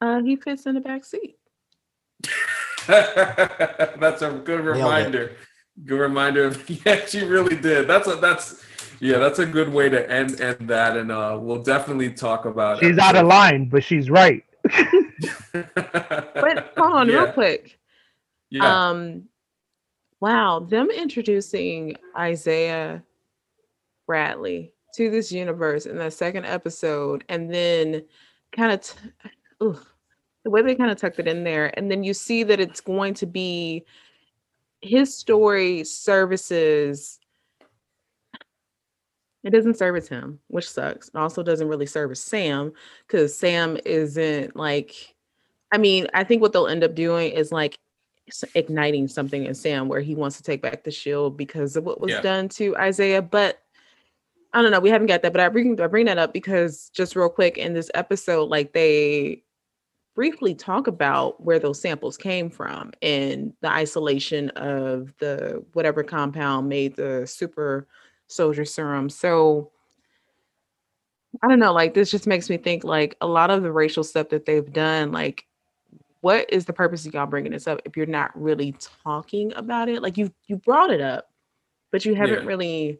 [0.01, 1.37] Uh he fits in the back seat.
[2.87, 5.35] that's a good reminder.
[5.85, 7.87] Good reminder of yeah, she really did.
[7.87, 8.63] That's a that's
[8.99, 12.81] yeah, that's a good way to end end that, and uh, we'll definitely talk about.
[12.81, 12.87] It.
[12.87, 14.43] She's out of line, but she's right.
[15.53, 17.15] but hold on, yeah.
[17.15, 17.77] real quick.
[18.49, 18.89] Yeah.
[18.89, 19.25] Um,
[20.19, 23.03] wow, them introducing Isaiah
[24.07, 28.03] Bradley to this universe in that second episode, and then
[28.51, 28.95] kind of t-
[30.43, 32.81] the way they kind of tucked it in there, and then you see that it's
[32.81, 33.85] going to be
[34.81, 37.19] his story services
[39.47, 41.07] it doesn't service him, which sucks.
[41.07, 42.73] It also doesn't really service Sam
[43.07, 45.15] because Sam isn't like,
[45.71, 47.79] I mean, I think what they'll end up doing is like
[48.55, 52.01] igniting something in Sam where he wants to take back the shield because of what
[52.01, 52.21] was yeah.
[52.21, 53.21] done to Isaiah.
[53.21, 53.61] But
[54.53, 54.79] I don't know.
[54.79, 57.57] We haven't got that, but I bring I bring that up because just real quick
[57.57, 59.43] in this episode, like they
[60.15, 66.67] briefly talk about where those samples came from and the isolation of the whatever compound
[66.67, 67.87] made the super
[68.25, 69.09] soldier serum.
[69.09, 69.71] So
[71.43, 74.03] I don't know, like this just makes me think like a lot of the racial
[74.03, 75.45] stuff that they've done, like
[76.21, 79.87] what is the purpose of y'all bringing this up if you're not really talking about
[79.87, 80.01] it?
[80.01, 81.29] Like you you brought it up,
[81.91, 82.47] but you haven't yeah.
[82.47, 82.99] really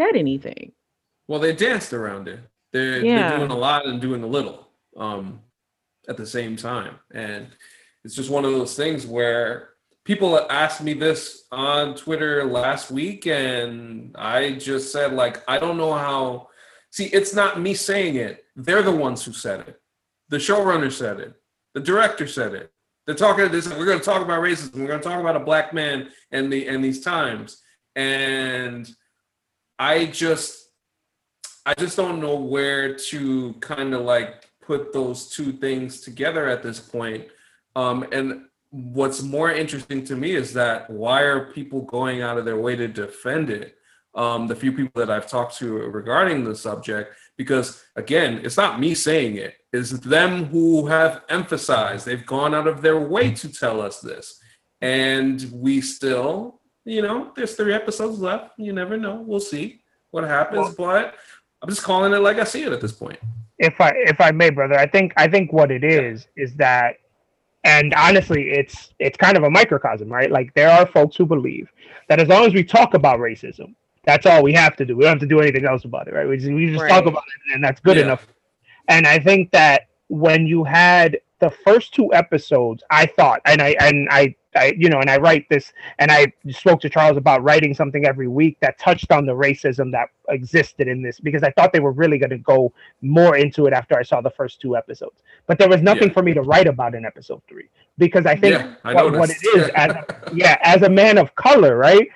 [0.00, 0.72] said anything.
[1.28, 2.40] Well, they danced around it.
[2.72, 3.30] They're, yeah.
[3.30, 4.68] they're doing a lot and doing a little.
[4.96, 5.40] Um,
[6.08, 6.96] at the same time.
[7.12, 7.48] And
[8.04, 9.70] it's just one of those things where
[10.04, 15.76] people asked me this on Twitter last week, and I just said, like, I don't
[15.76, 16.48] know how.
[16.90, 18.44] See, it's not me saying it.
[18.54, 19.80] They're the ones who said it.
[20.28, 21.34] The showrunner said it.
[21.74, 22.72] The director said it.
[23.06, 23.68] They're talking this.
[23.68, 24.76] We're going to talk about racism.
[24.76, 27.62] We're going to talk about a black man and the and these times.
[27.94, 28.88] And
[29.78, 30.70] I just,
[31.64, 36.62] I just don't know where to kind of like put those two things together at
[36.62, 37.26] this point.
[37.74, 42.44] Um, and what's more interesting to me is that why are people going out of
[42.44, 43.76] their way to defend it?
[44.14, 48.80] Um, the few people that I've talked to regarding the subject, because again, it's not
[48.80, 53.48] me saying it, it's them who have emphasized, they've gone out of their way to
[53.52, 54.40] tell us this.
[54.80, 58.52] And we still, you know, there's three episodes left.
[58.56, 59.16] You never know.
[59.16, 59.80] We'll see
[60.12, 61.14] what happens, well, but
[61.60, 63.18] I'm just calling it like I see it at this point
[63.58, 66.96] if I if I may, brother, I think I think what it is is that,
[67.64, 70.30] and honestly, it's it's kind of a microcosm, right?
[70.30, 71.68] Like there are folks who believe
[72.08, 74.96] that as long as we talk about racism, that's all we have to do.
[74.96, 76.28] We don't have to do anything else about it, right?
[76.28, 76.88] We just, we just right.
[76.88, 78.04] talk about it, and that's good yeah.
[78.04, 78.26] enough.
[78.88, 83.76] And I think that when you had the first two episodes, I thought, and I
[83.80, 87.42] and I I, you know, and I write this, and I spoke to Charles about
[87.42, 91.50] writing something every week that touched on the racism that existed in this because I
[91.52, 92.72] thought they were really going to go
[93.02, 95.22] more into it after I saw the first two episodes.
[95.46, 96.14] But there was nothing yeah.
[96.14, 97.68] for me to write about in episode three
[97.98, 100.04] because I think yeah, I what, what, it is, as a,
[100.34, 102.08] yeah, as a man of color, right?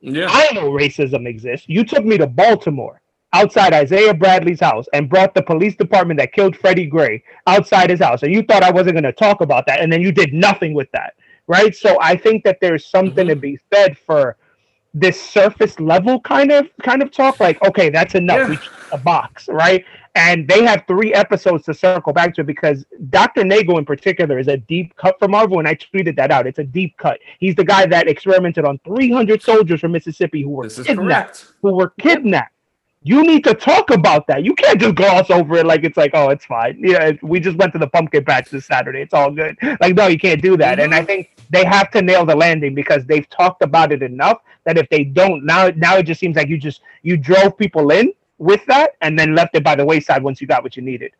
[0.00, 1.66] Yeah, I know racism exists.
[1.68, 3.00] You took me to Baltimore
[3.34, 8.00] outside Isaiah Bradley's house and brought the police department that killed Freddie Gray outside his
[8.00, 8.22] house.
[8.22, 9.80] And you thought I wasn't going to talk about that.
[9.80, 11.14] And then you did nothing with that
[11.46, 11.74] right?
[11.74, 13.34] So I think that there's something mm-hmm.
[13.34, 14.36] to be said for
[14.94, 17.40] this surface level kind of kind of talk.
[17.40, 18.38] Like, okay, that's enough.
[18.38, 18.48] Yeah.
[18.50, 18.58] We
[18.92, 19.84] a box, right?
[20.14, 23.42] And they have three episodes to circle back to because Dr.
[23.42, 26.46] Nagel in particular is a deep cut for Marvel, and I tweeted that out.
[26.46, 27.18] It's a deep cut.
[27.40, 31.90] He's the guy that experimented on 300 soldiers from Mississippi who were kidnapped, who were
[31.98, 32.53] kidnapped
[33.06, 34.44] you need to talk about that.
[34.44, 36.78] You can't just gloss over it like it's like, oh, it's fine.
[36.80, 39.02] Yeah, we just went to the pumpkin patch this Saturday.
[39.02, 39.58] It's all good.
[39.80, 40.78] Like, no, you can't do that.
[40.78, 40.84] Mm-hmm.
[40.84, 41.06] And I mm-hmm.
[41.06, 44.88] think they have to nail the landing because they've talked about it enough that if
[44.88, 48.64] they don't, now now it just seems like you just you drove people in with
[48.66, 51.12] that and then left it by the wayside once you got what you needed.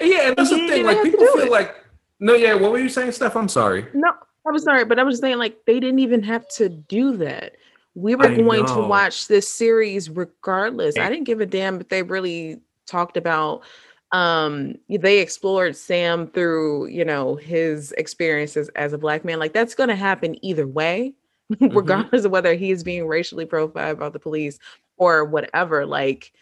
[0.00, 0.84] Yeah, and that's the thing.
[0.84, 1.50] Like people feel it.
[1.52, 1.76] like,
[2.18, 2.54] no, yeah.
[2.54, 3.36] What were you saying, Steph?
[3.36, 3.86] I'm sorry.
[3.94, 4.12] No,
[4.44, 7.52] I was sorry, but I was saying like they didn't even have to do that
[7.98, 8.82] we were I going know.
[8.82, 10.96] to watch this series regardless.
[10.96, 13.62] I didn't give a damn if they really talked about
[14.12, 19.38] um they explored Sam through, you know, his experiences as a black man.
[19.38, 21.14] Like that's going to happen either way,
[21.52, 21.76] mm-hmm.
[21.76, 24.58] regardless of whether he is being racially profiled by the police
[24.96, 25.84] or whatever.
[25.84, 26.32] Like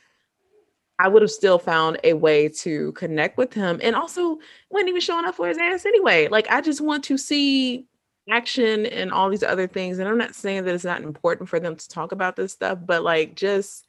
[0.98, 4.38] I would have still found a way to connect with him and also
[4.68, 6.28] when he was showing up for his ass anyway.
[6.28, 7.86] Like I just want to see
[8.30, 9.98] action and all these other things.
[9.98, 12.78] And I'm not saying that it's not important for them to talk about this stuff,
[12.84, 13.86] but like just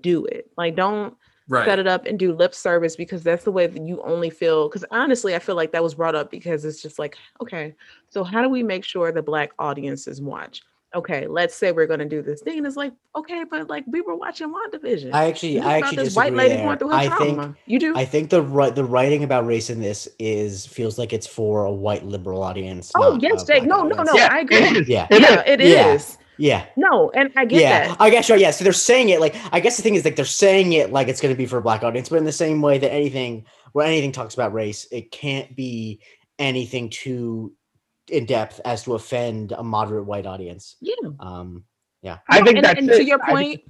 [0.00, 0.50] do it.
[0.56, 1.16] Like don't
[1.48, 1.64] right.
[1.64, 4.68] set it up and do lip service because that's the way that you only feel.
[4.68, 7.74] Because honestly, I feel like that was brought up because it's just like, okay,
[8.08, 10.62] so how do we make sure the black audiences watch?
[10.94, 12.58] Okay, let's say we're going to do this thing.
[12.58, 15.10] And it's like, okay, but like we were watching WandaVision.
[15.12, 16.64] I actually, I actually this white lady there.
[16.64, 17.42] going through her I trauma.
[17.42, 17.96] Think, you do.
[17.96, 21.64] I think the right, the writing about race in this is feels like it's for
[21.64, 22.92] a white liberal audience.
[22.96, 23.64] Oh yes, Jake.
[23.64, 24.12] No, no, no.
[24.14, 24.58] Yeah, I agree.
[24.58, 26.18] It yeah, yeah, it is.
[26.38, 26.64] Yeah.
[26.74, 27.96] No, and I get yeah, that.
[28.00, 28.40] I guess right.
[28.40, 28.50] Yeah.
[28.50, 31.08] So they're saying it like I guess the thing is like they're saying it like
[31.08, 33.44] it's going to be for a black audience, but in the same way that anything
[33.72, 36.00] where anything talks about race, it can't be
[36.38, 37.52] anything too
[38.10, 40.76] in depth as to offend a moderate white audience.
[40.80, 40.94] Yeah.
[41.18, 41.64] Um,
[42.02, 42.18] yeah.
[42.28, 43.62] I think and, that's and to your point.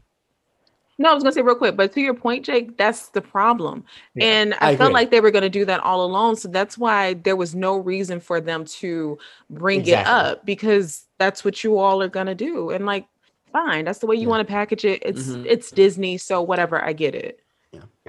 [0.98, 3.84] no, I was gonna say real quick, but to your point, Jake, that's the problem.
[4.14, 6.36] Yeah, and I, I felt like they were gonna do that all alone.
[6.36, 9.18] So that's why there was no reason for them to
[9.48, 10.00] bring exactly.
[10.00, 12.70] it up because that's what you all are gonna do.
[12.70, 13.06] And like,
[13.52, 14.28] fine, that's the way you yeah.
[14.28, 15.02] want to package it.
[15.04, 15.46] It's mm-hmm.
[15.46, 17.40] it's Disney, so whatever, I get it.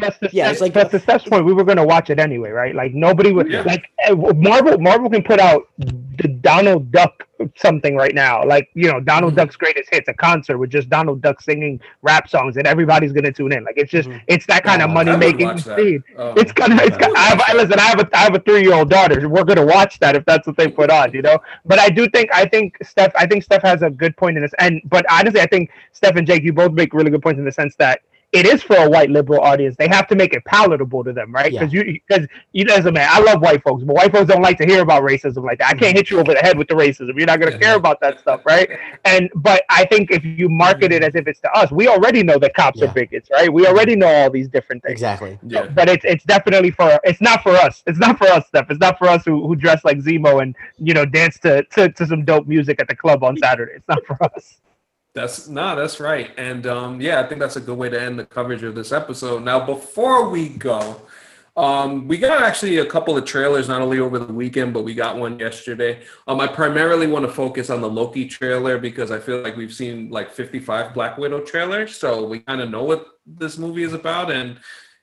[0.02, 2.50] Plus the yeah, it's like plus the Steph's point, we were gonna watch it anyway,
[2.50, 2.74] right?
[2.74, 3.62] Like nobody would yeah.
[3.62, 4.80] like eh, Marvel.
[4.80, 9.42] Marvel can put out the Donald Duck something right now, like you know Donald mm-hmm.
[9.42, 13.32] Duck's greatest hits, a concert with just Donald Duck singing rap songs, and everybody's gonna
[13.32, 13.64] tune in.
[13.64, 14.18] Like it's just mm-hmm.
[14.26, 16.02] it's that kind of money making speed.
[16.18, 16.98] Oh, it's kind of it's.
[16.98, 19.30] Kind of, I have, listen, I have a I have a three year old daughter.
[19.30, 21.38] We're gonna watch that if that's what they put on, you know.
[21.64, 24.42] But I do think I think Steph I think Steph has a good point in
[24.42, 27.38] this, and but honestly, I think Steph and Jake, you both make really good points
[27.38, 29.76] in the sense that it is for a white liberal audience.
[29.78, 31.52] They have to make it palatable to them, right?
[31.52, 31.84] Because yeah.
[31.84, 34.42] you, because you know, as a man, I love white folks, but white folks don't
[34.42, 35.70] like to hear about racism like that.
[35.70, 37.18] I can't hit you over the head with the racism.
[37.18, 37.58] You're not gonna yeah.
[37.58, 38.70] care about that stuff, right?
[39.04, 42.24] And but I think if you market it as if it's to us, we already
[42.24, 42.90] know that cops yeah.
[42.90, 43.52] are bigots, right?
[43.52, 44.94] We already know all these different things.
[44.94, 45.38] Exactly.
[45.46, 45.68] Yeah.
[45.68, 47.84] But it's it's definitely for it's not for us.
[47.86, 48.68] It's not for us, stuff.
[48.70, 51.90] It's not for us who, who dress like Zemo and you know dance to, to
[51.92, 53.74] to some dope music at the club on Saturday.
[53.76, 54.62] It's not for us.
[55.14, 56.32] That's no, that's right.
[56.38, 58.92] And um, yeah, I think that's a good way to end the coverage of this
[58.92, 59.44] episode.
[59.44, 61.02] Now, before we go,
[61.58, 64.94] um, we got actually a couple of trailers, not only over the weekend, but we
[64.94, 66.02] got one yesterday.
[66.28, 69.74] Um, I primarily want to focus on the Loki trailer because I feel like we've
[69.74, 73.94] seen like 55 Black Widow trailers, so we kind of know what this movie is
[73.94, 74.32] about.
[74.32, 74.60] And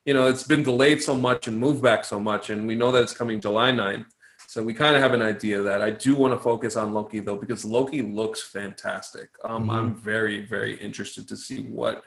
[0.06, 2.90] you know, it's been delayed so much and moved back so much, and we know
[2.92, 4.06] that it's coming July 9th.
[4.48, 5.82] So we kind of have an idea of that.
[5.82, 9.28] I do want to focus on Loki though because Loki looks fantastic.
[9.44, 9.70] Um, mm-hmm.
[9.70, 12.02] I'm very very interested to see what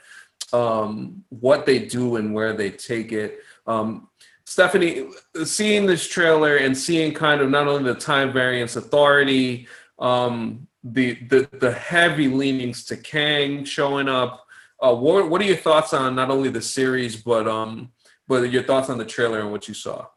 [0.52, 3.42] um, what they do and where they take it.
[3.68, 4.10] Um,
[4.46, 5.12] Stephanie,
[5.44, 9.68] seeing this trailer and seeing kind of not only the time variance authority,
[10.00, 14.48] um, the the the heavy leanings to Kang showing up.
[14.82, 17.92] Uh, what what are your thoughts on not only the series but um
[18.28, 20.08] but your thoughts on the trailer and what you saw?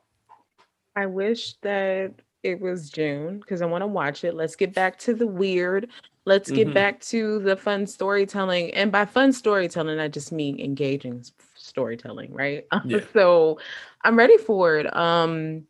[0.96, 2.12] I wish that
[2.42, 4.34] it was June because I want to watch it.
[4.34, 5.88] Let's get back to the weird.
[6.26, 6.74] Let's get mm-hmm.
[6.74, 8.72] back to the fun storytelling.
[8.74, 12.66] And by fun storytelling, I just mean engaging storytelling, right?
[12.84, 13.00] Yeah.
[13.12, 13.58] so
[14.02, 14.94] I'm ready for it.
[14.94, 15.66] Um,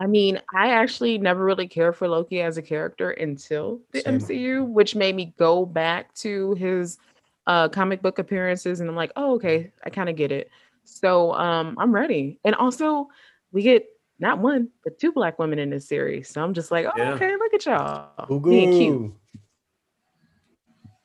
[0.00, 4.18] I mean, I actually never really cared for Loki as a character until the Same.
[4.18, 6.98] MCU, which made me go back to his
[7.46, 10.50] uh, comic book appearances, and I'm like, oh, okay, I kind of get it.
[10.84, 12.38] So um, I'm ready.
[12.44, 13.08] And also,
[13.52, 13.86] we get
[14.18, 16.28] not one, but two black women in this series.
[16.30, 17.12] So I'm just like, oh, yeah.
[17.14, 18.40] okay, look at y'all.
[18.40, 19.14] Being cute.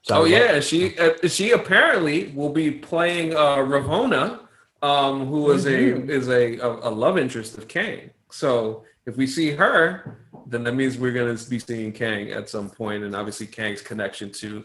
[0.10, 4.40] oh yeah, she uh, she apparently will be playing uh, Ravonna,
[4.82, 6.10] um, who is mm-hmm.
[6.10, 8.12] a is a, a, a love interest of Kang.
[8.32, 12.70] So if we see her, then that means we're gonna be seeing Kang at some
[12.70, 14.64] point, and obviously Kang's connection to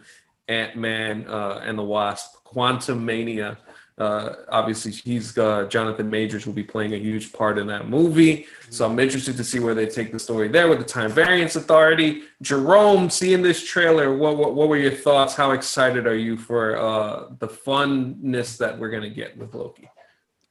[0.49, 3.57] Ant Man uh, and the Wasp, Quantumania
[3.99, 8.47] uh, obviously, he's uh, Jonathan Majors will be playing a huge part in that movie.
[8.69, 11.57] So I'm interested to see where they take the story there with the Time Variance
[11.57, 12.25] Authority.
[12.43, 15.35] Jerome, seeing this trailer, what what, what were your thoughts?
[15.35, 19.89] How excited are you for uh, the funness that we're gonna get with Loki?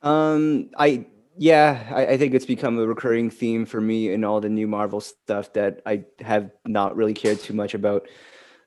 [0.02, 1.06] Um, I
[1.38, 4.68] yeah, I, I, think it's become a recurring theme for me in all the new
[4.68, 8.08] Marvel stuff that I have not really cared too much about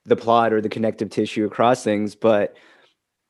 [0.05, 2.57] the plot or the connective tissue across things, but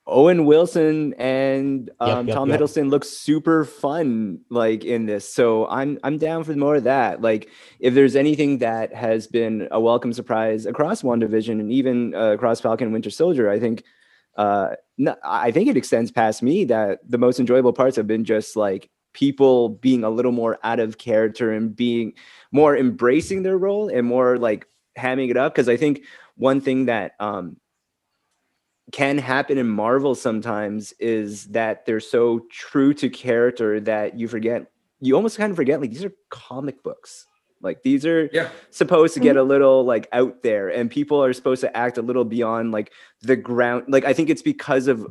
[0.08, 2.60] Owen Wilson and um, yep, yep, Tom yep.
[2.60, 5.32] Hiddleston look super fun like in this.
[5.32, 7.20] So I'm I'm down for more of that.
[7.20, 12.32] Like if there's anything that has been a welcome surprise across WandaVision and even uh,
[12.32, 13.84] across Falcon and Winter Soldier, I think
[14.36, 18.24] uh, no, I think it extends past me that the most enjoyable parts have been
[18.24, 22.12] just like people being a little more out of character and being
[22.52, 24.66] more embracing their role and more like
[24.96, 25.54] hamming it up.
[25.54, 26.02] Because I think
[26.36, 27.56] one thing that um,
[28.92, 34.70] can happen in Marvel sometimes is that they're so true to character that you forget,
[35.00, 37.26] you almost kind of forget, like these are comic books.
[37.60, 38.50] Like these are yeah.
[38.70, 39.40] supposed to get mm-hmm.
[39.40, 42.92] a little like out there, and people are supposed to act a little beyond like
[43.22, 43.86] the ground.
[43.88, 45.06] Like I think it's because of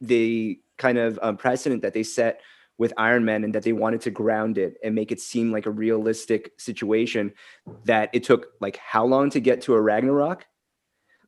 [0.00, 2.40] the kind of um, precedent that they set
[2.76, 5.64] with Iron Man and that they wanted to ground it and make it seem like
[5.64, 7.32] a realistic situation.
[7.84, 10.44] That it took like how long to get to a Ragnarok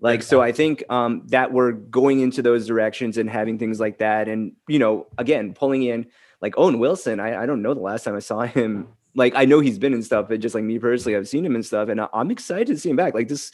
[0.01, 3.99] like, so I think um, that we're going into those directions and having things like
[3.99, 4.29] that.
[4.29, 6.07] And, you know, again, pulling in
[6.41, 8.89] like Owen Wilson, I, I don't know the last time I saw him.
[9.15, 11.57] Like, I know he's been in stuff, but just like me personally, I've seen him
[11.57, 11.89] and stuff.
[11.89, 13.15] And I'm excited to see him back.
[13.15, 13.51] Like, this,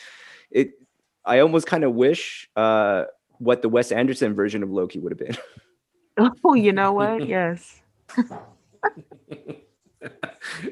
[0.50, 0.72] it,
[1.24, 3.04] I almost kind of wish uh,
[3.38, 5.36] what the Wes Anderson version of Loki would have been.
[6.44, 7.26] Oh, you know what?
[7.26, 7.82] yes.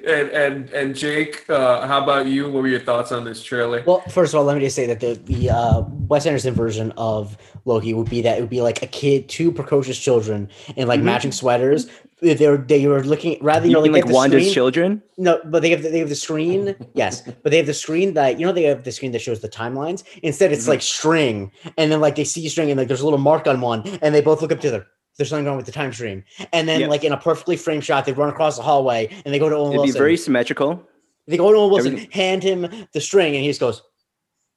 [0.07, 2.45] and and and Jake, uh, how about you?
[2.45, 3.83] What were your thoughts on this trailer?
[3.87, 6.93] Well, first of all, let me just say that the the uh, Wes Anderson version
[6.97, 10.89] of Loki would be that it would be like a kid, two precocious children in
[10.89, 11.07] like mm-hmm.
[11.07, 11.89] matching sweaters.
[12.21, 14.55] They were they were looking rather you know like, like Wanda's screen.
[14.55, 15.03] children.
[15.19, 16.77] No, but they have the, they have the screen.
[16.95, 19.41] yes, but they have the screen that you know they have the screen that shows
[19.41, 20.05] the timelines.
[20.23, 20.71] Instead, it's mm-hmm.
[20.71, 23.61] like string, and then like they see string and like there's a little mark on
[23.61, 24.87] one, and they both look up to the
[25.17, 26.25] there's something wrong with the time stream.
[26.53, 26.91] And then, yep.
[26.91, 29.57] like in a perfectly framed shot, they run across the hallway and they go to
[29.57, 29.95] Owen It'd Wilson.
[29.95, 30.87] be very symmetrical.
[31.27, 32.11] They go to Owen Wilson, Everything.
[32.11, 33.83] hand him the string, and he just goes,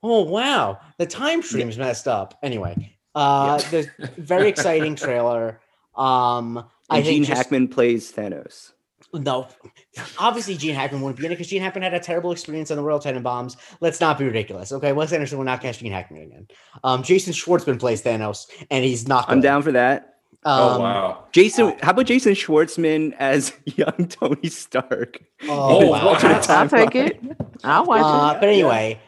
[0.01, 1.85] "Oh wow, the time stream's yep.
[1.85, 3.87] messed up." Anyway, uh, yep.
[3.97, 5.59] the very exciting trailer.
[5.95, 8.71] Um, and I Gene just, Hackman plays Thanos.
[9.13, 9.47] No,
[10.19, 12.77] obviously Gene Hackman wouldn't be in it because Gene Hackman had a terrible experience on
[12.77, 13.55] the Royal Tenenbaums.
[13.79, 14.91] Let's not be ridiculous, okay?
[14.91, 16.47] Wes Anderson will not cast Gene Hackman again.
[16.83, 19.29] Um, Jason Schwartzman plays Thanos, and he's not.
[19.29, 20.14] I'm down for that.
[20.47, 21.65] Oh, um, oh wow, Jason!
[21.65, 25.19] Uh, how about Jason Schwartzman as young Tony Stark?
[25.49, 26.09] Oh, wow.
[26.09, 27.19] I'll take it.
[27.63, 28.39] I'll watch uh, it.
[28.41, 28.99] But anyway,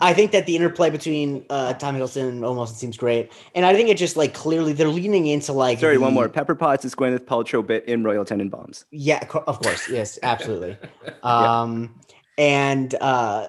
[0.00, 3.66] I think that the interplay between uh, Tom Hiddleston and Owen Wilson seems great, and
[3.66, 5.80] I think it just like clearly they're leaning into like.
[5.80, 6.28] Sorry, the, one more.
[6.28, 8.84] Pepper Potts is Gwyneth Paltrow bit in Royal Tenenbaums.
[8.92, 9.88] Yeah, of course.
[9.88, 10.78] Yes, absolutely.
[11.24, 12.00] um,
[12.38, 12.44] yeah.
[12.44, 13.48] and uh,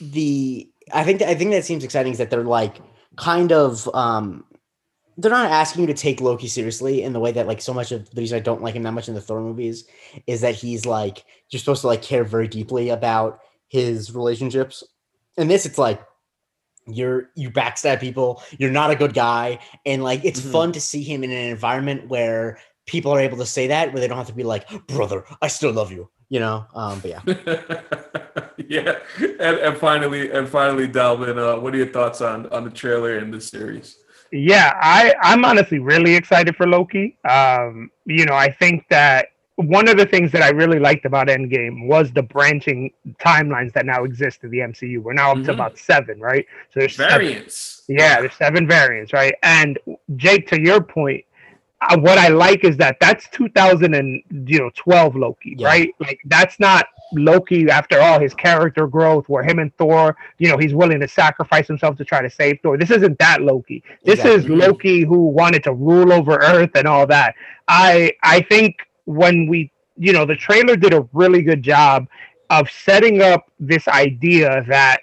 [0.00, 2.80] the I think I think that seems exciting is that they're like
[3.16, 4.44] kind of um
[5.16, 7.92] they're not asking you to take Loki seriously in the way that like so much
[7.92, 9.84] of the reason I don't like him that much in the Thor movies
[10.26, 14.82] is that he's like you're supposed to like care very deeply about his relationships.
[15.36, 16.02] In this, it's like
[16.86, 20.52] you're you backstab people, you're not a good guy, and like it's mm-hmm.
[20.52, 24.00] fun to see him in an environment where people are able to say that where
[24.00, 26.66] they don't have to be like, brother, I still love you, you know.
[26.74, 27.22] Um, but yeah.
[28.68, 28.98] yeah.
[29.40, 33.18] And, and finally and finally, Dalvin, uh, what are your thoughts on on the trailer
[33.18, 33.98] and the series?
[34.34, 37.16] Yeah, I I'm honestly really excited for Loki.
[37.28, 41.28] Um, you know, I think that one of the things that I really liked about
[41.28, 42.90] Endgame was the branching
[43.20, 45.00] timelines that now exist in the MCU.
[45.00, 45.46] We're now up mm-hmm.
[45.46, 46.44] to about seven, right?
[46.72, 47.84] So there's variants.
[47.86, 49.34] Seven, yeah, there's seven variants, right?
[49.44, 49.78] And
[50.16, 51.24] Jake, to your point,
[51.90, 55.66] uh, what I like is that that's 2000 and you know 12 Loki, yeah.
[55.66, 55.94] right?
[55.98, 60.58] Like that's not Loki after all his character growth, where him and Thor, you know,
[60.58, 62.76] he's willing to sacrifice himself to try to save Thor.
[62.76, 63.82] This isn't that Loki.
[64.04, 64.34] This exactly.
[64.34, 67.34] is Loki who wanted to rule over Earth and all that.
[67.68, 72.06] I I think when we, you know, the trailer did a really good job
[72.50, 75.00] of setting up this idea that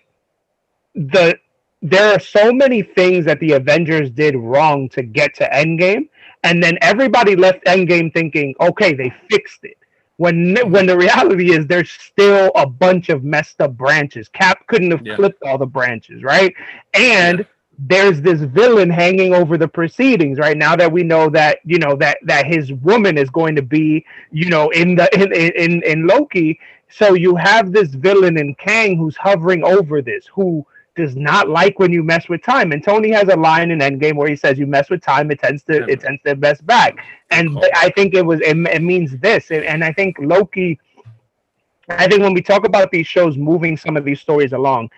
[0.95, 1.37] the
[1.81, 6.09] there are so many things that the Avengers did wrong to get to Endgame,
[6.43, 9.77] and then everybody left Endgame thinking, okay, they fixed it
[10.21, 14.27] when when the reality is there's still a bunch of messed up branches.
[14.29, 15.15] Cap couldn't have yeah.
[15.15, 16.53] clipped all the branches, right?
[16.93, 17.45] And yeah.
[17.79, 21.95] there's this villain hanging over the proceedings right now that we know that you know
[21.95, 26.05] that that his woman is going to be you know in the in in in
[26.05, 26.59] Loki.
[26.89, 30.63] So you have this villain in Kang who's hovering over this, who
[31.01, 32.71] does not like when you mess with time.
[32.71, 35.39] And Tony has a line in Endgame where he says, "You mess with time, it
[35.39, 36.97] tends to it tends to mess back."
[37.31, 40.79] And I think it was it, it means this, and I think Loki.
[41.89, 44.89] I think when we talk about these shows moving some of these stories along,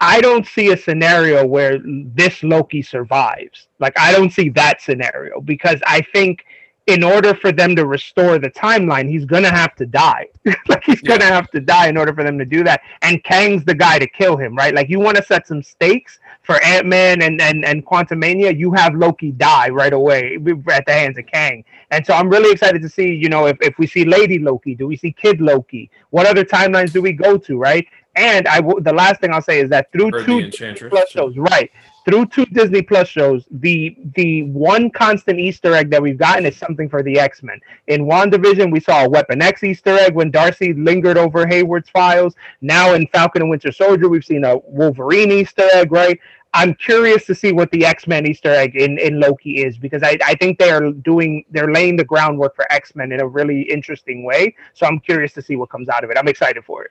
[0.00, 3.68] I don't see a scenario where this Loki survives.
[3.78, 6.44] Like I don't see that scenario because I think
[6.86, 10.28] in order for them to restore the timeline, he's gonna have to die.
[10.68, 11.10] like he's yeah.
[11.10, 12.80] gonna have to die in order for them to do that.
[13.02, 14.74] And Kang's the guy to kill him, right?
[14.74, 18.72] Like you want to set some stakes for Ant Man and and and Quantumania, you
[18.72, 20.38] have Loki die right away
[20.70, 21.64] at the hands of Kang.
[21.90, 24.74] And so I'm really excited to see, you know, if, if we see Lady Loki,
[24.74, 25.90] do we see Kid Loki?
[26.10, 27.86] What other timelines do we go to, right?
[28.16, 30.50] And I w- the last thing I'll say is that through two
[30.88, 31.70] plus shows, right?
[32.04, 36.56] Through two Disney Plus shows, the the one constant Easter egg that we've gotten is
[36.56, 37.60] something for the X Men.
[37.86, 42.34] In WandaVision, we saw a Weapon X Easter egg when Darcy lingered over Hayward's files.
[42.60, 46.18] Now in Falcon and Winter Soldier, we've seen a Wolverine Easter egg, right?
[46.54, 50.02] I'm curious to see what the X Men Easter egg in, in Loki is because
[50.02, 53.26] I, I think they are doing they're laying the groundwork for X Men in a
[53.26, 54.54] really interesting way.
[54.74, 56.18] So I'm curious to see what comes out of it.
[56.18, 56.90] I'm excited for it.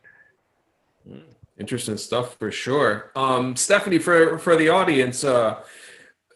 [1.10, 1.31] Mm.
[1.62, 3.12] Interesting stuff for sure.
[3.16, 5.62] Um, Stephanie, for for the audience, uh,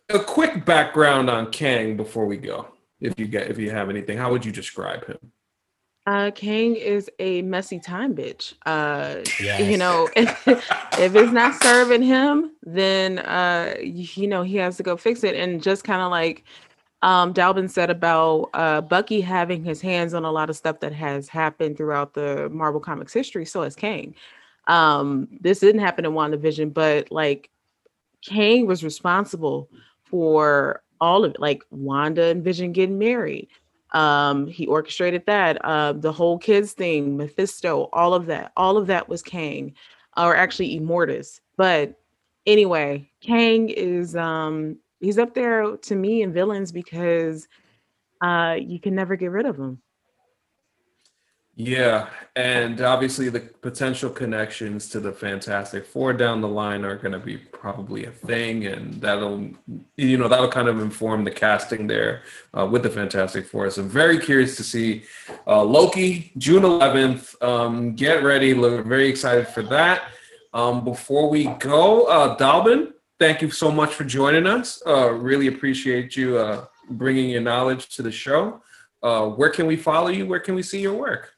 [0.10, 2.68] a quick background on Kang before we go.
[3.02, 5.18] If you get if you have anything, how would you describe him?
[6.06, 8.54] Uh, Kang is a messy time bitch.
[8.68, 9.62] Uh, yes.
[9.62, 14.84] you know, if, if it's not serving him, then uh, you know he has to
[14.84, 15.34] go fix it.
[15.34, 16.44] And just kind of like
[17.02, 20.94] um, Dalvin said about uh, Bucky having his hands on a lot of stuff that
[20.94, 24.14] has happened throughout the Marvel Comics history, so has Kang.
[24.68, 27.50] Um, this didn't happen in WandaVision, but like
[28.26, 29.70] Kang was responsible
[30.04, 33.50] for all of it, like Wanda and Vision getting married.
[33.92, 35.64] Um, he orchestrated that.
[35.64, 39.74] Uh, the whole kids thing, Mephisto, all of that, all of that was Kang,
[40.18, 41.40] or actually Immortus.
[41.58, 42.00] But
[42.46, 47.48] anyway, Kang is um he's up there to me in villains because
[48.22, 49.82] uh you can never get rid of him.
[51.58, 57.14] Yeah, and obviously the potential connections to the Fantastic Four down the line are going
[57.14, 59.52] to be probably a thing, and that'll
[59.96, 62.24] you know that'll kind of inform the casting there
[62.54, 63.70] uh, with the Fantastic Four.
[63.70, 65.04] So I'm very curious to see
[65.48, 67.42] uh, Loki June 11th.
[67.42, 70.10] Um, get ready, look very excited for that.
[70.54, 74.84] Um, before we go, uh, Dalvin, thank you so much for joining us.
[74.86, 78.62] Uh, really appreciate you uh, bringing your knowledge to the show.
[79.02, 80.26] Uh, where can we follow you?
[80.26, 81.35] Where can we see your work?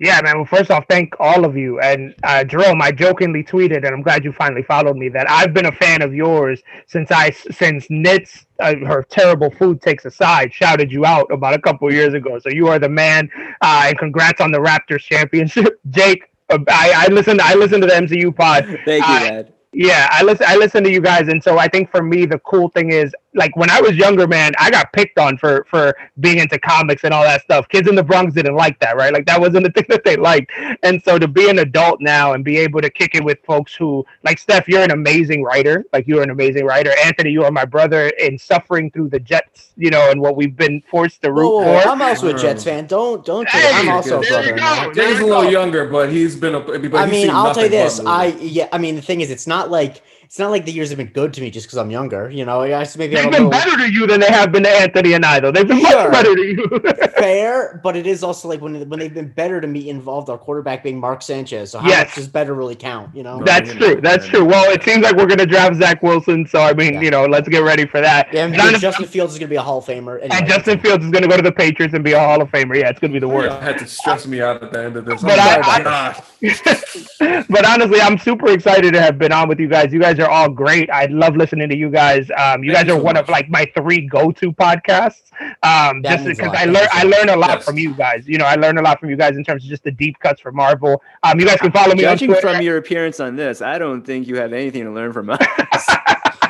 [0.00, 0.38] Yeah, man.
[0.38, 1.78] Well, first off, thank all of you.
[1.80, 5.10] And uh, Jerome, I jokingly tweeted, and I'm glad you finally followed me.
[5.10, 9.82] That I've been a fan of yours since I since Nitz, uh, her terrible food
[9.82, 12.38] takes aside, shouted you out about a couple years ago.
[12.38, 13.28] So you are the man.
[13.60, 16.24] Uh, and congrats on the Raptors championship, Jake.
[16.48, 17.42] Uh, I, I listened.
[17.42, 18.64] I listened to the MCU pod.
[18.86, 19.52] Thank you, Dad.
[19.72, 20.46] Yeah, I listen.
[20.48, 23.14] I listen to you guys, and so I think for me, the cool thing is
[23.34, 27.04] like when I was younger, man, I got picked on for for being into comics
[27.04, 27.68] and all that stuff.
[27.68, 29.12] Kids in the Bronx didn't like that, right?
[29.12, 30.50] Like that wasn't the thing that they liked.
[30.82, 33.74] And so to be an adult now and be able to kick it with folks
[33.74, 35.84] who like Steph, you're an amazing writer.
[35.92, 36.92] Like you're an amazing writer.
[37.04, 40.56] Anthony, you are my brother in suffering through the Jets, you know, and what we've
[40.56, 41.88] been forced to root whoa, for.
[41.88, 42.86] I'm also a Jets fan.
[42.86, 43.48] Don't don't.
[43.48, 44.92] Hey, I'm also a brother.
[44.92, 46.60] Jay's a little younger, but he's been a.
[46.60, 48.00] But I mean, I'll tell you this.
[48.00, 48.68] I yeah.
[48.72, 50.00] I mean, the thing is, it's not like
[50.30, 52.30] it's not like the years have been good to me just because I'm younger.
[52.30, 53.50] You know, I just maybe they've been little...
[53.50, 55.50] better to you than they have been to Anthony and I, though.
[55.50, 56.08] They've been sure.
[56.08, 56.68] much better to you.
[57.18, 60.38] Fair, but it is also like when when they've been better to me involved our
[60.38, 61.72] quarterback being Mark Sanchez.
[61.72, 62.06] So how yes.
[62.06, 63.12] much does better really count?
[63.12, 64.00] You know, that's true.
[64.00, 64.44] That's true.
[64.44, 67.00] Well, it seems like we're gonna draft Zach Wilson, so I mean, yeah.
[67.00, 68.32] you know, let's get ready for that.
[68.32, 70.20] Yeah, and Justin Fields is gonna be a Hall of Famer.
[70.20, 70.28] Anyway.
[70.30, 72.78] And Justin Fields is gonna go to the Patriots and be a Hall of Famer.
[72.78, 73.50] Yeah, it's gonna be the oh, worst.
[73.50, 75.22] Yeah, had to stress me out at the end of this.
[75.22, 79.66] But, oh I, I, but honestly, I'm super excited to have been on with you
[79.66, 79.92] guys.
[79.92, 80.90] You guys are all great.
[80.90, 82.30] I love listening to you guys.
[82.36, 83.24] Um, you Thank guys you are so one much.
[83.24, 85.30] of like my three go-to podcasts.
[85.62, 87.64] Um, just because I learn I learn a lot yes.
[87.64, 88.28] from you guys.
[88.28, 90.18] You know, I learn a lot from you guys in terms of just the deep
[90.18, 91.02] cuts for Marvel.
[91.22, 92.02] Um, you guys can follow me.
[92.02, 95.30] Judging from your appearance on this, I don't think you have anything to learn from
[95.30, 95.38] us.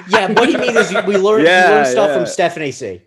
[0.08, 2.16] yeah, what do you mean is we learn, yeah, we learn stuff yeah.
[2.16, 3.00] from Stephanie C.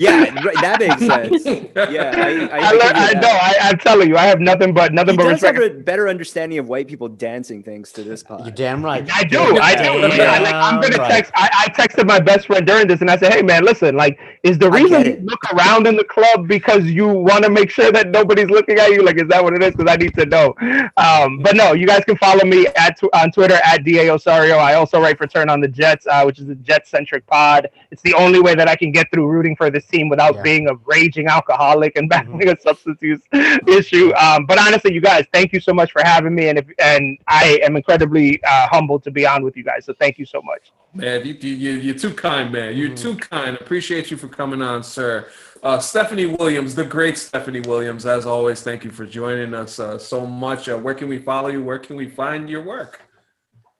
[0.00, 0.30] Yeah,
[0.62, 0.98] that makes
[1.44, 1.44] sense.
[1.44, 3.28] Yeah, I, I, I, learn, I know.
[3.28, 5.62] I, am telling you, I have nothing but nothing he but does respect.
[5.62, 8.46] have a better understanding of white people dancing things to this pod.
[8.46, 9.06] You're damn right.
[9.12, 9.58] I do.
[9.58, 10.16] I do.
[10.16, 11.10] Yeah, like, I'm gonna right.
[11.10, 11.32] text.
[11.34, 13.94] I, I, texted my best friend during this, and I said, "Hey, man, listen.
[13.94, 17.68] Like, is the reason you look around in the club because you want to make
[17.68, 19.02] sure that nobody's looking at you?
[19.02, 19.72] Like, is that what it is?
[19.72, 20.54] Because I need to know."
[20.96, 24.56] Um, but no, you guys can follow me at on Twitter at da Osorio.
[24.56, 27.68] I also write for Turn on the Jets, uh, which is a Jet centric pod.
[27.90, 30.42] It's the only way that I can get through rooting for this team without yeah.
[30.42, 32.56] being a raging alcoholic and battling mm-hmm.
[32.56, 33.20] a substance use
[33.66, 34.12] issue.
[34.14, 37.18] Um, but honestly, you guys, thank you so much for having me, and if, and
[37.28, 39.84] I am incredibly uh, humbled to be on with you guys.
[39.84, 40.72] So thank you so much.
[40.92, 42.76] Man, you, you, you're too kind, man.
[42.76, 42.98] You're mm.
[42.98, 43.56] too kind.
[43.60, 45.28] Appreciate you for coming on, sir.
[45.62, 49.98] Uh, Stephanie Williams, the great Stephanie Williams, as always, thank you for joining us uh,
[49.98, 50.68] so much.
[50.68, 51.62] Uh, where can we follow you?
[51.62, 53.02] Where can we find your work?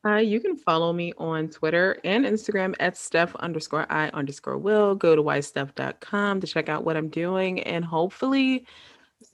[0.04, 4.94] Uh, you can follow me on Twitter and Instagram at Steph underscore I underscore will.
[4.94, 7.60] Go to wisesteph.com to check out what I'm doing.
[7.60, 8.64] And hopefully,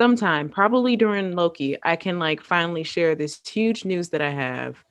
[0.00, 4.82] sometime, probably during Loki, I can like finally share this huge news that I have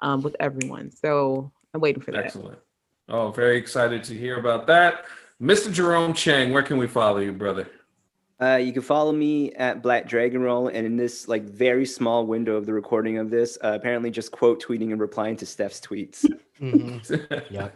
[0.00, 0.92] um, with everyone.
[0.92, 2.26] So I'm waiting for that.
[2.26, 2.60] Excellent.
[3.08, 5.06] Oh, very excited to hear about that.
[5.42, 5.72] Mr.
[5.72, 7.68] Jerome Chang, where can we follow you, brother?
[8.40, 12.26] Uh, you can follow me at Black Dragon Roll, and in this like very small
[12.26, 15.80] window of the recording of this, uh, apparently just quote tweeting and replying to Steph's
[15.80, 16.26] tweets.
[16.60, 17.54] Mm-hmm.
[17.54, 17.68] yeah,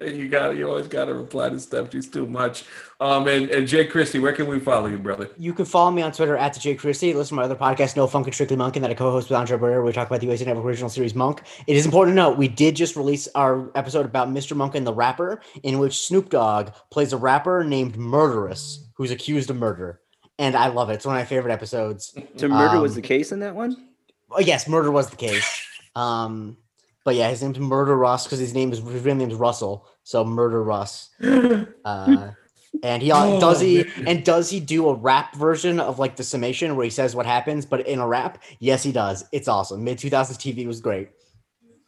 [0.06, 1.90] you got you always got to reply to Steph.
[1.90, 2.64] She's too much.
[3.00, 5.30] Um, and and Jay Christie, where can we follow you, brother?
[5.36, 7.12] You can follow me on Twitter at the Jay Christie.
[7.12, 9.36] Listen to my other podcast, No Funk and Strictly Monk, and that I co-host with
[9.36, 9.84] Andre Barrera.
[9.84, 11.42] We talk about the USA Network original series Monk.
[11.66, 14.56] It is important to note we did just release our episode about Mr.
[14.56, 19.48] Monk and the rapper, in which Snoop Dogg plays a rapper named Murderous who's accused
[19.48, 19.98] of murder,
[20.38, 20.92] and I love it.
[20.92, 22.14] It's one of my favorite episodes.
[22.36, 23.74] So murder um, was the case in that one.
[24.30, 25.66] Oh, yes, murder was the case.
[25.96, 26.58] Um,
[27.02, 29.86] but yeah, his name's Murder Russ because his name is his real name is Russell.
[30.02, 31.08] So Murder Russ.
[31.82, 32.32] Uh,
[32.82, 34.06] and he oh, does he man.
[34.06, 37.24] and does he do a rap version of like the summation where he says what
[37.24, 38.42] happens, but in a rap?
[38.58, 39.24] Yes, he does.
[39.32, 39.82] It's awesome.
[39.82, 41.08] Mid 2000s TV was great.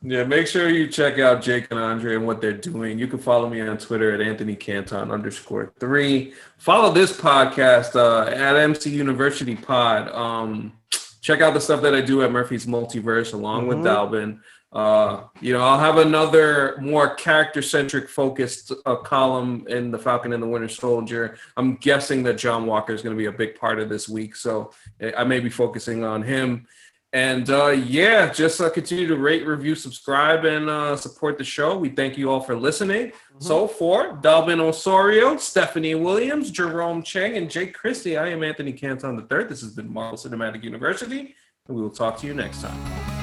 [0.04, 2.98] Yeah, make sure you check out Jake and Andre and what they're doing.
[2.98, 6.34] You can follow me on Twitter at Anthony Canton underscore three.
[6.58, 10.08] Follow this podcast uh, at MC University Pod.
[10.08, 10.72] Um,
[11.20, 13.68] check out the stuff that I do at Murphy's Multiverse along mm-hmm.
[13.68, 14.40] with Dalvin.
[14.72, 20.32] Uh, you know, I'll have another more character centric focused uh, column in the Falcon
[20.32, 21.36] and the Winter Soldier.
[21.56, 24.34] I'm guessing that John Walker is going to be a big part of this week,
[24.34, 24.72] so
[25.16, 26.66] I may be focusing on him.
[27.12, 31.76] And uh, yeah, just uh, continue to rate, review, subscribe, and uh, support the show.
[31.76, 33.08] We thank you all for listening.
[33.08, 33.40] Mm-hmm.
[33.40, 39.18] So for Dalvin Osorio, Stephanie Williams, Jerome Chang, and Jake Christie, I am Anthony Canton
[39.30, 39.44] III.
[39.44, 41.34] This has been Marvel Cinematic University,
[41.68, 43.21] and we will talk to you next time.